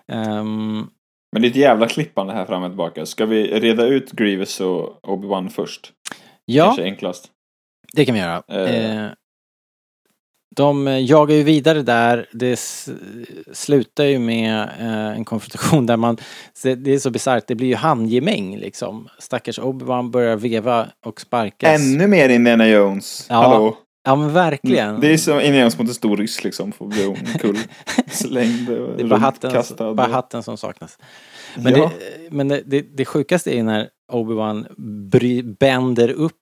[0.08, 0.90] Ehm,
[1.32, 3.06] Men det är ett jävla klippande här fram och tillbaka.
[3.06, 5.94] Ska vi reda ut Grievous och Obi-Wan först?
[6.46, 7.32] ja, Kanske enklast.
[7.94, 8.44] det kan vi göra.
[8.48, 9.12] Eh.
[10.52, 12.28] Eh, de jagar ju vidare där.
[12.32, 12.60] Det
[13.54, 16.18] slutar ju med eh, en konfrontation där man...
[16.64, 19.10] Det är så bisarrt, det blir ju handgemäng liksom.
[19.20, 21.82] Stackars Obi-Wan börjar veva och sparkas.
[21.82, 23.26] Ännu mer Indiana Jones.
[23.30, 23.78] Ja, Hallå?
[24.04, 25.00] Ja men verkligen.
[25.00, 26.72] Det är som Indiana Jones mot en stor ryss liksom.
[26.72, 27.58] Får bli omkull.
[28.12, 30.98] Slängd och Det är bara hatten, bara hatten som saknas.
[31.56, 31.92] Men, ja.
[32.00, 34.66] det, men det, det, det sjukaste är ju när Obi-Wan
[35.60, 36.41] bänder upp eh,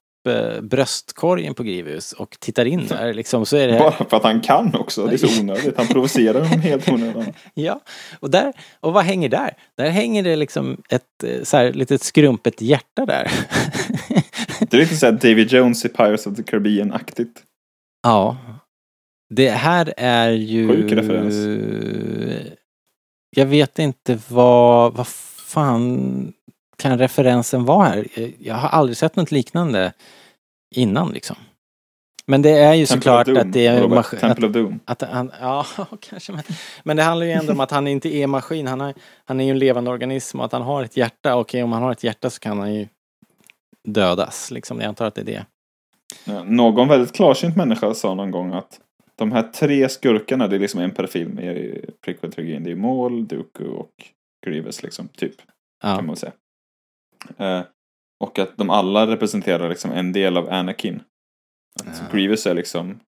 [0.62, 3.46] bröstkorgen på Grievous och tittar in där liksom.
[3.46, 3.78] Så är det...
[3.78, 5.06] Bara för att han kan också.
[5.06, 5.76] Det är så onödigt.
[5.76, 7.24] Han provocerar honom helt onödan.
[7.54, 7.80] Ja,
[8.20, 9.54] och där, och vad hänger där?
[9.76, 13.30] Där hänger det liksom ett eh, så här litet skrumpet hjärta där.
[14.60, 17.42] Det är lite såhär David Jones i Pirates of the Caribbean-aktigt.
[18.02, 18.36] ja.
[19.34, 20.68] Det här är ju...
[20.68, 21.34] Sjuk referens.
[23.36, 25.06] Jag vet inte vad, vad
[25.46, 26.32] fan
[26.80, 28.06] kan referensen vara här?
[28.38, 29.92] Jag har aldrig sett något liknande
[30.74, 31.36] innan liksom.
[32.26, 33.96] Men det är ju Temple såklart Doom, att det är Robert.
[33.96, 34.80] maskin, att, Temple of Doom.
[34.84, 35.66] att han, ja
[36.00, 36.42] kanske men,
[36.82, 38.66] men det handlar ju ändå om att han inte är maskin.
[38.66, 38.94] Han, har,
[39.24, 41.36] han är ju en levande organism och att han har ett hjärta.
[41.36, 42.88] Okej, om han har ett hjärta så kan han ju
[43.88, 44.80] dödas liksom.
[44.80, 45.46] Jag antar att det är det.
[46.24, 48.80] Ja, Någon väldigt klarsynt människa sa någon gång att
[49.16, 52.64] de här tre skurkarna, det är liksom en per film i prequel-trilogin.
[52.64, 53.90] Det är Maul, Dooku och
[54.46, 55.34] Grievous liksom, typ.
[55.82, 55.96] Ja.
[55.96, 56.32] Kan man säga.
[57.38, 57.62] Eh,
[58.24, 61.02] och att de alla representerar liksom en del av Anakin.
[61.80, 62.12] Att Ja.
[62.16, 63.00] Grievous är liksom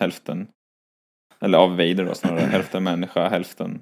[0.00, 0.48] hälften,
[1.40, 3.80] eller av Vader då snarare, hälften människa, hälften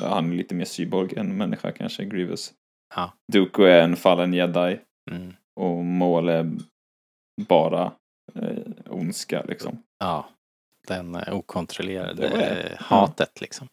[0.00, 2.52] ja, han är lite mer cyborg än människa kanske, Grievous.
[2.94, 3.12] Ja.
[3.32, 5.32] Dooku är en fallen jedi Mm.
[5.60, 6.50] och Maul är
[7.48, 7.92] bara
[8.34, 9.82] eh, ondska liksom.
[9.98, 10.28] Ja.
[10.88, 12.62] Den eh, okontrollerade Det det.
[12.72, 13.68] eh, hatet liksom.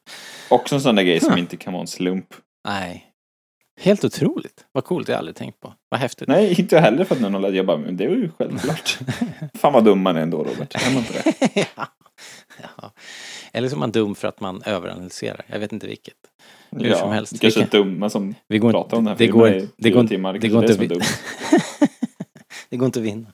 [0.49, 2.33] Också en sån där grej som inte kan vara en slump.
[2.67, 3.10] Nej.
[3.79, 4.65] Helt otroligt.
[4.71, 5.73] Vad coolt, det har jag aldrig tänkt på.
[5.89, 6.27] Vad häftigt.
[6.27, 8.99] Nej, inte jag heller för att någon har Jag bara, men det är ju självklart.
[9.53, 10.75] Fan vad dum man är ändå Robert.
[10.75, 11.13] Är man inte
[11.53, 11.65] det?
[11.77, 11.87] ja.
[12.77, 12.91] ja.
[13.53, 15.45] Eller så är man dum för att man överanalyserar.
[15.47, 16.13] Jag vet inte vilket.
[16.71, 17.39] Hur som helst.
[17.41, 19.89] Kanske Vi kan- dumma som Vi går pratar om den här det går, i det
[19.89, 20.33] går, timmar.
[20.33, 21.05] det kanske går inte vi-
[22.69, 23.27] Det går inte att vinna.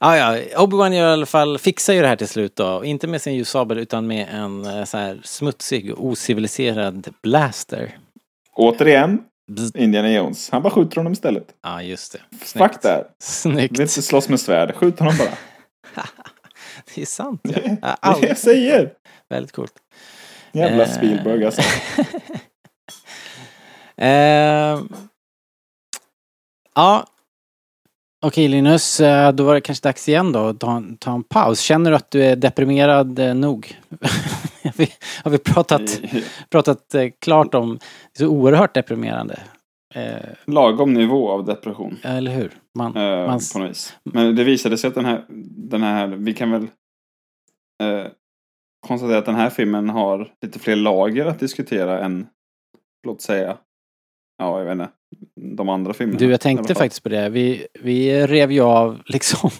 [0.00, 2.84] Ja, ja, Obi-Wan i alla fall, fixar ju det här till slut då.
[2.84, 7.98] Inte med sin ljussabel utan med en eh, så här smutsig och ociviliserad blaster.
[8.54, 9.18] Återigen.
[9.74, 10.50] Indiana Jones.
[10.50, 11.44] Han bara skjuter honom istället.
[11.62, 12.20] Ja, just det.
[12.46, 13.06] Fuck där.
[13.18, 13.72] Snyggt.
[13.72, 14.74] Vill inte slåss med svärd.
[14.74, 16.04] Skjut honom bara.
[16.94, 17.50] Det är sant ja.
[17.54, 18.24] Det är all...
[18.24, 18.92] jag säger.
[19.28, 19.74] Väldigt coolt.
[20.52, 20.90] Jävla Eh.
[20.96, 21.62] Spielberg alltså.
[23.96, 24.80] Eh,
[26.74, 27.06] ja.
[28.22, 31.22] Okej Linus, eh, då var det kanske dags igen då att ta, en- ta en
[31.22, 31.60] paus.
[31.60, 33.80] Känner du att du är deprimerad eh, nog?
[34.64, 34.88] har vi,
[35.24, 36.00] har vi pratat,
[36.50, 39.40] pratat eh, klart om, det är så oerhört deprimerande.
[40.46, 41.98] Lagom nivå av depression.
[42.02, 42.52] eller hur?
[42.78, 43.96] Man, Eh, man, på något vis.
[44.04, 45.24] Men det visade sig att den här,
[45.70, 46.62] den här vi kan väl
[47.82, 48.06] eh,
[48.86, 52.26] konstatera att den här filmen har lite fler lager att diskutera än,
[53.06, 53.56] låt säga,
[54.38, 54.88] ja jag vet inte,
[55.56, 56.18] de andra filmerna.
[56.18, 57.28] du, jag tänkte faktiskt på det.
[57.28, 59.50] Vi, vi rev ju av liksom,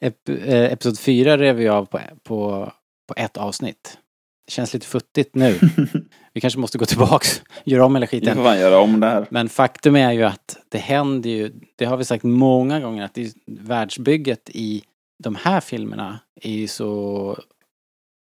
[0.00, 2.72] ep, eh, episod fyra rev vi av på, på,
[3.08, 3.98] på ett avsnitt.
[4.46, 5.58] Det känns lite futtigt nu.
[6.32, 8.36] Vi kanske måste gå tillbaks, göra om hela Vi skiten.
[8.36, 9.26] får göra om det här.
[9.30, 13.14] Men faktum är ju att det händer ju, det har vi sagt många gånger, att
[13.14, 14.82] det, världsbygget i
[15.22, 17.38] de här filmerna är ju så,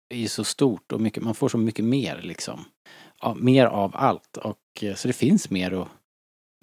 [0.10, 2.66] är ju så stort och mycket, man får så mycket mer liksom.
[3.22, 5.88] Ja, mer av allt och eh, så det finns mer att,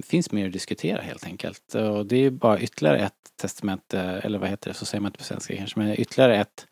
[0.00, 1.74] det finns mer att diskutera helt enkelt.
[1.74, 5.08] Och det är bara ytterligare ett testament, eh, eller vad heter det, så säger man
[5.08, 6.66] inte på svenska kanske, men ytterligare ett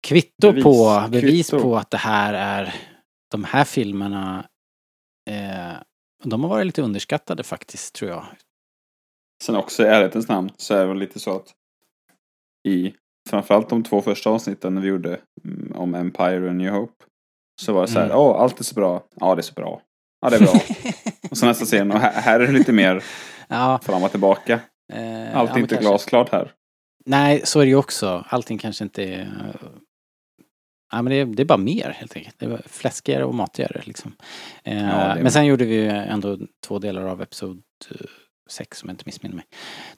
[0.00, 0.64] kvitto Bevis.
[0.64, 1.62] på, bevis Kvitto.
[1.62, 2.74] på att det här är,
[3.30, 4.48] de här filmerna
[5.30, 5.72] eh,
[6.24, 8.26] de har varit lite underskattade faktiskt, tror jag.
[9.44, 11.54] Sen också i ärlighetens namn så är det väl lite så att
[12.68, 12.94] i
[13.30, 17.04] framförallt de två första avsnitten när vi gjorde mm, om Empire och New Hope
[17.62, 18.18] så var det så här, Mm.
[18.18, 19.02] åh allt är så bra.
[19.20, 19.82] Ja det är så bra.
[20.24, 20.52] Ja det är bra.
[21.30, 23.02] och så nästa scen och här, här är det lite mer
[23.48, 24.60] Ja, fram och tillbaka.
[24.92, 26.52] eh, Allt ja, inte kanske- glasklart här.
[27.06, 28.24] Nej, så är det ju också.
[28.28, 29.28] Allting kanske inte är...
[30.92, 32.34] Ja, men det är, det är bara mer helt enkelt.
[32.38, 34.12] Det är fläskigare och matigare liksom.
[34.64, 37.96] Eh, är- men sen gjorde vi ju ändå två delar av episod eh,
[38.50, 39.44] sex om jag inte missminner mig.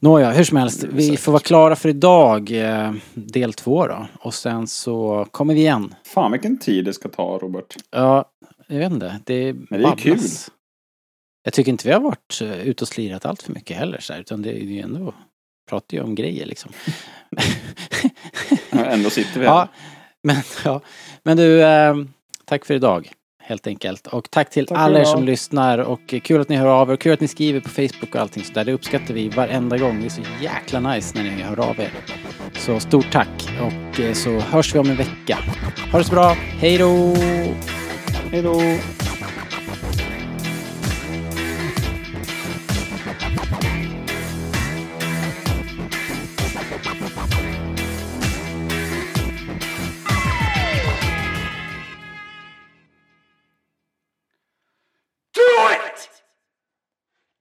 [0.00, 0.84] Nåja, hur som helst.
[0.84, 2.50] Vi får vara klara för idag.
[2.50, 4.06] Eh, del två då.
[4.20, 5.94] Och sen så kommer vi igen.
[6.04, 7.76] Fan vilken tid det ska ta Robert.
[7.90, 8.24] Ja,
[8.66, 9.20] jag vet inte.
[9.24, 10.18] Det Men det är kul.
[11.42, 14.12] Jag tycker inte vi har varit uh, ute och slirat allt för mycket heller så
[14.12, 15.14] här, utan det är ju ändå
[15.68, 16.72] pratar ju om grejer liksom.
[18.70, 19.54] Ändå sitter vi här.
[19.54, 19.68] ja,
[20.22, 20.80] men, ja.
[21.22, 21.94] men du, eh,
[22.44, 23.10] tack för idag.
[23.42, 24.06] Helt enkelt.
[24.06, 26.90] Och tack till Tack alla er som lyssnar och eh, kul att ni hör av
[26.90, 26.96] er.
[26.96, 28.64] Kul att ni skriver på Facebook och allting sådär.
[28.64, 30.00] Det uppskattar vi varenda gång.
[30.00, 31.90] Det är så jäkla nice när ni hör av er.
[32.54, 35.38] Så stort tack och eh, så hörs vi om en vecka.
[35.92, 36.34] Ha det så bra.
[36.34, 37.16] Hej då!
[38.32, 38.44] It!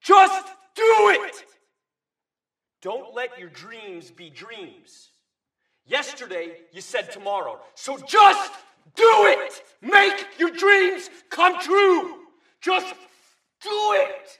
[0.01, 0.45] Just
[0.75, 1.45] do it!
[2.81, 5.09] Don't let your dreams be dreams.
[5.87, 7.59] Yesterday, you said tomorrow.
[7.73, 8.51] So just
[8.95, 9.61] do it!
[9.81, 12.15] Make your dreams come true!
[12.61, 12.93] Just
[13.61, 14.39] do it!